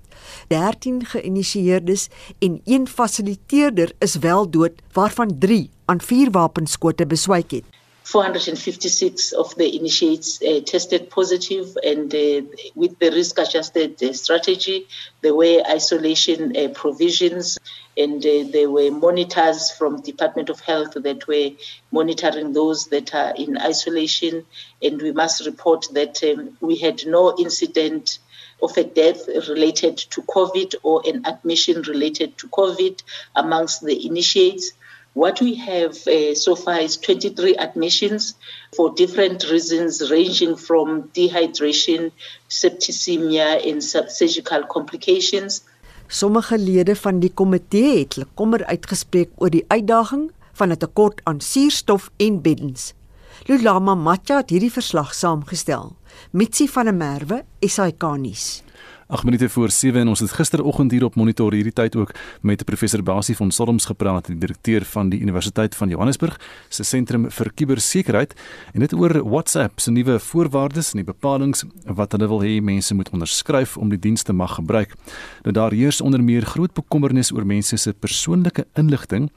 13 0.49 1.05
geïnisieerdes 1.05 2.09
en 2.39 2.61
een 2.65 2.87
fasiliteerder 2.87 3.93
is 3.99 4.17
wel 4.17 4.51
dood 4.51 4.73
waarvan 4.93 5.39
3 5.39 5.71
aan 5.85 6.01
vuurwapenskote 6.01 7.07
beswyk 7.07 7.51
het. 7.51 7.78
456 8.13 9.33
of 9.33 9.55
the 9.57 9.77
initiates 9.77 10.41
uh, 10.43 10.61
tested 10.65 11.11
positive 11.11 11.77
and 11.85 12.15
uh, 12.15 12.41
with 12.75 12.99
the 12.99 13.11
risk 13.11 13.39
adjusted 13.39 14.03
uh, 14.03 14.13
strategy 14.15 14.87
there 15.21 15.35
were 15.35 15.63
isolation 15.69 16.57
uh, 16.57 16.69
provisions 16.69 17.59
and 17.99 18.25
uh, 18.25 18.45
there 18.53 18.71
were 18.71 18.91
monitors 18.91 19.73
from 19.73 20.01
department 20.01 20.49
of 20.49 20.61
health 20.61 20.95
that 20.95 21.27
were 21.27 21.51
monitoring 21.91 22.53
those 22.53 22.87
that 22.87 23.13
are 23.13 23.35
in 23.35 23.59
isolation. 23.59 24.47
And 24.81 25.03
we 25.03 25.11
must 25.11 25.45
report 25.45 25.89
that 25.95 26.23
um, 26.23 26.57
we 26.61 26.77
had 26.77 27.05
no 27.07 27.37
incident 27.37 28.21
of 28.63 28.77
a 28.77 28.85
death 28.85 29.29
related 29.49 29.97
to 29.97 30.23
covid 30.23 30.75
or 30.83 31.01
an 31.07 31.25
admission 31.27 31.83
related 31.83 32.37
to 32.39 32.49
covid 32.49 33.01
amongst 33.37 33.85
the 33.85 34.07
initiates 34.07 34.73
What 35.19 35.41
we 35.41 35.57
have 35.57 35.97
uh, 36.07 36.35
so 36.37 36.55
far 36.55 36.79
is 36.79 36.97
23 36.97 37.57
admissions 37.57 38.37
for 38.77 38.95
different 38.95 39.51
reasons, 39.51 40.13
ranging 40.13 40.55
from 40.55 41.11
dehydration, 41.13 42.13
septicemia, 42.49 43.59
and 43.69 43.83
surgical 43.83 44.63
complications. 44.67 45.65
Sommige 46.07 46.59
lede 46.59 46.95
van 46.97 47.19
die 47.19 47.33
komitee 47.35 47.99
het 47.99 48.15
hulle 48.15 48.29
kommer 48.39 48.63
uitgespreek 48.71 49.35
oor 49.43 49.51
die 49.51 49.65
uitdaging 49.75 50.31
van 50.55 50.71
'n 50.71 50.79
tekort 50.79 51.21
aan 51.25 51.41
suurstof 51.41 52.11
en 52.17 52.39
beddens. 52.43 52.95
Lulama 53.51 53.95
Matja 53.95 54.37
het 54.37 54.51
hierdie 54.51 54.73
verslag 54.73 55.15
saamgestel. 55.15 55.97
Mitsi 56.31 56.69
van 56.69 56.85
der 56.85 56.95
Merwe, 56.95 57.45
SAK 57.61 58.03
nuus. 58.17 58.63
8 59.09 59.25
minute 59.25 59.49
voor 59.49 59.71
7 59.71 60.01
en 60.01 60.09
ons 60.09 60.21
het 60.21 60.33
gisteroggend 60.37 60.91
hier 60.91 61.05
op 61.05 61.15
monitor 61.17 61.55
hierdie 61.57 61.73
tyd 61.73 61.95
ook 61.97 62.11
met 62.45 62.65
professor 62.69 63.03
Basie 63.03 63.37
van 63.37 63.51
Solms 63.51 63.87
gepraat, 63.89 64.27
die 64.27 64.37
direkteur 64.39 64.85
van 64.85 65.09
die 65.09 65.21
Universiteit 65.21 65.75
van 65.75 65.89
Johannesburg 65.89 66.37
se 66.69 66.85
sentrum 66.85 67.25
vir 67.33 67.51
kubersekuriteit 67.57 68.35
en 68.75 68.85
dit 68.85 68.93
oor 68.93 69.17
WhatsApp 69.25 69.81
se 69.81 69.95
nuwe 69.97 70.19
voorwaardes 70.21 70.93
en 70.93 71.01
die 71.01 71.07
bepalinge 71.09 71.65
wat 71.89 72.13
hulle 72.13 72.29
wil 72.29 72.45
hê 72.45 72.59
mense 72.61 72.93
moet 72.95 73.09
onderskryf 73.17 73.79
om 73.81 73.89
die 73.89 73.99
dienste 73.99 74.37
mag 74.37 74.59
gebruik. 74.61 74.93
Nou 75.49 75.57
daar 75.57 75.73
heers 75.73 76.03
onder 76.05 76.21
meer 76.21 76.45
groot 76.45 76.77
bekommernis 76.77 77.33
oor 77.33 77.49
mense 77.49 77.81
se 77.81 77.97
persoonlike 77.97 78.67
inligting 78.77 79.31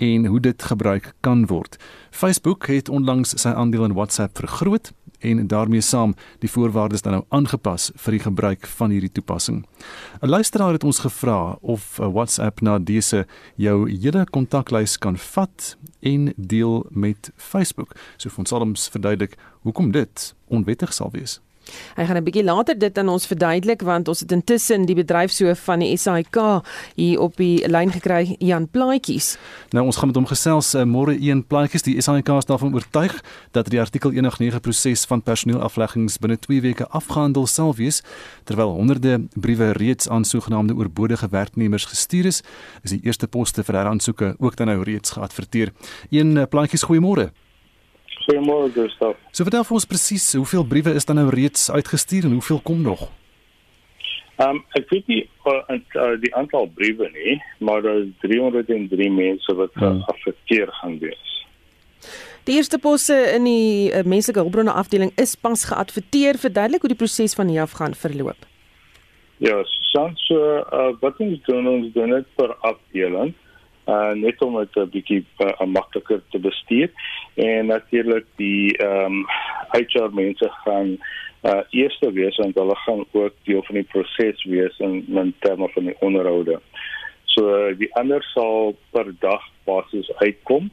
en 0.00 0.26
hoe 0.26 0.40
dit 0.40 0.62
gebruik 0.62 1.12
kan 1.20 1.46
word. 1.46 1.76
Facebook 2.10 2.66
het 2.66 2.88
onlangs 2.88 3.34
sy 3.36 3.48
aandeel 3.48 3.84
in 3.84 3.92
WhatsApp 3.92 4.38
vergroot 4.38 4.92
en 5.20 5.46
daarmee 5.46 5.80
saam 5.80 6.14
die 6.40 6.50
voorwaardes 6.50 7.02
dan 7.04 7.12
nou 7.12 7.24
aangepas 7.28 7.90
vir 7.94 8.16
die 8.16 8.22
gebruik 8.24 8.66
van 8.78 8.90
hierdie 8.90 9.12
toepassing. 9.12 9.66
'n 10.22 10.28
Luisteraar 10.28 10.72
het 10.72 10.84
ons 10.84 10.98
gevra 10.98 11.58
of 11.60 11.96
WhatsApp 11.96 12.60
na 12.60 12.78
dese 12.78 13.26
jou 13.56 13.90
hele 13.90 14.24
kontaklys 14.30 14.98
kan 14.98 15.16
vat 15.16 15.76
en 16.00 16.32
deel 16.36 16.86
met 16.90 17.30
Facebook. 17.36 17.92
So 18.16 18.30
ons 18.36 18.48
sal 18.48 18.60
ons 18.60 18.88
verduidelik 18.88 19.36
hoekom 19.62 19.90
dit 19.90 20.34
onwettig 20.48 20.92
sal 20.92 21.10
wees. 21.12 21.40
Hy 21.96 22.04
gaan 22.04 22.16
'n 22.16 22.24
bietjie 22.24 22.44
later 22.44 22.78
dit 22.78 22.98
aan 22.98 23.08
ons 23.08 23.26
verduidelik 23.26 23.82
want 23.82 24.08
ons 24.08 24.20
het 24.20 24.32
intussen 24.32 24.86
die 24.86 24.94
bedryfshoof 24.94 25.58
van 25.64 25.78
die 25.78 25.96
SAIK 25.96 26.36
hier 26.94 27.20
op 27.20 27.36
die 27.36 27.68
lyn 27.68 27.92
gekry, 27.92 28.36
Jan 28.38 28.68
Plaatjies. 28.68 29.38
Nou 29.70 29.84
ons 29.84 29.96
gaan 29.96 30.08
met 30.08 30.16
hom 30.16 30.26
gesels 30.26 30.74
uh, 30.74 30.84
môre 30.84 31.16
een 31.20 31.44
Plaatjies. 31.46 31.82
Die 31.82 32.00
SAIK 32.00 32.28
is 32.28 32.44
daarvan 32.44 32.74
oortuig 32.74 33.22
dat 33.52 33.70
die 33.70 33.80
artikel 33.80 34.10
189 34.10 34.60
proses 34.60 35.04
van 35.04 35.22
personeelafleggings 35.22 36.18
binne 36.18 36.38
2 36.38 36.60
weke 36.60 36.88
afgehandel 36.88 37.46
sal 37.46 37.74
wees 37.74 38.02
terwyl 38.44 38.72
honderde 38.74 39.20
briewe 39.34 39.72
reeds 39.72 40.08
aan 40.08 40.24
sogenaamde 40.24 40.74
oorbodige 40.74 41.28
werknemers 41.30 41.84
gestuur 41.84 42.26
is. 42.26 42.42
Is 42.82 42.90
die 42.90 43.00
eerste 43.02 43.28
poste 43.28 43.64
vir 43.64 43.74
heraansoeke 43.74 44.34
ook 44.38 44.56
dan 44.56 44.66
nou 44.66 44.82
reeds 44.82 45.10
geadverteer. 45.10 45.72
Een 46.10 46.36
uh, 46.36 46.48
Plaatjies, 46.50 46.84
goeiemôre. 46.84 47.30
Goeiemôre 48.30 48.70
Gustav. 48.70 49.16
So 49.34 49.42
vertel 49.42 49.64
vir 49.66 49.76
ons 49.80 49.86
presies 49.90 50.26
hoeveel 50.38 50.62
briewe 50.72 50.92
is 50.94 51.06
dan 51.08 51.18
nou 51.18 51.30
reeds 51.34 51.66
uitgestuur 51.70 52.28
en 52.28 52.36
hoeveel 52.38 52.60
kom 52.62 52.84
nog? 52.86 53.08
Ehm 54.38 54.56
um, 54.56 54.60
ek 54.78 54.86
weet 54.92 55.10
nie 55.10 55.24
uh, 55.50 55.56
uh, 55.74 56.14
die 56.22 56.30
aantal 56.38 56.68
briewe 56.76 57.10
nie, 57.16 57.40
maar 57.58 57.82
daar 57.82 57.98
is 58.04 58.12
303 58.22 59.10
mense 59.10 59.56
wat 59.58 59.74
hmm. 59.74 59.98
geaffekteer 60.06 60.70
gaan 60.78 60.98
wees. 61.02 61.34
Die 62.46 62.54
eerste 62.56 62.78
posse 62.78 63.18
in 63.34 63.44
die 63.44 63.90
uh, 63.90 64.04
menslike 64.06 64.40
hulpbronne 64.40 64.72
afdeling 64.72 65.12
is 65.20 65.34
pas 65.34 65.66
geadverteer. 65.68 66.38
Verduidelik 66.38 66.86
hoe 66.86 66.94
die 66.94 67.02
proses 67.02 67.34
van 67.34 67.50
hier 67.50 67.66
af 67.66 67.76
gaan 67.82 67.98
verloop. 67.98 68.46
Ja, 69.42 69.58
soms 69.90 70.22
so, 70.28 70.38
uh, 70.62 70.88
wat 71.02 71.18
ons 71.18 71.42
doen 71.50 71.66
ons 71.66 71.92
doen 71.92 72.14
dit 72.14 72.34
per 72.38 72.54
afdeling 72.62 73.34
uh 73.90 74.12
net 74.14 74.42
om 74.42 74.58
dit 74.58 74.76
'n 74.76 74.90
bietjie 74.90 75.24
uh, 75.38 75.66
makliker 75.66 76.20
te 76.30 76.38
bestuur 76.38 76.90
en 77.34 77.66
natuurlik 77.66 78.26
die 78.36 78.76
ehm 78.76 79.04
um, 79.04 79.26
HR 79.72 80.10
mense 80.12 80.48
gaan 80.64 80.98
uh 81.42 81.62
eerste 81.70 82.12
wees 82.12 82.36
want 82.36 82.58
hulle 82.58 82.76
gaan 82.76 83.04
ook 83.12 83.34
deel 83.44 83.62
van 83.62 83.74
die 83.74 83.88
proses 83.92 84.44
wees 84.44 84.78
in 84.78 85.04
in 85.08 85.34
terme 85.40 85.68
van 85.68 85.84
die 85.84 85.96
onderhoude. 86.00 86.60
So 87.24 87.48
uh, 87.48 87.78
die 87.78 87.94
ander 87.94 88.22
sal 88.34 88.76
per 88.90 89.12
dag 89.18 89.42
basis 89.64 90.12
uitkom 90.16 90.70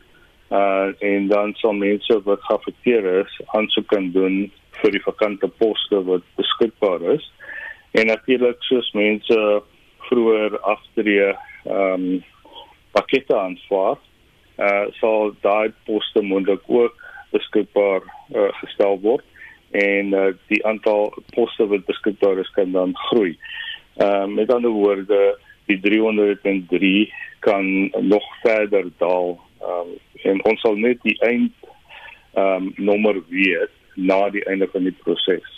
uh 0.51 0.89
en 0.99 1.27
dan 1.27 1.53
sal 1.53 1.73
mense 1.73 2.21
wat 2.23 2.43
geaffekteer 2.49 3.05
is 3.25 3.41
aansoek 3.45 3.87
kan 3.87 4.11
doen 4.11 4.51
vir 4.81 4.91
die 4.91 5.03
vakante 5.03 5.47
poste 5.47 6.03
wat 6.03 6.23
beskikbaar 6.35 7.01
is. 7.01 7.31
En 7.91 8.05
natuurlik 8.07 8.61
soos 8.63 8.91
mense 8.91 9.61
vroeër 10.09 10.59
aftree 10.59 11.35
ehm 11.65 11.93
um, 11.93 12.23
pakkette 12.91 13.35
aanswaar, 13.35 13.97
eh 14.55 14.65
uh, 14.65 14.85
sal 14.99 15.35
daai 15.41 15.73
poste 15.85 16.21
moontlik 16.21 16.63
ook 16.67 16.95
beskikbaar 17.31 18.01
uh, 18.35 18.49
gestel 18.61 18.99
word 19.01 19.25
en 19.71 20.13
uh, 20.13 20.31
die 20.47 20.65
aantal 20.65 21.11
poste 21.35 21.67
wat 21.67 21.85
beskikbaar 21.85 22.39
is 22.39 22.51
kan 22.55 22.71
dan 22.71 22.95
groei. 23.09 23.37
Ehm 23.97 24.29
uh, 24.29 24.35
met 24.35 24.53
ander 24.53 24.71
woorde, 24.71 25.37
die 25.65 25.79
303 25.79 27.13
kan 27.39 27.91
nog 27.99 28.23
verder 28.41 28.89
daal. 28.97 29.39
Ehm 29.61 29.71
um, 29.71 29.95
en 30.23 30.43
ons 30.43 30.61
sal 30.61 30.75
net 30.75 31.01
die 31.01 31.17
eind 31.19 31.53
ehm 32.33 32.67
um, 32.67 32.73
nommer 32.75 33.21
weet 33.29 33.73
na 33.95 34.29
die 34.29 34.45
einde 34.45 34.67
van 34.71 34.83
die 34.83 34.95
proses. 35.03 35.57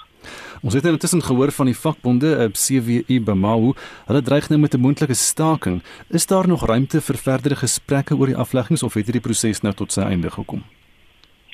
Ons 0.62 0.74
het 0.74 0.86
intussen 0.86 1.22
gehoor 1.24 1.52
van 1.52 1.66
die 1.66 1.78
vakbonde 1.78 2.36
eh, 2.36 2.50
CWU 2.52 3.22
Bamau, 3.24 3.74
hulle 4.08 4.22
dreig 4.22 4.50
nou 4.50 4.60
met 4.60 4.74
'n 4.74 4.80
moontlike 4.80 5.14
staking. 5.14 5.82
Is 6.10 6.28
daar 6.28 6.48
nog 6.48 6.66
ruimte 6.66 7.02
vir 7.02 7.18
verdere 7.18 7.56
gesprekke 7.56 8.16
oor 8.16 8.28
die 8.28 8.36
afleggings 8.36 8.84
of 8.84 8.94
het 8.94 9.06
hierdie 9.06 9.28
proses 9.28 9.62
nou 9.62 9.74
tot 9.74 9.92
sy 9.92 10.02
einde 10.02 10.30
gekom? 10.30 10.64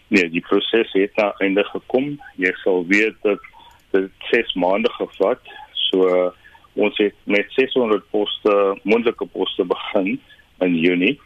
Nee, 0.07 0.29
die 0.29 0.41
proses 0.41 0.91
het 0.93 1.15
nou 1.15 1.31
einde 1.37 1.63
gekom. 1.63 2.19
Jy 2.37 2.53
sal 2.63 2.85
weet 2.87 3.15
dat 3.21 3.39
dit 3.91 4.11
6 4.31 4.53
maande 4.53 4.89
gevat. 4.89 5.41
So 5.73 6.33
ons 6.75 6.97
het 6.97 7.15
met 7.23 7.45
600 7.55 8.03
poste, 8.11 8.79
moontlike 8.83 9.25
poste 9.25 9.63
begin 9.63 10.19
in 10.59 10.75
Junie. 10.75 11.19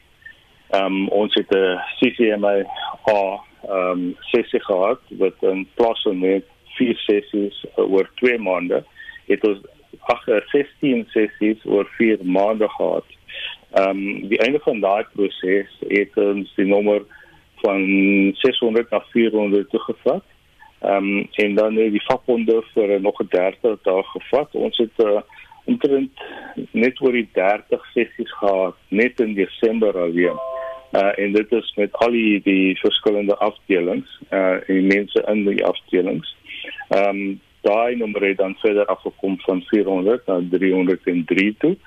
Ehm 0.69 0.85
um, 0.85 1.07
ons 1.07 1.33
het 1.33 1.51
'n 1.51 1.79
CCMA 1.99 2.53
ehm 3.05 3.39
um, 3.69 4.15
sessie 4.19 4.61
gehad 4.63 4.99
wat 5.09 5.35
in 5.39 5.67
plaas 5.73 6.01
van 6.01 6.19
net 6.19 6.45
vier 6.79 6.97
sessies 7.05 7.59
oor 7.75 8.09
2 8.23 8.39
maande 8.41 8.83
het 9.29 9.45
ons 9.47 9.61
ag 10.13 10.25
16 10.51 11.05
sessies 11.13 11.63
oor 11.65 11.87
4 11.97 12.23
maande 12.23 12.69
gehad. 12.77 13.05
Ehm 13.77 13.89
um, 13.89 14.27
die 14.29 14.39
einde 14.41 14.59
van 14.65 14.79
daai 14.81 15.05
proses 15.13 15.73
het 15.87 16.17
ons 16.17 16.53
die 16.57 16.65
nommer 16.65 17.03
van 17.61 17.83
600 18.41 18.89
na 18.89 19.01
400 19.11 19.69
toegevat. 19.69 20.23
Ehm 20.79 20.95
um, 20.95 21.27
en 21.43 21.55
dan 21.55 21.75
het 21.75 21.91
die 21.91 22.05
vakbonde 22.07 22.61
vir 22.73 23.01
nog 23.01 23.21
30 23.29 23.77
dae 23.83 24.03
gevat. 24.13 24.55
Ons 24.55 24.77
het 24.77 25.05
uh, 25.05 25.21
omtrent 25.65 26.23
net 26.71 27.01
oor 27.01 27.13
die 27.13 27.29
30 27.33 27.85
sessies 27.93 28.31
gehad 28.41 28.75
net 28.87 29.19
in 29.19 29.33
Desember 29.33 29.97
alleen. 29.97 30.39
Uh, 30.91 31.11
en 31.21 31.33
dit 31.33 31.51
is 31.51 31.73
met 31.75 31.93
al 32.01 32.15
die 32.43 32.77
verskillende 32.81 33.35
afdelings 33.37 34.19
uh 34.33 34.57
en 34.65 34.87
mense 34.87 35.21
in 35.27 35.45
die 35.45 35.65
afdelings. 35.65 36.35
Ehm 36.89 37.09
um, 37.09 37.39
daai 37.61 37.95
nommer 37.95 38.27
het 38.27 38.37
dan 38.37 38.55
verder 38.55 38.85
afgekom 38.85 39.39
van 39.39 39.61
400 39.61 40.25
na 40.25 40.41
303 40.49 41.55
toe. 41.57 41.77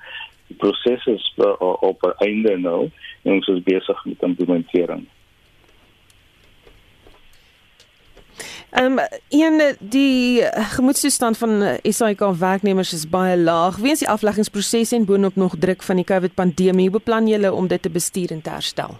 Die 0.47 0.57
proses 0.57 1.05
is 1.05 1.33
uh, 1.37 1.53
op 1.79 2.03
'n 2.03 2.25
einde 2.25 2.57
nou 2.57 2.89
en 3.21 3.33
ons 3.33 3.47
is 3.47 3.63
besig 3.63 4.05
met 4.05 4.21
implementering. 4.21 5.07
Ehm 8.69 8.99
um, 8.99 8.99
een 9.29 9.75
die 9.79 10.41
gemoedstoestand 10.51 11.37
van 11.37 11.77
SAIK 11.83 12.19
werknemers 12.19 12.93
is 12.93 13.09
baie 13.09 13.37
laag 13.37 13.75
weens 13.77 13.99
die 13.99 14.09
afleggingsproses 14.09 14.91
en 14.91 15.05
boonop 15.05 15.35
nog 15.35 15.55
druk 15.59 15.83
van 15.83 15.95
die 15.95 16.05
COVID 16.05 16.33
pandemie. 16.33 16.89
Hoe 16.89 16.97
beplan 16.97 17.27
julle 17.27 17.53
om 17.53 17.67
dit 17.67 17.81
te 17.81 17.89
bestuur 17.89 18.31
en 18.31 18.41
te 18.41 18.49
herstel? 18.49 18.97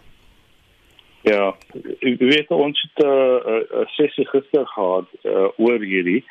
Ja, 1.23 1.53
ek 2.03 2.19
weet 2.19 2.49
ons 2.51 2.79
het 2.81 3.05
'n 3.05 3.07
uh, 3.07 3.59
uh, 3.79 3.85
sessie 3.95 4.25
gister 4.27 4.67
gehad 4.67 5.07
uh, 5.23 5.47
oor 5.55 5.79
hierdie. 5.79 6.23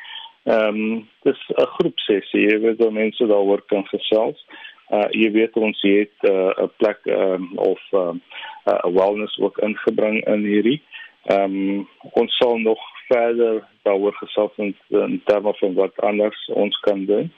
Ehm 0.43 0.75
um, 0.75 1.09
dis 1.23 1.39
'n 1.49 1.65
groep 1.77 1.99
sessie, 1.99 2.41
jy 2.49 2.59
weet 2.59 2.81
hoe 2.81 2.91
mense 2.91 3.25
daaroor 3.25 3.61
kan 3.65 3.85
gesels. 3.87 4.45
Uh 4.89 5.09
jy 5.09 5.31
weet 5.31 5.55
ons 5.57 5.81
het 5.81 6.13
'n 6.21 6.29
uh, 6.29 6.67
plek 6.77 6.99
um, 7.05 7.51
of 7.55 7.81
'n 7.91 7.97
um, 7.97 8.21
uh, 8.65 8.85
wellness 8.93 9.39
ook 9.39 9.57
ingebring 9.57 10.25
in 10.27 10.43
hierdie. 10.45 10.81
Ehm 11.23 11.43
um, 11.43 11.87
ons 12.13 12.37
sal 12.37 12.57
nog 12.57 12.79
verder 13.07 13.63
daaroor 13.81 14.13
gesels 14.13 14.51
in, 14.55 14.75
in 14.89 15.21
terme 15.25 15.53
van 15.53 15.73
wat 15.73 15.99
anders 15.99 16.49
ons 16.53 16.79
kan 16.79 17.05
doen. 17.05 17.31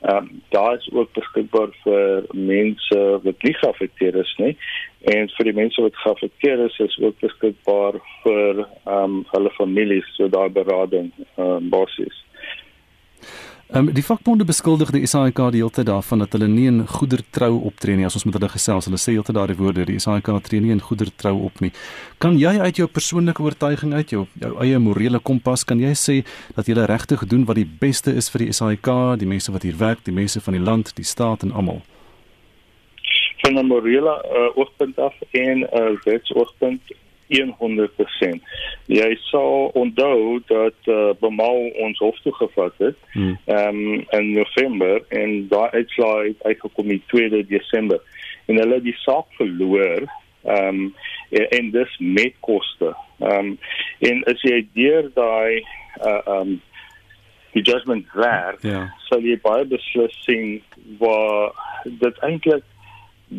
Ehm 0.00 0.16
um, 0.16 0.42
daar 0.48 0.76
is 0.76 0.88
ook 0.92 1.12
beskikbaar 1.12 1.68
vir 1.84 2.24
mense 2.32 3.00
wat 3.22 3.42
nie 3.42 3.54
geaffekteer 3.54 4.16
is 4.16 4.32
nie 4.38 4.56
en 5.12 5.28
vir 5.36 5.44
die 5.44 5.56
mense 5.58 5.82
wat 5.82 5.96
geaffekteer 5.96 6.64
is 6.64 6.78
is 6.78 6.96
ook 7.04 7.18
beskikbaar 7.20 8.00
vir 8.22 8.62
ehm 8.64 9.02
um, 9.02 9.18
hulle 9.32 9.52
families 9.58 10.08
so 10.16 10.28
daar 10.28 10.50
berading 10.50 11.12
ehm 11.36 11.50
um, 11.50 11.68
basis. 11.68 12.24
Ehm 13.70 13.86
um, 13.86 13.94
die 13.94 14.02
vakbonde 14.02 14.42
beskuldig 14.44 14.88
die 14.90 15.06
SAIK 15.06 15.38
die 15.54 15.60
hele 15.60 15.70
tyd 15.70 15.86
daarvan 15.86 16.24
dat 16.24 16.32
hulle 16.34 16.48
nie 16.50 16.64
in 16.66 16.80
goedertrou 16.90 17.52
optree 17.68 17.94
nie 17.94 18.06
as 18.08 18.16
ons 18.18 18.24
met 18.26 18.34
hulle 18.34 18.48
gesels. 18.50 18.88
Hulle 18.88 18.98
sê 18.98 19.12
heeltyd 19.14 19.36
daardie 19.36 19.54
woorde, 19.60 19.84
die 19.86 20.00
SAIK 20.02 20.26
tree 20.42 20.58
nie 20.64 20.72
in 20.74 20.80
goedertrou 20.82 21.36
op 21.46 21.60
nie. 21.62 21.70
Kan 22.18 22.34
jy 22.40 22.56
uit 22.58 22.80
jou 22.80 22.88
persoonlike 22.90 23.44
oortuiging 23.46 23.94
uit 23.94 24.10
jou 24.10 24.24
jou 24.42 24.50
eie 24.64 24.80
morele 24.82 25.20
kompas 25.22 25.62
kan 25.62 25.78
jy 25.78 25.92
sê 25.94 26.16
dat 26.56 26.66
jy 26.66 26.74
regtig 26.90 27.22
doen 27.30 27.44
wat 27.46 27.60
die 27.60 27.68
beste 27.84 28.10
is 28.10 28.26
vir 28.34 28.48
die 28.48 28.56
SAIK, 28.58 28.90
die 29.22 29.30
mense 29.30 29.54
wat 29.54 29.62
hier 29.62 29.78
werk, 29.78 30.02
die 30.02 30.16
mense 30.18 30.42
van 30.42 30.58
die 30.58 30.64
land, 30.66 30.90
die 30.98 31.06
staat 31.06 31.46
en 31.46 31.54
almal? 31.54 31.78
Van 33.44 33.54
'n 33.54 33.66
morele 33.66 34.16
uh, 34.18 34.58
oogpunt 34.58 34.98
af 34.98 35.14
en 35.30 35.62
'n 35.62 35.68
uh, 35.70 35.94
wetsoogpunt 36.04 36.82
100%. 37.38 38.40
Jy 38.90 39.10
sal 39.28 39.70
onthou 39.78 40.40
dat 40.50 40.90
uh, 40.90 41.10
Bemal 41.20 41.70
ons 41.84 41.98
hof 42.02 42.18
toe 42.24 42.34
gevat 42.34 42.74
het 42.82 42.96
hmm. 43.12 43.36
um, 43.46 43.82
in 44.18 44.32
November 44.32 45.02
en 45.08 45.46
daai 45.48 45.70
uitslaai 45.70 46.32
het 46.32 46.42
uitgekom 46.42 46.90
die 46.90 47.02
2de 47.14 47.44
Desember 47.48 48.00
en 48.46 48.58
hulle 48.58 48.80
die 48.82 48.96
saak 49.04 49.28
verloor 49.38 50.08
ehm 50.40 50.82
um, 50.82 50.94
en 51.30 51.70
dis 51.70 51.96
met 51.98 52.34
koste. 52.40 52.94
Ehm 53.20 53.52
um, 53.52 53.58
en 54.08 54.24
as 54.32 54.42
jy 54.42 54.64
deur 54.74 55.10
daai 55.14 55.60
uh, 55.60 56.08
ehm 56.08 56.26
uh, 56.26 56.40
um, 56.40 56.58
die 57.52 57.62
judgment 57.62 58.06
daar 58.14 58.56
yeah. 58.62 58.86
sal 59.08 59.24
jy 59.26 59.36
baie 59.42 59.64
beslis 59.66 60.14
sien 60.24 60.60
waar 61.00 61.50
dit 61.84 62.22
eintlik 62.26 62.64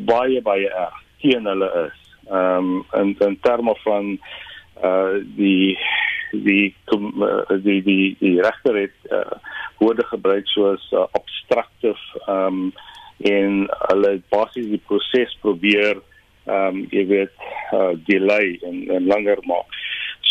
baie 0.08 0.42
baie 0.44 0.68
erg 0.68 0.98
teen 1.24 1.48
hulle 1.48 1.70
is 1.86 2.01
ehm 2.30 2.70
um, 2.72 2.86
in 3.02 3.16
in 3.20 3.40
terme 3.42 3.76
van 3.84 4.18
uh 4.84 5.20
die 5.36 5.78
die 6.32 6.76
die 7.66 7.82
die 7.82 8.16
die 8.20 8.42
regter 8.42 8.76
het 8.76 9.12
uh, 9.12 9.38
woorde 9.78 10.04
gebruik 10.04 10.48
soos 10.48 10.92
uh, 10.92 11.06
obstructive 11.12 12.00
um 12.28 12.72
en 13.18 13.68
hulle 13.70 14.22
basies 14.30 14.70
die 14.72 14.82
proses 14.88 15.34
probeer 15.42 16.00
um 16.50 16.86
jy 16.90 17.06
weet 17.10 17.44
uh, 17.74 17.94
delay 18.08 18.58
en, 18.66 18.88
en 18.90 19.06
langer 19.06 19.42
maak. 19.46 19.68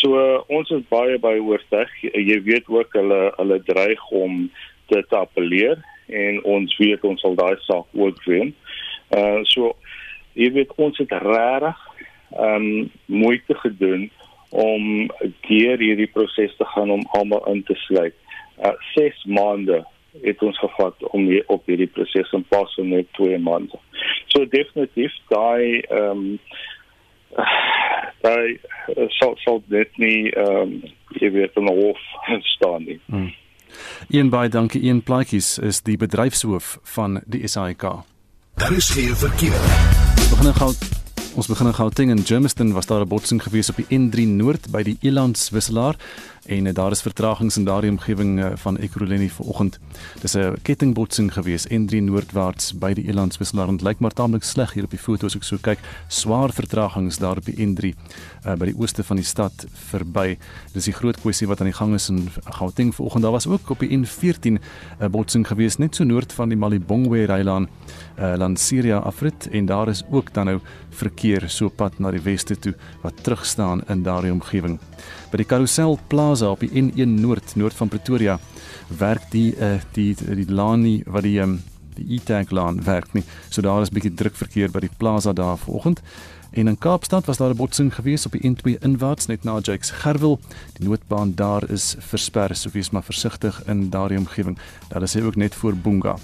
So 0.00 0.16
uh, 0.16 0.40
ons 0.48 0.70
is 0.74 0.82
baie 0.90 1.18
baie 1.22 1.42
oortuig. 1.42 1.92
Jy 2.02 2.40
weet 2.46 2.68
ook 2.72 2.96
hulle 2.98 3.20
hulle 3.36 3.60
dreig 3.68 4.02
om 4.10 4.42
dit 4.90 5.08
te 5.08 5.16
appeleer 5.16 5.78
en 6.10 6.40
ons 6.42 6.76
weet 6.80 7.04
ons 7.06 7.20
sal 7.22 7.36
daai 7.38 7.60
saak 7.68 7.86
ook 7.94 8.24
wen. 8.26 8.54
Uh 9.14 9.42
so 9.52 9.74
jy 10.38 10.50
weet 10.52 10.72
ons 10.76 10.98
het 10.98 11.12
regtig 11.12 11.86
um 12.38 12.90
moeite 13.06 13.54
gedoen 13.54 14.10
om 14.50 15.06
deur 15.46 15.78
hierdie 15.78 16.10
proses 16.10 16.54
te 16.58 16.66
gaan 16.74 16.90
om 16.90 17.06
almal 17.18 17.46
in 17.52 17.62
te 17.62 17.74
sluit. 17.86 18.14
Uh 18.58 18.74
6 18.94 19.24
maande 19.24 19.84
het 20.22 20.42
ons 20.42 20.58
gevat 20.58 21.04
om 21.14 21.26
hier 21.26 21.44
op 21.46 21.66
hierdie 21.66 21.90
proses 21.90 22.32
in 22.32 22.44
pas 22.48 22.74
van 22.74 22.88
net 22.88 23.12
2 23.18 23.38
maande. 23.38 23.78
So 24.26 24.46
definitief 24.46 25.14
daai 25.28 25.80
ehm 25.80 26.10
um, 26.10 26.38
daai 28.24 28.58
sal 29.18 29.36
sal 29.44 29.62
dit 29.66 29.98
nie 30.02 30.30
ehm 30.30 30.62
um, 30.62 30.80
jy 31.20 31.30
weet 31.34 31.56
in 31.56 31.70
hof 31.74 32.02
staan 32.56 32.84
nie. 32.84 33.00
Hmm. 33.06 33.30
Ian 34.10 34.30
baie 34.30 34.50
dankie 34.50 34.82
Ian 34.82 35.02
Plaatjies 35.02 35.58
is 35.58 35.82
die 35.86 35.96
bedryfshoof 35.96 36.78
van 36.94 37.20
die 37.26 37.46
SAIK. 37.48 37.86
Daar 38.60 38.76
is 38.76 38.90
geen 38.90 39.14
verkeer. 39.16 40.09
Begin 40.30 40.54
gou 40.54 40.74
Ons 41.38 41.46
begin 41.46 41.68
in 41.70 41.74
Gauteng 41.74 42.10
en 42.10 42.24
Germiston 42.26 42.72
was 42.72 42.86
daar 42.86 43.00
'n 43.00 43.08
botsing 43.08 43.42
gewees 43.42 43.70
op 43.70 43.76
die 43.76 43.86
N3 43.98 44.26
Noord 44.26 44.70
by 44.70 44.82
die 44.82 44.98
Elands 45.00 45.50
wisselaar 45.50 45.96
en 46.50 46.66
uh, 46.66 46.74
daar 46.74 46.90
is 46.90 47.02
vertragings 47.02 47.56
in 47.56 47.64
daardie 47.64 47.90
omgewing 47.90 48.38
uh, 48.38 48.50
van 48.54 48.76
Ekurhuleni 48.76 49.28
vanoggend. 49.30 49.78
Dis 50.20 50.34
'n 50.34 50.56
kettingbotsing 50.62 51.32
gewees 51.32 51.66
N3 51.68 52.02
Noordwaarts 52.02 52.72
by 52.78 52.92
die 52.92 53.06
Elands 53.08 53.38
wisselaar 53.38 53.68
en 53.68 53.78
lyk 53.82 53.98
maar 53.98 54.10
taamlik 54.12 54.42
sleg 54.42 54.72
hier 54.72 54.84
op 54.84 54.90
die 54.90 54.98
foto's 54.98 55.36
ek 55.36 55.44
so 55.44 55.56
kyk. 55.62 55.78
Swaar 56.08 56.52
vertragings 56.52 57.18
daar 57.18 57.36
op 57.36 57.44
die 57.44 57.66
N3 57.66 57.84
uh, 57.84 57.92
eh, 58.44 58.56
by 58.58 58.66
die 58.66 58.78
ooste 58.78 59.02
van 59.02 59.16
die 59.16 59.24
stad 59.24 59.66
verby. 59.90 60.38
Dis 60.72 60.84
die 60.84 60.92
groot 60.92 61.20
kwessie 61.20 61.46
wat 61.46 61.60
aan 61.60 61.70
die 61.70 61.76
gang 61.76 61.94
is 61.94 62.08
in 62.08 62.30
Gauteng 62.44 62.94
vanoggend. 62.94 63.22
Daar 63.22 63.32
was 63.32 63.46
ook 63.46 63.70
op 63.70 63.78
die 63.78 63.98
N14 63.98 64.58
'n 64.58 64.58
uh, 65.00 65.08
botsing 65.08 65.46
gewees 65.46 65.78
net 65.78 65.94
so 65.94 66.04
noord 66.04 66.32
van 66.32 66.48
die 66.48 66.58
Malibongwe 66.58 67.24
Rylaan 67.26 67.68
uh, 68.18 68.34
Lanseria 68.36 68.98
afrit 68.98 69.48
en 69.50 69.66
daar 69.66 69.88
is 69.88 70.02
ook 70.10 70.32
dan 70.34 70.46
nou 70.46 70.60
verkeer 70.90 71.48
so 71.48 71.68
pad 71.68 71.98
na 71.98 72.10
die 72.10 72.22
weste 72.22 72.58
toe 72.58 72.74
wat 73.02 73.22
terug 73.22 73.46
staan 73.46 73.82
in 73.88 74.02
daardie 74.02 74.32
omgewing. 74.32 74.78
By 75.30 75.38
die 75.38 75.46
Carousel 75.46 75.98
Plaza 76.10 76.48
op 76.50 76.60
die 76.64 76.70
N1 76.74 77.20
Noord 77.20 77.54
noord 77.54 77.74
van 77.78 77.88
Pretoria 77.88 78.38
werk 78.98 79.28
die 79.30 79.52
uh, 79.54 79.76
die 79.94 80.16
die 80.18 80.48
laan 80.50 80.82
nie 80.82 81.04
wat 81.06 81.22
die 81.22 81.38
um, 81.38 81.60
die 81.94 82.16
E-tag 82.16 82.50
laan 82.50 82.80
werk 82.84 83.12
nie. 83.14 83.22
So 83.48 83.62
daar 83.62 83.82
is 83.82 83.92
bietjie 83.94 84.14
druk 84.14 84.34
verkeer 84.34 84.72
by 84.74 84.82
die 84.86 84.94
plaza 84.98 85.32
daar 85.32 85.58
vanoggend. 85.58 86.02
En 86.50 86.66
in 86.66 86.78
Kaapstad 86.78 87.28
was 87.30 87.38
daar 87.38 87.54
'n 87.54 87.56
botsing 87.56 87.94
gewees 87.94 88.26
op 88.26 88.32
die 88.32 88.42
N2 88.42 88.78
inwaarts 88.82 89.26
net 89.26 89.44
na 89.44 89.58
Jakes 89.62 89.90
Gerwel. 89.90 90.40
Die 90.74 90.88
noodbaan 90.88 91.34
daar 91.34 91.70
is 91.70 91.94
versper, 91.98 92.56
so 92.56 92.70
wees 92.72 92.90
maar 92.90 93.04
versigtig 93.04 93.62
in 93.66 93.90
daardie 93.90 94.18
omgewing. 94.18 94.58
Daar 94.88 95.02
is 95.02 95.14
hy 95.14 95.20
ook 95.20 95.36
net 95.36 95.54
voor 95.54 95.76
Bunga. 95.76 96.16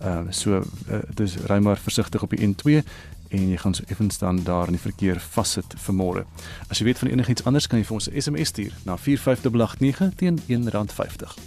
Ehm 0.00 0.26
uh, 0.26 0.32
so 0.32 0.50
uh, 0.90 0.98
dis 1.14 1.36
ry 1.36 1.58
maar 1.58 1.78
versigtig 1.78 2.22
op 2.22 2.30
die 2.30 2.48
N2 2.48 2.82
en 3.30 3.48
jy 3.48 3.56
gaan 3.56 3.74
so 3.74 3.84
effens 3.86 4.18
dan 4.18 4.42
daar 4.44 4.66
in 4.66 4.76
die 4.76 4.82
verkeer 4.82 5.20
vassit 5.20 5.74
vir 5.86 5.94
môre. 5.94 6.24
As 6.68 6.78
jy 6.78 6.84
weet 6.90 6.98
van 6.98 7.08
enigiets 7.08 7.44
anders 7.44 7.66
kan 7.70 7.78
jy 7.78 7.86
vir 7.86 7.94
ons 7.94 8.08
'n 8.10 8.20
SMS 8.20 8.48
stuur 8.48 8.72
na 8.84 8.96
45889 8.96 10.14
teen 10.16 10.38
R1.50. 10.48 11.38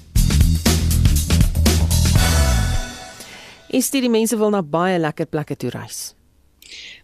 Is 3.73 3.89
dit 3.89 4.01
die 4.01 4.09
mense 4.09 4.37
wil 4.37 4.49
na 4.49 4.61
baie 4.61 4.99
lekker 4.99 5.25
plekke 5.25 5.55
toe 5.55 5.69
reis? 5.69 6.13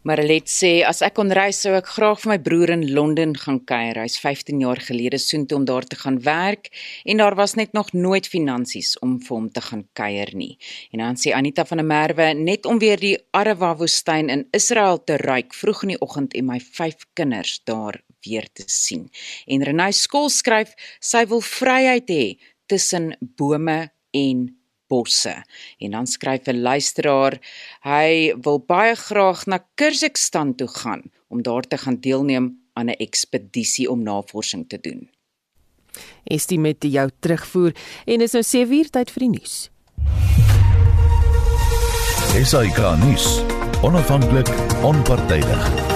Marilet 0.08 0.48
sê 0.48 0.70
as 0.88 1.02
ek 1.04 1.18
kon 1.18 1.32
reis 1.36 1.58
sou 1.60 1.74
ek 1.76 1.90
graag 1.92 2.22
vir 2.22 2.32
my 2.32 2.38
broer 2.40 2.72
in 2.72 2.86
Londen 2.96 3.34
gaan 3.36 3.58
kuier. 3.68 3.98
Hy's 4.00 4.16
15 4.24 4.62
jaar 4.64 4.80
gelede 4.80 5.18
soontoe 5.20 5.58
om 5.58 5.66
daar 5.68 5.84
te 5.84 5.98
gaan 6.00 6.22
werk 6.24 6.70
en 7.04 7.20
daar 7.20 7.36
was 7.36 7.58
net 7.60 7.74
nog 7.76 7.92
nooit 7.92 8.30
finansies 8.32 8.94
om 9.04 9.18
vir 9.20 9.36
hom 9.36 9.50
te 9.52 9.60
gaan 9.66 9.84
kuier 10.00 10.32
nie. 10.40 10.56
En 10.96 11.04
dan 11.04 11.20
sê 11.20 11.34
Anita 11.36 11.66
van 11.68 11.84
der 11.84 11.90
Merwe 11.90 12.30
net 12.32 12.66
om 12.66 12.80
weer 12.80 13.02
die 13.02 13.18
Arava 13.36 13.74
woestyn 13.76 14.32
in 14.32 14.46
Israel 14.56 15.04
te 15.04 15.18
ruik 15.20 15.52
vroeg 15.52 15.84
in 15.84 15.94
die 15.98 16.00
oggend 16.08 16.38
en 16.40 16.48
my 16.48 16.62
vyf 16.64 17.04
kinders 17.20 17.60
daar 17.68 18.00
weer 18.24 18.48
te 18.56 18.64
sien. 18.72 19.10
En 19.52 19.68
Renay 19.68 19.92
Skool 19.92 20.32
skryf 20.32 20.78
sy 21.04 21.26
wil 21.28 21.44
vryheid 21.44 22.08
hê 22.08 22.26
tussen 22.72 23.12
bome 23.20 23.90
en 24.16 24.48
bosse. 24.90 25.36
En 25.80 25.92
dan 25.92 26.08
skryf 26.08 26.48
'n 26.48 26.62
luisteraar, 26.62 27.40
hy 27.82 28.34
wil 28.42 28.60
baie 28.60 28.96
graag 28.96 29.46
na 29.46 29.64
Kyrgyzstan 29.76 30.56
toe 30.56 30.68
gaan 30.68 31.04
om 31.30 31.42
daar 31.42 31.64
te 31.64 31.78
gaan 31.78 32.00
deelneem 32.00 32.58
aan 32.74 32.90
'n 32.90 33.00
ekspedisie 33.00 33.90
om 33.90 34.04
navorsing 34.04 34.70
te 34.70 34.80
doen. 34.82 35.10
Estie 36.24 36.60
met 36.60 36.84
jou 36.84 37.10
terugvoer 37.20 37.76
en 38.06 38.22
is 38.22 38.32
nou 38.32 38.44
7 38.44 38.74
uur 38.74 38.90
tyd 38.90 39.12
vir 39.12 39.20
die 39.20 39.30
nuus. 39.30 39.70
Esai 42.38 42.70
Kahnis, 42.72 43.42
onafhanklik, 43.82 44.50
onpartydig. 44.84 45.89